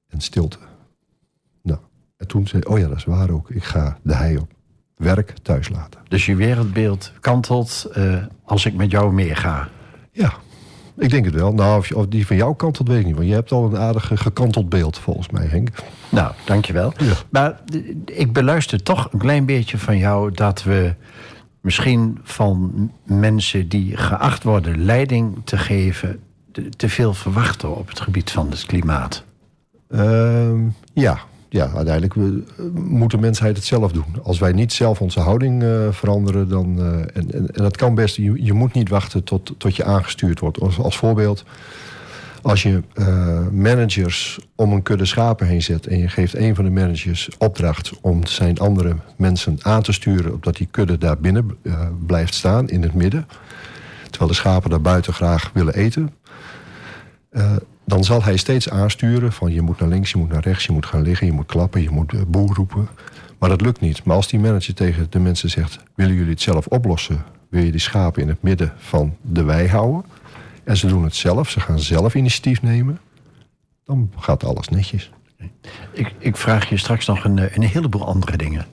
En 0.09 0.21
stilte. 0.21 0.59
Nou, 1.63 1.79
en 2.17 2.27
toen 2.27 2.47
zei 2.47 2.63
hij, 2.63 2.73
oh 2.73 2.79
ja, 2.79 2.89
dat 2.89 2.97
is 2.97 3.05
waar 3.05 3.31
ook. 3.31 3.51
Ik 3.51 3.65
ga 3.65 3.99
de 4.03 4.15
hei 4.15 4.39
op. 4.39 4.57
Werk 4.99 5.35
thuis 5.43 5.69
laten. 5.69 6.01
Dus 6.09 6.27
je 6.27 6.35
wereldbeeld 6.37 7.13
kantelt 7.21 7.87
eh, 7.93 8.15
als 8.45 8.67
ik 8.67 8.75
met 8.75 8.91
jou 8.91 9.13
meega. 9.13 9.69
Ja, 10.13 10.33
ik 10.97 11.11
denk 11.11 11.25
het 11.25 11.35
wel. 11.35 11.53
Nou, 11.55 11.85
of, 11.95 12.07
die 12.07 12.27
van 12.27 12.37
jouw 12.37 12.53
kant, 12.53 12.77
dat 12.79 12.89
weet 12.89 12.99
ik 13.01 13.07
niet. 13.07 13.15
Want 13.15 13.27
je 13.29 13.35
hebt 13.35 13.53
al 13.53 13.65
een 13.65 13.77
aardig 13.79 14.11
gekanteld 14.15 14.69
beeld, 14.69 14.99
volgens 14.99 15.29
mij, 15.31 15.47
Henk. 15.47 15.69
Nou, 16.09 16.33
dankjewel. 16.45 16.93
Ja. 16.97 17.13
Maar 17.31 17.61
ik 18.05 18.33
beluister 18.33 18.83
toch 18.83 19.09
een 19.13 19.19
klein 19.19 19.47
beetje 19.47 19.79
van 19.79 19.99
jou 19.99 20.33
dat 20.33 20.63
we 20.63 20.95
misschien 21.61 22.19
van 22.23 22.91
mensen 23.05 23.69
die 23.69 23.97
geacht 23.97 24.43
worden 24.43 24.85
leiding 24.85 25.37
te 25.45 25.59
geven, 25.59 26.21
te- 26.53 26.69
te 26.69 26.89
veel 26.89 27.15
verwachten 27.15 27.77
op 27.77 27.89
het 27.89 28.01
gebied 28.01 28.31
van 28.31 28.51
het 28.51 28.67
klimaat. 28.67 29.25
Ehm, 29.91 30.61
ja. 30.93 31.19
Ja, 31.49 31.71
uiteindelijk 31.75 32.15
we, 32.15 32.43
eh, 32.59 32.65
moet 32.75 33.11
de 33.11 33.19
mensheid 33.19 33.57
het 33.57 33.65
zelf 33.65 33.93
doen. 33.93 34.23
Als 34.23 34.39
wij 34.39 34.53
niet 34.53 34.73
zelf 34.73 35.01
onze 35.01 35.21
houding 35.21 35.63
eh, 35.63 35.89
veranderen, 35.91 36.49
dan. 36.49 36.79
eh, 36.79 36.99
en, 36.99 37.11
en, 37.15 37.51
en 37.55 37.63
dat 37.63 37.77
kan 37.77 37.95
best. 37.95 38.17
Je, 38.17 38.45
je 38.45 38.53
moet 38.53 38.73
niet 38.73 38.89
wachten 38.89 39.25
tot, 39.25 39.55
tot 39.59 39.77
je 39.77 39.85
aangestuurd 39.85 40.41
wordt. 40.41 40.61
Als, 40.61 40.79
als 40.79 40.97
voorbeeld, 40.97 41.45
Als 42.43 42.63
je 42.63 42.83
managers 43.53 44.39
om 44.55 44.73
een 44.73 44.83
kudde 44.83 45.05
schapen 45.05 45.47
heen 45.47 45.63
zet 45.63 45.87
en 45.87 45.99
je 45.99 46.09
geeft 46.09 46.35
een 46.35 46.55
van 46.55 46.65
de 46.65 46.71
managers 46.71 47.29
opdracht 47.39 47.93
om 48.01 48.27
zijn 48.27 48.59
andere 48.59 48.97
mensen 49.17 49.59
aan 49.63 49.83
te 49.83 49.93
sturen, 49.93 50.33
opdat 50.33 50.57
die 50.57 50.69
kudde 50.71 50.99
daar 50.99 51.19
binnen 51.19 51.57
blijft 52.07 52.35
staan 52.35 52.69
in 52.69 52.83
het 52.83 52.95
midden, 52.95 53.27
terwijl 54.11 54.31
de 54.31 54.37
schapen 54.37 54.71
daar 54.71 54.81
buiten 54.81 55.13
graag 55.13 55.51
willen 55.55 55.75
eten, 55.75 56.15
dan 57.89 58.05
zal 58.05 58.23
hij 58.23 58.37
steeds 58.37 58.71
aansturen 58.71 59.33
van 59.33 59.53
je 59.53 59.63
moet 59.63 59.81
naar 59.81 59.89
links, 59.89 60.11
je 60.11 60.19
moet 60.19 60.29
naar 60.29 60.43
rechts, 60.43 60.67
je 60.67 60.73
moet 60.73 60.87
gaan 60.87 61.03
liggen, 61.03 61.27
je 61.27 61.33
moet 61.33 61.47
klappen, 61.47 61.83
je 61.83 61.91
moet 61.91 62.31
boer 62.31 62.55
roepen. 62.55 62.89
Maar 63.39 63.49
dat 63.49 63.61
lukt 63.61 63.81
niet. 63.81 64.05
Maar 64.05 64.17
als 64.17 64.29
die 64.29 64.39
manager 64.39 64.75
tegen 64.75 65.07
de 65.11 65.19
mensen 65.19 65.51
zegt: 65.51 65.79
willen 65.95 66.15
jullie 66.15 66.31
het 66.31 66.41
zelf 66.41 66.67
oplossen? 66.67 67.25
Wil 67.49 67.63
je 67.63 67.71
die 67.71 67.81
schapen 67.81 68.23
in 68.23 68.29
het 68.29 68.43
midden 68.43 68.73
van 68.77 69.17
de 69.21 69.43
wei 69.43 69.69
houden? 69.69 70.05
En 70.65 70.77
ze 70.77 70.87
doen 70.87 71.05
het 71.05 71.15
zelf, 71.15 71.51
ze 71.51 71.61
gaan 71.61 71.79
zelf 71.79 72.15
initiatief 72.15 72.63
nemen. 72.63 73.01
Dan 73.85 74.11
gaat 74.19 74.45
alles 74.45 74.69
netjes. 74.69 75.11
Ik, 75.93 76.13
ik 76.19 76.37
vraag 76.37 76.69
je 76.69 76.77
straks 76.77 77.07
nog 77.07 77.25
een, 77.25 77.39
een 77.55 77.63
heleboel 77.63 78.07
andere 78.07 78.37
dingen. 78.37 78.67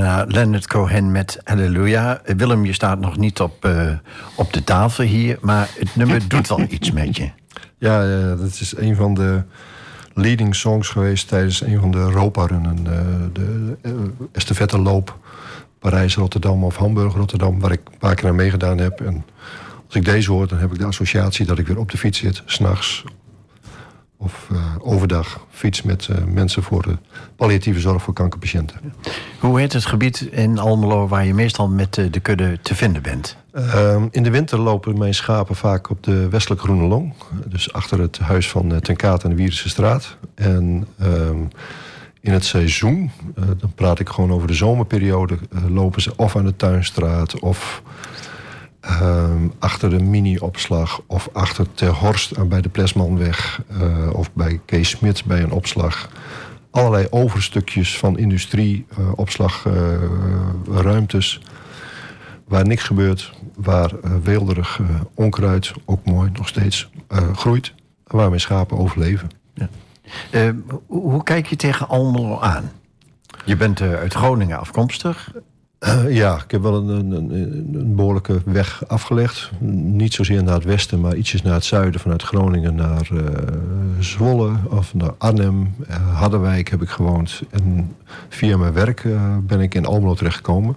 U 0.00 0.02
luistert 0.02 0.32
naar 0.32 0.44
Leonard 0.44 0.66
Cohen 0.66 1.12
met 1.12 1.40
Halleluja. 1.44 2.20
Willem, 2.36 2.64
je 2.64 2.72
staat 2.72 3.00
nog 3.00 3.16
niet 3.16 3.40
op, 3.40 3.64
eh, 3.64 3.92
op 4.34 4.52
de 4.52 4.64
tafel 4.64 5.04
hier, 5.04 5.38
maar 5.40 5.68
het 5.78 5.96
nummer 5.96 6.28
doet 6.28 6.48
wel 6.48 6.66
iets 6.68 6.90
met 6.92 7.16
je. 7.16 7.30
Ja, 7.78 8.02
eh, 8.02 8.38
dat 8.38 8.60
is 8.60 8.76
een 8.76 8.96
van 8.96 9.14
de 9.14 9.42
leading 10.14 10.54
songs 10.54 10.88
geweest 10.88 11.28
tijdens 11.28 11.60
een 11.60 11.80
van 11.80 11.90
de 11.90 11.98
Europa-runnen. 11.98 12.76
eh, 12.86 12.92
de 13.32 13.76
uh, 13.82 13.92
estafette-loop 14.32 15.18
Parijs-Rotterdam 15.78 16.64
of 16.64 16.76
Hamburg-Rotterdam... 16.76 17.60
waar 17.60 17.72
ik 17.72 17.80
een 17.92 17.98
paar 17.98 18.14
keer 18.14 18.28
aan 18.28 18.34
meegedaan 18.34 18.78
heb. 18.78 19.00
En 19.00 19.24
als 19.86 19.94
ik 19.94 20.04
deze 20.04 20.30
hoor, 20.30 20.48
dan 20.48 20.58
heb 20.58 20.72
ik 20.72 20.78
de 20.78 20.84
associatie 20.84 21.46
dat 21.46 21.58
ik 21.58 21.66
weer 21.66 21.78
op 21.78 21.90
de 21.90 21.98
fiets 21.98 22.18
zit... 22.18 22.42
s'nachts 22.44 23.04
of 24.20 24.48
eh, 24.50 24.74
overdag 24.78 25.46
fiets 25.50 25.82
met 25.82 26.08
eh, 26.08 26.24
mensen 26.24 26.62
voor 26.62 26.82
de 26.82 26.96
palliatieve 27.36 27.80
zorg 27.80 28.02
voor 28.02 28.14
kankerpatiënten. 28.14 28.80
Hoe 29.40 29.58
heet 29.58 29.72
het 29.72 29.86
gebied 29.86 30.20
in 30.20 30.58
Almelo 30.58 31.08
waar 31.08 31.26
je 31.26 31.34
meestal 31.34 31.68
met 31.68 31.98
eh, 31.98 32.04
de 32.10 32.20
kudde 32.20 32.58
te 32.62 32.74
vinden 32.74 33.02
bent? 33.02 33.36
Ehm, 33.52 34.06
in 34.10 34.22
de 34.22 34.30
winter 34.30 34.58
lopen 34.58 34.98
mijn 34.98 35.14
schapen 35.14 35.56
vaak 35.56 35.90
op 35.90 36.02
de 36.02 36.28
westelijke 36.28 36.64
Groene 36.64 36.86
Long. 36.86 37.12
Dus 37.46 37.72
achter 37.72 38.00
het 38.00 38.18
huis 38.18 38.48
van 38.48 38.72
uh, 38.72 38.78
Ten 38.78 38.96
Kaat 38.96 39.24
aan 39.24 39.30
de 39.30 39.36
Wierdense 39.36 39.68
straat. 39.68 40.16
En 40.34 40.86
ehm, 40.98 41.38
in 42.20 42.32
het 42.32 42.44
seizoen, 42.44 43.10
uh, 43.38 43.44
dan 43.58 43.72
praat 43.74 43.98
ik 43.98 44.08
gewoon 44.08 44.32
over 44.32 44.46
de 44.46 44.54
zomerperiode... 44.54 45.38
Lopen 45.68 46.02
ze 46.02 46.12
of 46.16 46.36
aan 46.36 46.44
de 46.44 46.56
Tuinstraat 46.56 47.38
of 47.38 47.82
ehm, 48.80 49.48
achter 49.58 49.90
de 49.90 50.02
mini-opslag... 50.02 51.00
of 51.06 51.28
achter 51.32 51.66
Ter 51.74 51.92
Horst 51.92 52.38
aan 52.38 52.48
bij 52.48 52.60
de 52.60 52.68
Plesmanweg... 52.68 53.62
eh, 53.68 54.10
of 54.12 54.32
bij 54.32 54.60
Kees 54.64 54.88
Smit 54.88 55.24
bij 55.24 55.42
een 55.42 55.52
opslag 55.52 56.08
allerlei 56.70 57.06
overstukjes 57.10 57.98
van 57.98 58.18
industrie, 58.18 58.86
opslagruimtes. 59.14 61.40
waar 62.44 62.66
niks 62.66 62.82
gebeurt, 62.82 63.32
waar 63.56 63.92
uh, 63.92 64.10
weelderig 64.22 64.78
uh, 64.78 65.00
onkruid, 65.14 65.72
ook 65.84 66.04
mooi 66.04 66.30
nog 66.32 66.48
steeds, 66.48 66.90
groeit. 67.34 67.74
En 68.06 68.16
waar 68.16 68.28
mijn 68.28 68.40
schapen 68.40 68.78
overleven. 68.78 69.30
Ja. 69.54 69.68
hoe 70.86 71.22
kijk 71.22 71.46
je 71.46 71.56
tegen 71.56 71.88
Almelo 71.88 72.40
aan? 72.40 72.70
Je 73.44 73.56
bent 73.56 73.80
uit 73.80 74.14
Groningen 74.14 74.58
afkomstig. 74.58 75.32
ja, 76.22 76.34
ik 76.44 76.50
heb 76.50 76.62
wel 76.62 76.74
een, 76.74 76.88
een, 76.88 77.34
een, 77.74 77.94
behoorlijke 77.94 78.40
weg 78.44 78.82
afgelegd. 78.86 79.50
Niet 79.82 80.14
zozeer 80.14 80.42
naar 80.42 80.54
het 80.54 80.64
westen, 80.64 81.00
maar 81.00 81.16
ietsjes 81.16 81.42
naar 81.42 81.54
het 81.54 81.64
zuiden. 81.64 82.00
Vanuit 82.00 82.22
Groningen 82.22 82.74
naar 82.74 83.08
uh, 83.12 83.22
Zwolle 83.98 84.52
of 84.68 84.94
naar 84.94 85.12
Arnhem. 85.18 85.74
Uh, 85.90 86.20
heb 86.70 86.82
ik 86.82 86.88
gewoond. 86.88 87.42
En 87.50 87.96
via 88.28 88.56
mijn 88.56 88.72
werk 88.72 89.04
uh, 89.04 89.36
ben 89.42 89.60
ik 89.60 89.74
in 89.74 89.86
Almelo 89.86 90.14
terechtgekomen. 90.14 90.76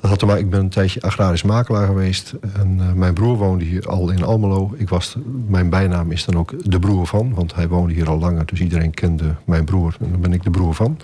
Dat 0.00 0.10
had 0.10 0.18
te 0.18 0.38
ik 0.38 0.50
ben 0.50 0.60
een 0.60 0.68
tijdje 0.68 1.00
agrarisch 1.02 1.42
makelaar 1.42 1.86
geweest. 1.86 2.34
En 2.54 2.98
mijn 2.98 3.14
broer 3.14 3.36
woonde 3.36 3.64
hier 3.64 3.88
al 3.88 4.10
in 4.10 4.24
Almelo. 4.24 4.74
Ik 4.76 4.88
was, 4.88 5.16
mijn 5.46 5.70
bijnaam 5.70 6.10
is 6.10 6.24
dan 6.24 6.36
ook 6.36 6.70
de 6.70 6.78
broer 6.78 7.06
van. 7.06 7.34
Want 7.34 7.54
hij 7.54 7.68
woonde 7.68 7.94
hier 7.94 8.08
al 8.08 8.18
langer. 8.18 8.46
Dus 8.46 8.60
iedereen 8.60 8.94
kende 8.94 9.34
mijn 9.44 9.64
broer. 9.64 9.96
En 10.00 10.10
dan 10.10 10.20
ben 10.20 10.32
ik 10.32 10.42
de 10.42 10.50
broer 10.50 10.74
van. 10.74 10.98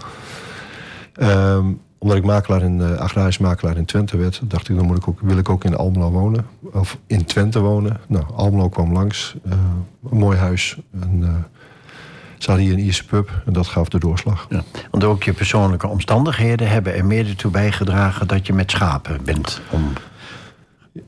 Um, 1.22 1.81
omdat 2.01 2.18
ik 2.18 2.24
makelaar 2.24 2.62
in, 2.62 2.78
uh, 2.78 2.96
agrarisch 2.96 3.38
makelaar 3.38 3.76
in 3.76 3.84
Twente 3.84 4.16
werd, 4.16 4.40
dacht 4.44 4.68
ik, 4.68 4.76
dan 4.76 4.86
moet 4.86 4.96
ik 4.96 5.09
ook, 5.09 5.20
wil 5.20 5.38
ik 5.38 5.48
ook 5.48 5.64
in 5.64 5.76
Almelo 5.76 6.11
wonen. 6.11 6.46
Of 6.72 6.98
in 7.07 7.24
Twente 7.24 7.61
wonen. 7.61 8.01
Nou, 8.07 8.24
Almelo 8.34 8.68
kwam 8.68 8.92
langs. 8.92 9.34
Uh, 9.46 9.53
een 10.11 10.18
mooi 10.18 10.38
huis. 10.38 10.78
En, 11.01 11.20
uh, 11.20 11.28
hier 12.57 12.72
een 12.72 12.78
Ierse 12.78 13.05
pub 13.05 13.42
en 13.46 13.53
dat 13.53 13.66
gaf 13.66 13.88
de 13.88 13.98
doorslag. 13.98 14.46
Ja, 14.48 14.62
want 14.90 15.05
ook 15.05 15.22
je 15.22 15.32
persoonlijke 15.32 15.86
omstandigheden 15.86 16.68
hebben 16.68 16.94
er 16.94 17.05
mede 17.05 17.34
toe 17.34 17.51
bijgedragen 17.51 18.26
dat 18.26 18.46
je 18.46 18.53
met 18.53 18.70
schapen 18.70 19.24
bent 19.24 19.61
om 19.70 19.92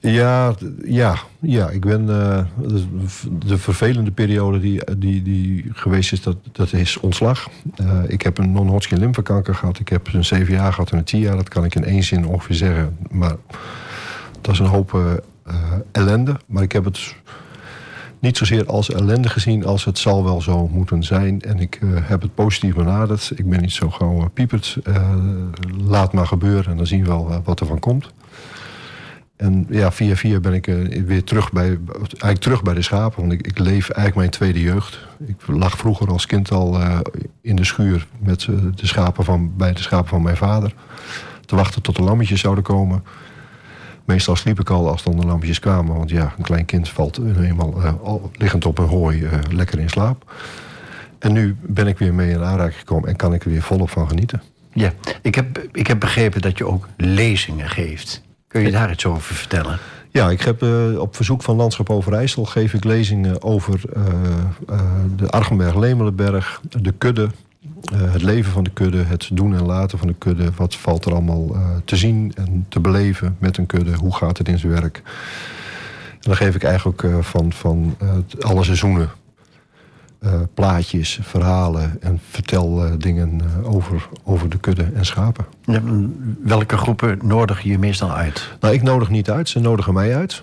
ja, 0.00 0.54
ja, 0.84 1.16
ja. 1.40 1.70
ik 1.70 1.80
ben. 1.80 2.02
Uh, 2.08 2.44
de 3.46 3.58
vervelende 3.58 4.10
periode 4.10 4.60
die, 4.60 4.98
die, 4.98 5.22
die 5.22 5.64
geweest 5.72 6.12
is, 6.12 6.22
dat, 6.22 6.36
dat 6.52 6.72
is 6.72 6.96
ontslag. 6.96 7.48
Uh, 7.80 8.00
ik 8.06 8.22
heb 8.22 8.38
een 8.38 8.52
non-Hodgkin 8.52 8.98
lymfekanker 8.98 9.54
gehad. 9.54 9.78
Ik 9.78 9.88
heb 9.88 10.12
een 10.12 10.24
zeven 10.24 10.54
jaar 10.54 10.72
gehad 10.72 10.90
en 10.90 10.98
een 10.98 11.04
tien 11.04 11.20
jaar. 11.20 11.36
Dat 11.36 11.48
kan 11.48 11.64
ik 11.64 11.74
in 11.74 11.84
één 11.84 12.02
zin 12.02 12.26
ongeveer 12.26 12.56
zeggen. 12.56 12.96
Maar 13.10 13.36
dat 14.40 14.52
is 14.52 14.58
een 14.58 14.66
hoop 14.66 14.92
uh, 14.92 15.54
ellende. 15.92 16.36
Maar 16.46 16.62
ik 16.62 16.72
heb 16.72 16.84
het 16.84 17.14
niet 18.18 18.36
zozeer 18.36 18.66
als 18.66 18.90
ellende 18.90 19.28
gezien 19.28 19.66
als 19.66 19.84
het 19.84 19.98
zal 19.98 20.24
wel 20.24 20.40
zo 20.40 20.68
moeten 20.68 21.02
zijn. 21.02 21.40
En 21.40 21.58
ik 21.60 21.80
heb 21.84 22.22
het 22.22 22.34
positief 22.34 22.74
benaderd. 22.74 23.32
Ik 23.34 23.48
ben 23.48 23.60
niet 23.60 23.72
zo 23.72 23.90
gauw 23.90 24.28
pieperd. 24.34 24.78
laat 25.86 26.12
maar 26.12 26.26
gebeuren 26.26 26.70
en 26.70 26.76
dan 26.76 26.86
zien 26.86 27.02
we 27.02 27.08
wel 27.08 27.42
wat 27.44 27.60
er 27.60 27.66
van 27.66 27.78
komt. 27.78 28.12
En 29.42 29.66
ja, 29.70 29.92
via 29.92 30.16
via 30.16 30.40
ben 30.40 30.52
ik 30.52 30.66
uh, 30.66 31.04
weer 31.04 31.24
terug 31.24 31.52
bij, 31.52 31.78
eigenlijk 31.96 32.38
terug 32.38 32.62
bij 32.62 32.74
de 32.74 32.82
schapen. 32.82 33.20
Want 33.20 33.32
ik, 33.32 33.46
ik 33.46 33.58
leef 33.58 33.88
eigenlijk 33.88 34.16
mijn 34.16 34.30
tweede 34.30 34.60
jeugd. 34.60 34.98
Ik 35.26 35.36
lag 35.46 35.76
vroeger 35.76 36.08
als 36.08 36.26
kind 36.26 36.50
al 36.50 36.80
uh, 36.80 36.98
in 37.40 37.56
de 37.56 37.64
schuur 37.64 38.06
met 38.18 38.46
uh, 38.50 38.56
de 38.74 38.86
schapen 38.86 39.24
van, 39.24 39.56
bij 39.56 39.72
de 39.72 39.82
schapen 39.82 40.08
van 40.08 40.22
mijn 40.22 40.36
vader. 40.36 40.74
Te 41.46 41.56
wachten 41.56 41.82
tot 41.82 41.96
de 41.96 42.02
lammetjes 42.02 42.40
zouden 42.40 42.64
komen. 42.64 43.04
Meestal 44.04 44.36
sliep 44.36 44.60
ik 44.60 44.70
al 44.70 44.88
als 44.88 45.02
dan 45.02 45.16
de 45.16 45.26
lammetjes 45.26 45.58
kwamen. 45.58 45.96
Want 45.96 46.10
ja, 46.10 46.34
een 46.36 46.44
klein 46.44 46.64
kind 46.64 46.88
valt 46.88 47.18
eenmaal 47.18 48.30
liggend 48.32 48.66
op 48.66 48.78
een 48.78 48.88
hooi 48.88 49.28
lekker 49.50 49.78
in 49.78 49.90
slaap. 49.90 50.32
En 51.18 51.32
nu 51.32 51.56
ben 51.60 51.86
ik 51.86 51.98
weer 51.98 52.14
mee 52.14 52.30
in 52.30 52.42
aanraking 52.42 52.78
gekomen 52.78 53.08
en 53.08 53.16
kan 53.16 53.34
ik 53.34 53.44
er 53.44 53.50
weer 53.50 53.62
volop 53.62 53.90
van 53.90 54.08
genieten. 54.08 54.42
Ja, 54.72 54.92
ik 55.22 55.34
heb, 55.34 55.58
ik 55.72 55.86
heb 55.86 56.00
begrepen 56.00 56.40
dat 56.40 56.58
je 56.58 56.66
ook 56.66 56.88
lezingen 56.96 57.68
geeft. 57.68 58.22
Kun 58.52 58.62
je 58.62 58.70
daar 58.70 58.90
iets 58.90 59.06
over 59.06 59.34
vertellen? 59.34 59.78
Ja, 60.10 60.30
ik 60.30 60.42
heb 60.42 60.62
uh, 60.62 60.98
op 60.98 61.16
verzoek 61.16 61.42
van 61.42 61.56
Landschap 61.56 61.90
Overijssel 61.90 62.44
geef 62.44 62.74
ik 62.74 62.84
lezingen 62.84 63.42
over 63.42 63.80
uh, 63.96 64.02
uh, 64.70 64.80
de 65.16 65.28
Archenberg-Lemelenberg, 65.28 66.60
de 66.80 66.92
kudde, 66.92 67.28
het 67.94 68.22
leven 68.22 68.52
van 68.52 68.64
de 68.64 68.70
kudde, 68.70 69.02
het 69.02 69.28
doen 69.32 69.54
en 69.54 69.66
laten 69.66 69.98
van 69.98 70.06
de 70.06 70.14
kudde. 70.18 70.50
Wat 70.56 70.76
valt 70.76 71.04
er 71.04 71.12
allemaal 71.12 71.56
te 71.84 71.96
zien 71.96 72.32
en 72.34 72.66
te 72.68 72.80
beleven 72.80 73.36
met 73.38 73.56
een 73.56 73.66
kudde? 73.66 73.94
Hoe 73.94 74.16
gaat 74.16 74.38
het 74.38 74.48
in 74.48 74.58
zijn 74.58 74.72
werk? 74.72 75.02
En 76.10 76.18
dan 76.20 76.36
geef 76.36 76.54
ik 76.54 76.64
eigenlijk 76.64 77.04
van, 77.20 77.52
van 77.52 77.96
alle 78.40 78.64
seizoenen 78.64 79.10
uh, 80.24 80.32
plaatjes, 80.54 81.18
verhalen 81.22 81.96
en 82.00 82.20
vertel 82.30 82.86
uh, 82.86 82.92
dingen 82.98 83.40
uh, 83.42 83.74
over, 83.74 84.08
over 84.24 84.48
de 84.48 84.58
kudde 84.58 84.86
en 84.94 85.06
schapen. 85.06 85.44
Ja, 85.64 85.80
welke 86.42 86.76
groepen 86.76 87.18
nodig 87.22 87.60
je 87.62 87.78
meestal 87.78 88.12
uit? 88.12 88.48
Nou, 88.60 88.74
ik 88.74 88.82
nodig 88.82 89.08
niet 89.08 89.30
uit, 89.30 89.48
ze 89.48 89.60
nodigen 89.60 89.94
mij 89.94 90.16
uit. 90.16 90.42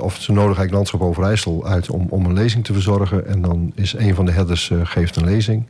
of 0.00 0.14
ze 0.14 0.32
nodigen 0.32 0.56
eigenlijk 0.56 0.72
Landschap 0.72 1.00
Overijssel 1.00 1.66
uit 1.66 1.90
om, 1.90 2.06
om 2.10 2.24
een 2.24 2.32
lezing 2.32 2.64
te 2.64 2.72
verzorgen. 2.72 3.26
En 3.26 3.42
dan 3.42 3.72
is 3.74 3.92
een 3.92 4.14
van 4.14 4.24
de 4.24 4.32
herders 4.32 4.70
geeft 4.82 5.16
een 5.16 5.24
lezing. 5.24 5.66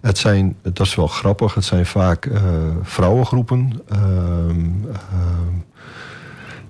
Het 0.00 0.18
zijn, 0.18 0.56
dat 0.62 0.86
is 0.86 0.94
wel 0.94 1.06
grappig, 1.06 1.54
het 1.54 1.64
zijn 1.64 1.86
vaak 1.86 2.30
vrouwengroepen. 2.82 3.72
Ehm, 3.88 4.00
ehm, 4.92 5.54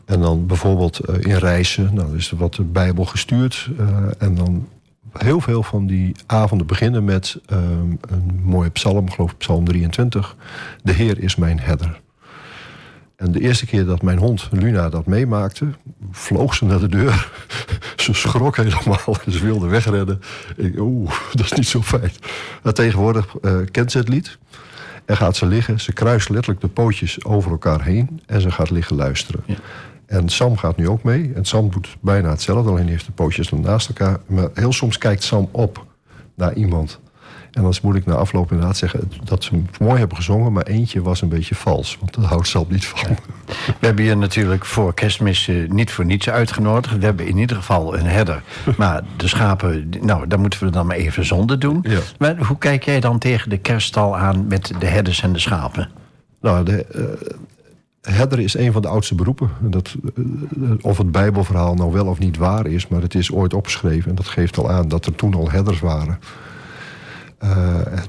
en 0.05 0.21
dan 0.21 0.47
bijvoorbeeld 0.47 1.01
in 1.19 1.37
reizen, 1.37 1.91
nou, 1.95 2.17
is 2.17 2.31
er 2.31 2.37
wat 2.37 2.55
de 2.55 2.63
Bijbel 2.63 3.05
gestuurd. 3.05 3.71
en 4.19 4.35
dan 4.35 4.67
heel 5.19 5.41
veel 5.41 5.63
van 5.63 5.87
die 5.87 6.17
avonden 6.27 6.67
beginnen 6.67 7.05
met 7.05 7.41
um, 7.53 7.99
een 8.09 8.41
mooie 8.43 8.71
psalm, 8.71 9.11
geloof 9.11 9.31
ik 9.31 9.39
psalm 9.39 9.65
23. 9.65 10.37
De 10.83 10.93
Heer 10.93 11.19
is 11.19 11.37
mijn 11.37 11.61
herder. 11.61 12.01
En 13.17 13.33
de 13.33 13.41
eerste 13.41 13.67
keer 13.67 13.85
dat 13.85 14.03
mijn 14.03 14.19
hond 14.19 14.49
Luna 14.51 14.89
dat 14.89 15.07
meemaakte, 15.07 15.67
vloog 16.11 16.55
ze 16.55 16.65
naar 16.65 16.79
de 16.79 16.89
deur. 16.89 17.31
ze 17.97 18.15
schrok 18.15 18.57
helemaal 18.57 19.17
en 19.25 19.33
ze 19.39 19.45
wilde 19.45 19.67
wegrennen. 19.67 20.21
Oeh, 20.77 21.13
dat 21.33 21.45
is 21.45 21.53
niet 21.53 21.69
zo 21.69 21.83
fijn. 21.83 22.13
Maar 22.63 22.73
tegenwoordig 22.73 23.35
uh, 23.41 23.57
kent 23.71 23.93
ze 23.93 23.99
het 23.99 24.09
lied. 24.09 24.39
En 25.05 25.17
gaat 25.17 25.37
ze 25.37 25.47
liggen. 25.47 25.81
Ze 25.81 25.93
kruist 25.93 26.29
letterlijk 26.29 26.61
de 26.61 26.69
pootjes 26.69 27.25
over 27.25 27.51
elkaar 27.51 27.83
heen. 27.83 28.21
En 28.27 28.41
ze 28.41 28.51
gaat 28.51 28.71
liggen 28.71 28.97
luisteren. 28.97 29.43
Ja. 29.47 29.57
En 30.15 30.29
Sam 30.29 30.57
gaat 30.57 30.77
nu 30.77 30.89
ook 30.89 31.03
mee. 31.03 31.33
En 31.35 31.45
Sam 31.45 31.71
doet 31.71 31.97
bijna 32.01 32.31
hetzelfde, 32.31 32.71
alleen 32.71 32.89
heeft 32.89 33.07
de 33.07 33.13
pootjes 33.13 33.49
dan 33.49 33.61
naast 33.61 33.89
elkaar. 33.89 34.19
Maar 34.27 34.49
heel 34.55 34.73
soms 34.73 34.99
kijkt 34.99 35.23
Sam 35.23 35.49
op 35.51 35.87
naar 36.35 36.55
iemand. 36.55 37.01
En 37.51 37.63
dan 37.63 37.75
moet 37.83 37.95
ik 37.95 38.07
na 38.07 38.15
afloop 38.15 38.51
inderdaad 38.51 38.77
zeggen 38.77 39.11
dat 39.25 39.45
ze 39.45 39.63
mooi 39.81 39.99
hebben 39.99 40.17
gezongen, 40.17 40.53
maar 40.53 40.63
eentje 40.63 41.03
was 41.03 41.23
een 41.23 41.29
beetje 41.29 41.55
vals. 41.55 41.97
Want 42.01 42.15
daar 42.15 42.25
houdt 42.25 42.47
Sam 42.47 42.67
niet 42.69 42.87
van. 42.87 43.17
We 43.81 43.87
hebben 43.87 44.05
je 44.05 44.15
natuurlijk 44.15 44.65
voor 44.65 44.95
kerstmis 44.95 45.51
niet 45.69 45.91
voor 45.91 46.05
niets 46.05 46.29
uitgenodigd. 46.29 46.99
We 46.99 47.05
hebben 47.05 47.27
in 47.27 47.37
ieder 47.37 47.57
geval 47.57 47.99
een 47.99 48.07
herder. 48.07 48.43
Maar 48.77 49.03
de 49.17 49.29
schapen, 49.29 49.91
nou, 50.01 50.27
daar 50.27 50.41
moeten 50.41 50.65
we 50.65 50.71
dan 50.71 50.87
maar 50.87 50.97
even 50.97 51.25
zonder 51.25 51.59
doen. 51.59 51.85
Ja. 51.89 51.99
Maar 52.19 52.37
hoe 52.37 52.59
kijk 52.59 52.85
jij 52.85 53.01
dan 53.01 53.19
tegen 53.19 53.51
de 53.51 53.59
kerststal 53.59 54.17
aan 54.17 54.47
met 54.47 54.73
de 54.79 54.87
herders 54.87 55.23
en 55.23 55.33
de 55.33 55.39
schapen? 55.39 55.91
Nou, 56.41 56.65
de, 56.65 56.87
uh, 56.95 57.31
Herder 58.05 58.39
is 58.39 58.57
een 58.57 58.73
van 58.73 58.83
de 58.83 58.89
oudste 58.89 59.15
beroepen. 59.15 59.51
Dat, 59.61 59.95
eh, 60.15 60.25
of 60.81 60.99
het 60.99 61.11
Bijbelverhaal 61.11 61.75
nou 61.75 61.93
wel 61.93 62.07
of 62.07 62.19
niet 62.19 62.37
waar 62.37 62.67
is, 62.67 62.89
maar 62.89 63.03
het 63.03 63.15
is 63.15 63.33
ooit 63.33 63.55
opgeschreven. 63.55 64.11
En 64.11 64.17
dat 64.17 64.29
geeft 64.29 64.59
al 64.59 64.71
aan 64.71 64.89
dat 64.89 65.07
er 65.07 65.15
toen 65.15 65.35
al 65.35 65.51
herders 65.51 65.81
waren. 65.81 66.19
Uh, 67.45 67.51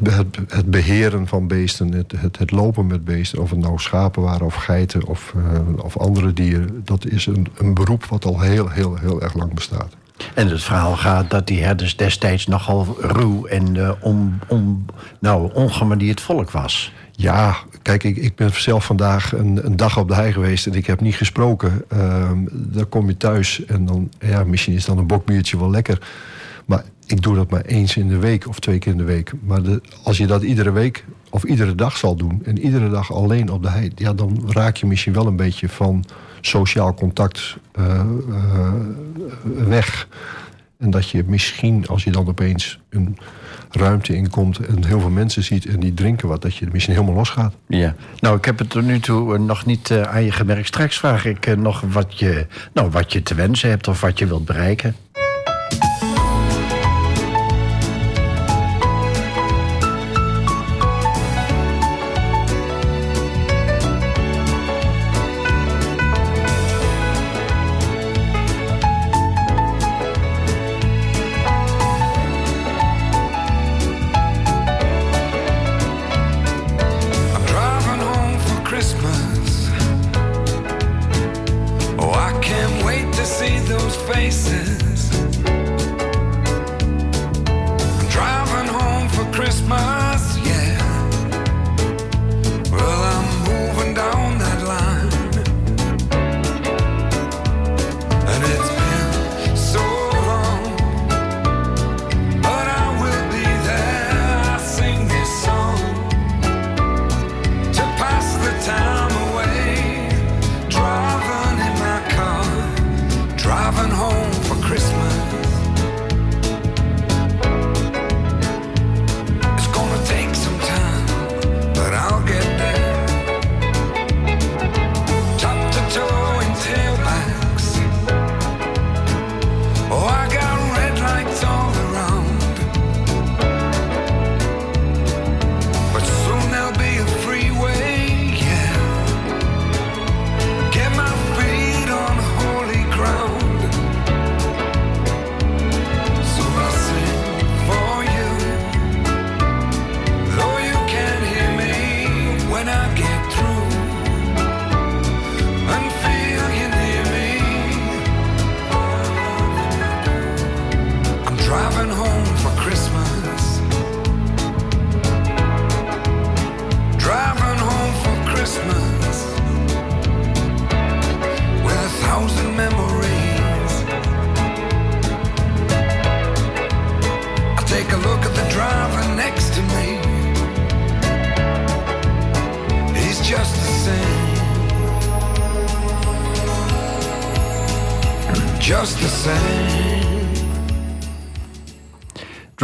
het, 0.01 0.37
het, 0.47 0.71
beheren 0.71 1.27
van 1.27 1.47
beesten, 1.47 1.91
het, 1.91 2.13
het, 2.17 2.37
het, 2.37 2.51
lopen 2.51 2.87
met 2.87 3.05
beesten, 3.05 3.41
of 3.41 3.49
het 3.49 3.59
nou 3.59 3.79
schapen 3.79 4.21
waren 4.21 4.45
of 4.45 4.53
geiten 4.53 5.05
of, 5.05 5.33
uh, 5.37 5.83
of 5.83 5.97
andere 5.97 6.33
dieren, 6.33 6.81
dat 6.83 7.05
is 7.05 7.25
een, 7.25 7.47
een 7.57 7.73
beroep 7.73 8.05
wat 8.05 8.25
al 8.25 8.39
heel, 8.39 8.69
heel, 8.69 8.97
heel 8.97 9.21
erg 9.21 9.33
lang 9.33 9.53
bestaat. 9.53 9.95
En 10.33 10.47
het 10.47 10.63
verhaal 10.63 10.95
gaat 10.95 11.29
dat 11.29 11.47
die 11.47 11.63
herders 11.63 11.97
destijds 11.97 12.47
nogal 12.47 12.97
ruw 12.99 13.45
en 13.45 13.75
uh, 13.75 13.91
on, 13.99 14.39
on, 14.47 14.85
nou, 15.19 15.53
ongemanierd 15.53 16.21
volk 16.21 16.51
was. 16.51 16.93
Ja, 17.11 17.55
kijk, 17.86 18.03
ik, 18.03 18.17
ik 18.17 18.36
ben 18.36 18.51
zelf 18.53 18.86
vandaag 18.86 19.33
een, 19.33 19.65
een, 19.65 19.75
dag 19.75 19.97
op 19.97 20.07
de 20.07 20.15
hei 20.15 20.31
geweest 20.31 20.67
en 20.67 20.73
ik 20.73 20.86
heb 20.86 21.01
niet 21.01 21.15
gesproken. 21.15 21.83
Um, 21.93 22.47
dan 22.51 22.89
kom 22.89 23.07
je 23.07 23.17
thuis 23.17 23.65
en 23.65 23.86
dan, 23.86 24.09
ja, 24.19 24.43
misschien 24.43 24.73
is 24.73 24.86
dan 24.86 24.97
een 24.97 25.07
bokbiertje 25.07 25.57
wel 25.57 25.69
lekker. 25.69 26.07
Maar 26.65 26.83
ik 27.05 27.21
doe 27.21 27.36
dat 27.36 27.49
maar 27.49 27.61
eens 27.61 27.97
in 27.97 28.07
de 28.07 28.17
week 28.17 28.47
of 28.47 28.59
twee 28.59 28.79
keer 28.79 28.91
in 28.91 28.97
de 28.97 29.03
week. 29.03 29.31
Maar 29.41 29.61
als 30.03 30.17
je 30.17 30.27
dat 30.27 30.43
iedere 30.43 30.71
week 30.71 31.05
of 31.29 31.43
iedere 31.43 31.75
dag 31.75 31.97
zal 31.97 32.15
doen 32.15 32.41
en 32.45 32.59
iedere 32.59 32.89
dag 32.89 33.13
alleen 33.13 33.51
op 33.51 33.63
de 33.63 33.69
hei, 33.69 33.91
ja, 33.95 34.13
dan 34.13 34.43
raak 34.47 34.75
je 34.75 34.86
misschien 34.86 35.13
wel 35.13 35.27
een 35.27 35.36
beetje 35.36 35.69
van 35.69 36.05
sociaal 36.41 36.93
contact 36.93 37.57
uh, 37.79 38.01
uh, 38.29 38.73
weg. 39.67 40.07
En 40.77 40.89
dat 40.89 41.09
je 41.09 41.23
misschien, 41.27 41.88
als 41.88 42.03
je 42.03 42.11
dan 42.11 42.27
opeens 42.27 42.79
een 42.89 43.17
ruimte 43.72 44.16
inkomt 44.16 44.57
en 44.59 44.86
heel 44.86 44.99
veel 44.99 45.09
mensen 45.09 45.43
ziet 45.43 45.66
en 45.66 45.80
die 45.80 45.93
drinken 45.93 46.28
wat, 46.28 46.41
dat 46.41 46.55
je 46.55 46.68
misschien 46.72 46.93
helemaal 46.93 47.16
losgaat. 47.16 47.53
Ja, 47.68 47.95
nou, 48.20 48.38
ik 48.38 48.45
heb 48.45 48.59
het 48.59 48.70
tot 48.70 48.84
nu 48.84 48.99
toe 48.99 49.36
eh, 49.36 49.41
nog 49.41 49.66
niet 49.66 49.89
uh, 49.89 50.01
aan 50.01 50.24
je 50.24 50.32
gemerkt. 50.32 50.68
Straks 50.68 50.97
vraag 50.97 51.26
ik 51.26 51.47
uh, 51.47 51.55
nog 51.55 51.82
wat 51.82 52.20
je, 52.20 52.47
nou, 52.74 52.89
wat 52.89 53.13
je 53.13 53.24
te 53.24 53.36
wensen 53.36 53.70
hebt 53.70 53.88
of 53.88 54.01
wat 54.01 54.20
je 54.20 54.28
wilt 54.28 54.45
bereiken. 54.45 54.95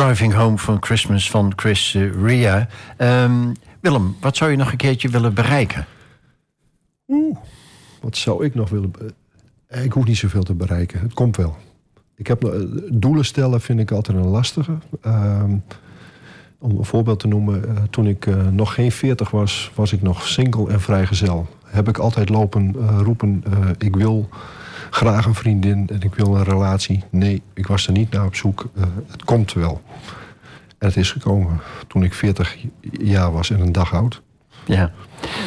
Driving 0.01 0.33
Home 0.33 0.57
for 0.57 0.77
Christmas 0.79 1.29
van 1.29 1.53
Chris 1.55 1.95
eh, 1.95 2.23
Ria. 2.23 2.67
Ehm, 2.97 3.53
Willem, 3.79 4.15
wat 4.19 4.37
zou 4.37 4.51
je 4.51 4.57
nog 4.57 4.71
een 4.71 4.77
keertje 4.77 5.09
willen 5.09 5.33
bereiken? 5.33 5.85
Wat 8.01 8.17
zou 8.17 8.45
ik 8.45 8.55
nog 8.55 8.69
willen... 8.69 8.91
Eh, 9.67 9.83
Ik 9.83 9.91
hoef 9.91 10.05
niet 10.05 10.17
zoveel 10.17 10.43
te 10.43 10.53
bereiken. 10.53 10.99
Het 10.99 11.13
komt 11.13 11.37
wel. 11.37 11.55
Ik 12.15 12.27
heb, 12.27 12.43
eh, 12.43 12.51
doelen 12.91 13.25
stellen 13.25 13.61
vind 13.61 13.79
ik 13.79 13.91
altijd 13.91 14.17
een 14.17 14.27
lastige. 14.27 14.77
Ehm, 15.01 15.55
om 16.59 16.77
een 16.77 16.85
voorbeeld 16.85 17.19
te 17.19 17.27
noemen. 17.27 17.87
toen 17.89 18.07
ik 18.07 18.25
nog 18.51 18.73
geen 18.73 18.91
40 18.91 19.31
was, 19.31 19.71
was 19.75 19.93
ik 19.93 20.01
nog 20.01 20.27
single 20.27 20.69
en 20.69 20.81
vrijgezel. 20.81 21.47
Heb 21.65 21.87
ik 21.87 21.97
altijd 21.97 22.29
lopen 22.29 22.73
roepen... 23.03 23.43
ik 23.77 23.95
wil 23.95 24.29
graag 24.91 25.25
een 25.25 25.35
vriendin 25.35 25.89
en 25.89 26.01
ik 26.01 26.15
wil 26.15 26.35
een 26.35 26.43
relatie. 26.43 27.03
Nee, 27.09 27.41
ik 27.53 27.67
was 27.67 27.87
er 27.87 27.93
niet 27.93 28.11
naar 28.11 28.25
op 28.25 28.35
zoek. 28.35 28.69
Eh, 28.75 28.83
het 29.07 29.23
komt 29.23 29.53
wel. 29.53 29.81
En 30.77 30.87
het 30.87 30.97
is 30.97 31.11
gekomen 31.11 31.59
toen 31.87 32.03
ik 32.03 32.13
40 32.13 32.57
jaar 32.91 33.31
was 33.31 33.49
en 33.49 33.59
een 33.59 33.71
dag 33.71 33.93
oud. 33.93 34.21
Ja. 34.65 34.91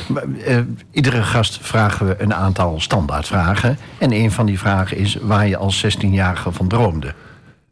Maar, 0.09 0.25
eh, 0.45 0.61
iedere 0.91 1.23
gast 1.23 1.59
vragen 1.59 2.07
we 2.07 2.23
een 2.23 2.35
aantal 2.35 2.81
standaardvragen. 2.81 3.79
En 3.99 4.13
een 4.13 4.31
van 4.31 4.47
die 4.47 4.59
vragen 4.59 4.97
is 4.97 5.15
waar 5.15 5.47
je 5.47 5.57
als 5.57 5.79
16-jarige 5.79 6.53
van 6.53 6.69
droomde. 6.69 7.15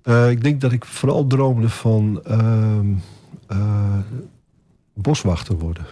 Eh, 0.02 0.30
ik 0.30 0.42
denk 0.42 0.60
dat 0.60 0.72
ik 0.72 0.84
vooral 0.84 1.26
droomde 1.26 1.68
van 1.68 2.20
ehm, 2.24 2.86
eh, 3.46 3.98
boswachter 4.94 5.58
worden. 5.58 5.86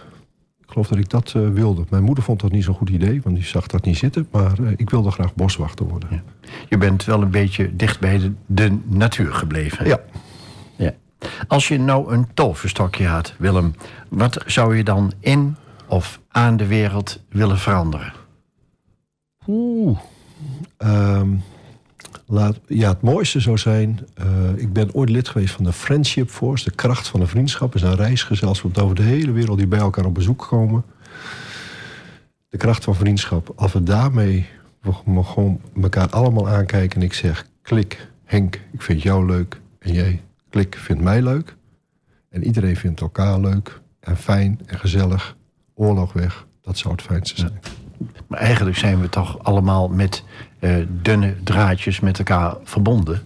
Ik 0.71 0.77
geloof 0.77 0.89
dat 0.89 0.99
ik 0.99 1.09
dat 1.09 1.33
eh, 1.35 1.49
wilde. 1.49 1.85
Mijn 1.89 2.03
moeder 2.03 2.23
vond 2.23 2.39
dat 2.41 2.51
niet 2.51 2.63
zo'n 2.63 2.75
goed 2.75 2.89
idee, 2.89 3.21
want 3.21 3.35
die 3.35 3.45
zag 3.45 3.67
dat 3.67 3.85
niet 3.85 3.97
zitten. 3.97 4.27
Maar 4.31 4.59
eh, 4.59 4.71
ik 4.75 4.89
wilde 4.89 5.11
graag 5.11 5.35
boswachter 5.35 5.85
worden. 5.85 6.23
Je 6.69 6.77
bent 6.77 7.05
wel 7.05 7.21
een 7.21 7.29
beetje 7.29 7.75
dicht 7.75 7.99
bij 7.99 8.17
de, 8.17 8.31
de 8.45 8.77
natuur 8.85 9.33
gebleven. 9.33 9.87
Ja. 9.87 9.99
ja. 10.75 10.93
Als 11.47 11.67
je 11.67 11.79
nou 11.79 12.13
een 12.13 12.27
toverstokje 12.33 13.07
had, 13.07 13.33
Willem... 13.37 13.73
wat 14.09 14.43
zou 14.45 14.77
je 14.77 14.83
dan 14.83 15.11
in 15.19 15.55
of 15.87 16.19
aan 16.29 16.57
de 16.57 16.67
wereld 16.67 17.23
willen 17.29 17.57
veranderen? 17.57 18.13
Oeh. 19.47 19.99
Ehm, 20.77 21.29
laat, 22.31 22.59
ja, 22.67 22.89
het 22.89 23.01
mooiste 23.01 23.39
zou 23.39 23.57
zijn... 23.57 23.99
eh, 24.13 24.25
ik 24.55 24.73
ben 24.73 24.93
ooit 24.93 25.09
lid 25.09 25.27
geweest 25.29 25.53
van 25.53 25.63
de 25.63 25.73
Friendship 25.73 26.29
Force. 26.29 26.63
De 26.63 26.75
kracht 26.75 27.07
van 27.07 27.19
de 27.19 27.27
vriendschap 27.27 27.75
is 27.75 27.81
een 27.81 27.95
reisgezelschap 27.95 28.77
over 28.77 28.95
de 28.95 29.01
hele 29.01 29.31
wereld... 29.31 29.57
die 29.57 29.67
bij 29.67 29.79
elkaar 29.79 30.05
op 30.05 30.13
bezoek 30.13 30.45
komen. 30.49 30.83
De 32.49 32.57
kracht 32.57 32.83
van 32.83 32.95
vriendschap. 32.95 33.53
Als 33.55 33.73
we 33.73 33.83
daarmee 33.83 34.45
we 34.81 35.23
gewoon- 35.23 35.61
elkaar 35.81 36.09
allemaal 36.09 36.49
aankijken... 36.49 36.99
en 36.99 37.05
ik 37.05 37.13
zeg, 37.13 37.45
klik, 37.61 38.07
Henk, 38.23 38.61
ik 38.71 38.81
vind 38.81 39.01
jou 39.01 39.25
leuk. 39.25 39.61
En 39.79 39.93
jij, 39.93 40.21
klik, 40.49 40.75
vindt 40.75 41.01
mij 41.03 41.21
leuk. 41.21 41.55
En 42.29 42.43
iedereen 42.43 42.75
vindt 42.77 43.01
elkaar 43.01 43.39
leuk 43.39 43.81
en 43.99 44.17
fijn 44.17 44.59
en 44.65 44.79
gezellig. 44.79 45.35
Oorlog 45.73 46.13
weg, 46.13 46.45
dat 46.61 46.77
zou 46.77 46.93
het 46.93 47.03
fijnste 47.03 47.39
zijn. 47.39 47.59
Maar 48.27 48.39
eigenlijk 48.39 48.77
zijn 48.77 49.01
we 49.01 49.09
toch 49.09 49.43
allemaal 49.43 49.87
met 49.87 50.23
dunne 50.87 51.35
draadjes 51.43 51.99
met 51.99 52.17
elkaar 52.17 52.55
verbonden. 52.63 53.21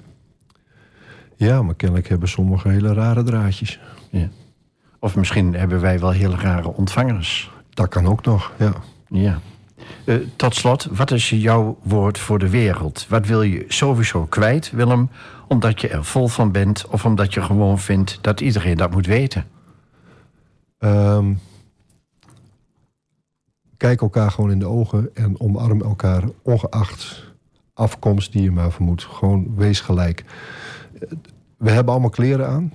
Ja, 1.35 1.61
maar 1.61 1.75
kennelijk 1.75 2.07
hebben 2.07 2.29
sommigen 2.29 2.71
hele 2.71 2.93
rare 2.93 3.23
draadjes. 3.23 3.79
Ja. 4.09 4.29
Of 4.99 5.15
misschien 5.15 5.53
hebben 5.53 5.81
wij 5.81 5.99
wel 5.99 6.11
hele 6.11 6.35
rare 6.35 6.67
ontvangers. 6.67 7.51
Dat 7.69 7.89
kan 7.89 8.05
ook 8.07 8.25
nog, 8.25 8.51
ja. 8.57 8.73
Ja. 9.07 9.39
Eh, 10.05 10.15
tot 10.35 10.55
slot, 10.55 10.87
wat 10.91 11.11
is 11.11 11.29
jouw 11.29 11.77
woord 11.83 12.19
voor 12.19 12.39
de 12.39 12.49
wereld? 12.49 13.05
Wat 13.09 13.25
wil 13.27 13.41
je 13.41 13.65
sowieso 13.67 14.25
kwijt, 14.25 14.71
Willem? 14.71 15.09
Omdat 15.47 15.81
je 15.81 15.87
er 15.87 16.05
vol 16.05 16.27
van 16.27 16.51
bent 16.51 16.87
of 16.87 17.05
omdat 17.05 17.33
je 17.33 17.41
gewoon 17.41 17.79
vindt 17.79 18.17
dat 18.21 18.41
iedereen 18.41 18.77
dat 18.77 18.91
moet 18.91 19.05
weten? 19.05 19.45
Ehm, 20.79 21.33
kijk 23.77 24.01
elkaar 24.01 24.31
gewoon 24.31 24.51
in 24.51 24.59
de 24.59 24.67
ogen 24.67 25.09
en 25.13 25.39
omarm 25.39 25.81
elkaar 25.81 26.23
ongeacht 26.41 27.33
afkomst 27.73 28.31
die 28.31 28.41
je 28.41 28.51
maar 28.51 28.71
vermoedt. 28.71 29.03
Gewoon 29.03 29.55
wees 29.55 29.79
gelijk. 29.79 30.23
We 31.57 31.71
hebben 31.71 31.93
allemaal 31.93 32.09
kleren 32.09 32.47
aan. 32.47 32.73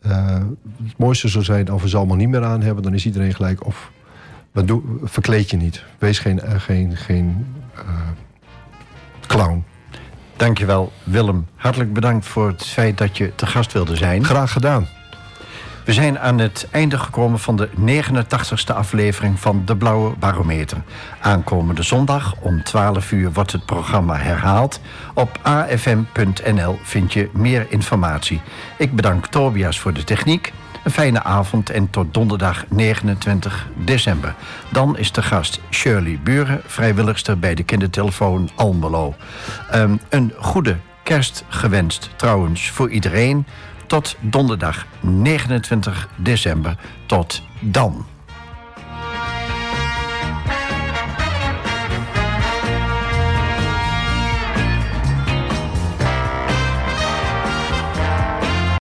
Eh, 0.00 0.42
het 0.82 0.98
mooiste 0.98 1.28
zou 1.28 1.44
zijn 1.44 1.68
als 1.68 1.82
we 1.82 1.88
ze 1.88 1.96
allemaal 1.96 2.16
niet 2.16 2.28
meer 2.28 2.44
aan 2.44 2.62
hebben, 2.62 2.82
dan 2.82 2.94
is 2.94 3.06
iedereen 3.06 3.34
gelijk. 3.34 3.66
Of 3.66 3.90
maar 4.52 4.66
doe, 4.66 4.82
verkleed 5.02 5.50
je 5.50 5.56
niet. 5.56 5.84
Wees 5.98 6.18
geen, 6.18 6.40
eh, 6.40 6.60
geen, 6.60 6.96
geen 6.96 7.46
eh, 7.74 8.08
clown. 9.26 9.64
Dankjewel, 10.36 10.92
Willem. 11.04 11.46
Hartelijk 11.54 11.92
bedankt 11.92 12.26
voor 12.26 12.48
het 12.48 12.64
feit 12.64 12.98
dat 12.98 13.16
je 13.16 13.34
te 13.34 13.46
gast 13.46 13.72
wilde 13.72 13.96
zijn. 13.96 14.24
Graag 14.24 14.52
gedaan. 14.52 14.86
We 15.84 15.92
zijn 15.92 16.18
aan 16.18 16.38
het 16.38 16.68
einde 16.70 16.98
gekomen 16.98 17.38
van 17.38 17.56
de 17.56 17.68
89ste 17.68 18.74
aflevering 18.74 19.40
van 19.40 19.62
De 19.64 19.76
Blauwe 19.76 20.16
Barometer. 20.18 20.82
Aankomende 21.20 21.82
zondag 21.82 22.34
om 22.40 22.64
12 22.64 23.12
uur 23.12 23.32
wordt 23.32 23.52
het 23.52 23.64
programma 23.64 24.16
herhaald. 24.16 24.80
Op 25.14 25.38
afm.nl 25.42 26.78
vind 26.82 27.12
je 27.12 27.30
meer 27.32 27.66
informatie. 27.68 28.40
Ik 28.78 28.94
bedank 28.94 29.26
Tobias 29.26 29.80
voor 29.80 29.92
de 29.92 30.04
techniek. 30.04 30.52
Een 30.84 30.90
fijne 30.90 31.22
avond 31.22 31.70
en 31.70 31.90
tot 31.90 32.14
donderdag 32.14 32.64
29 32.68 33.68
december. 33.76 34.34
Dan 34.68 34.98
is 34.98 35.12
de 35.12 35.22
gast 35.22 35.60
Shirley 35.70 36.20
Buren, 36.22 36.60
vrijwilligster 36.66 37.38
bij 37.38 37.54
de 37.54 37.62
kindertelefoon 37.62 38.50
Almelo. 38.54 39.14
Ehm, 39.70 39.96
een 40.08 40.32
goede 40.38 40.76
kerst 41.02 41.44
gewenst 41.48 42.10
trouwens 42.16 42.70
voor 42.70 42.90
iedereen. 42.90 43.46
Tot 43.92 44.16
donderdag 44.20 44.86
29 45.00 46.08
december. 46.16 46.76
Tot 47.06 47.42
dan. 47.60 48.11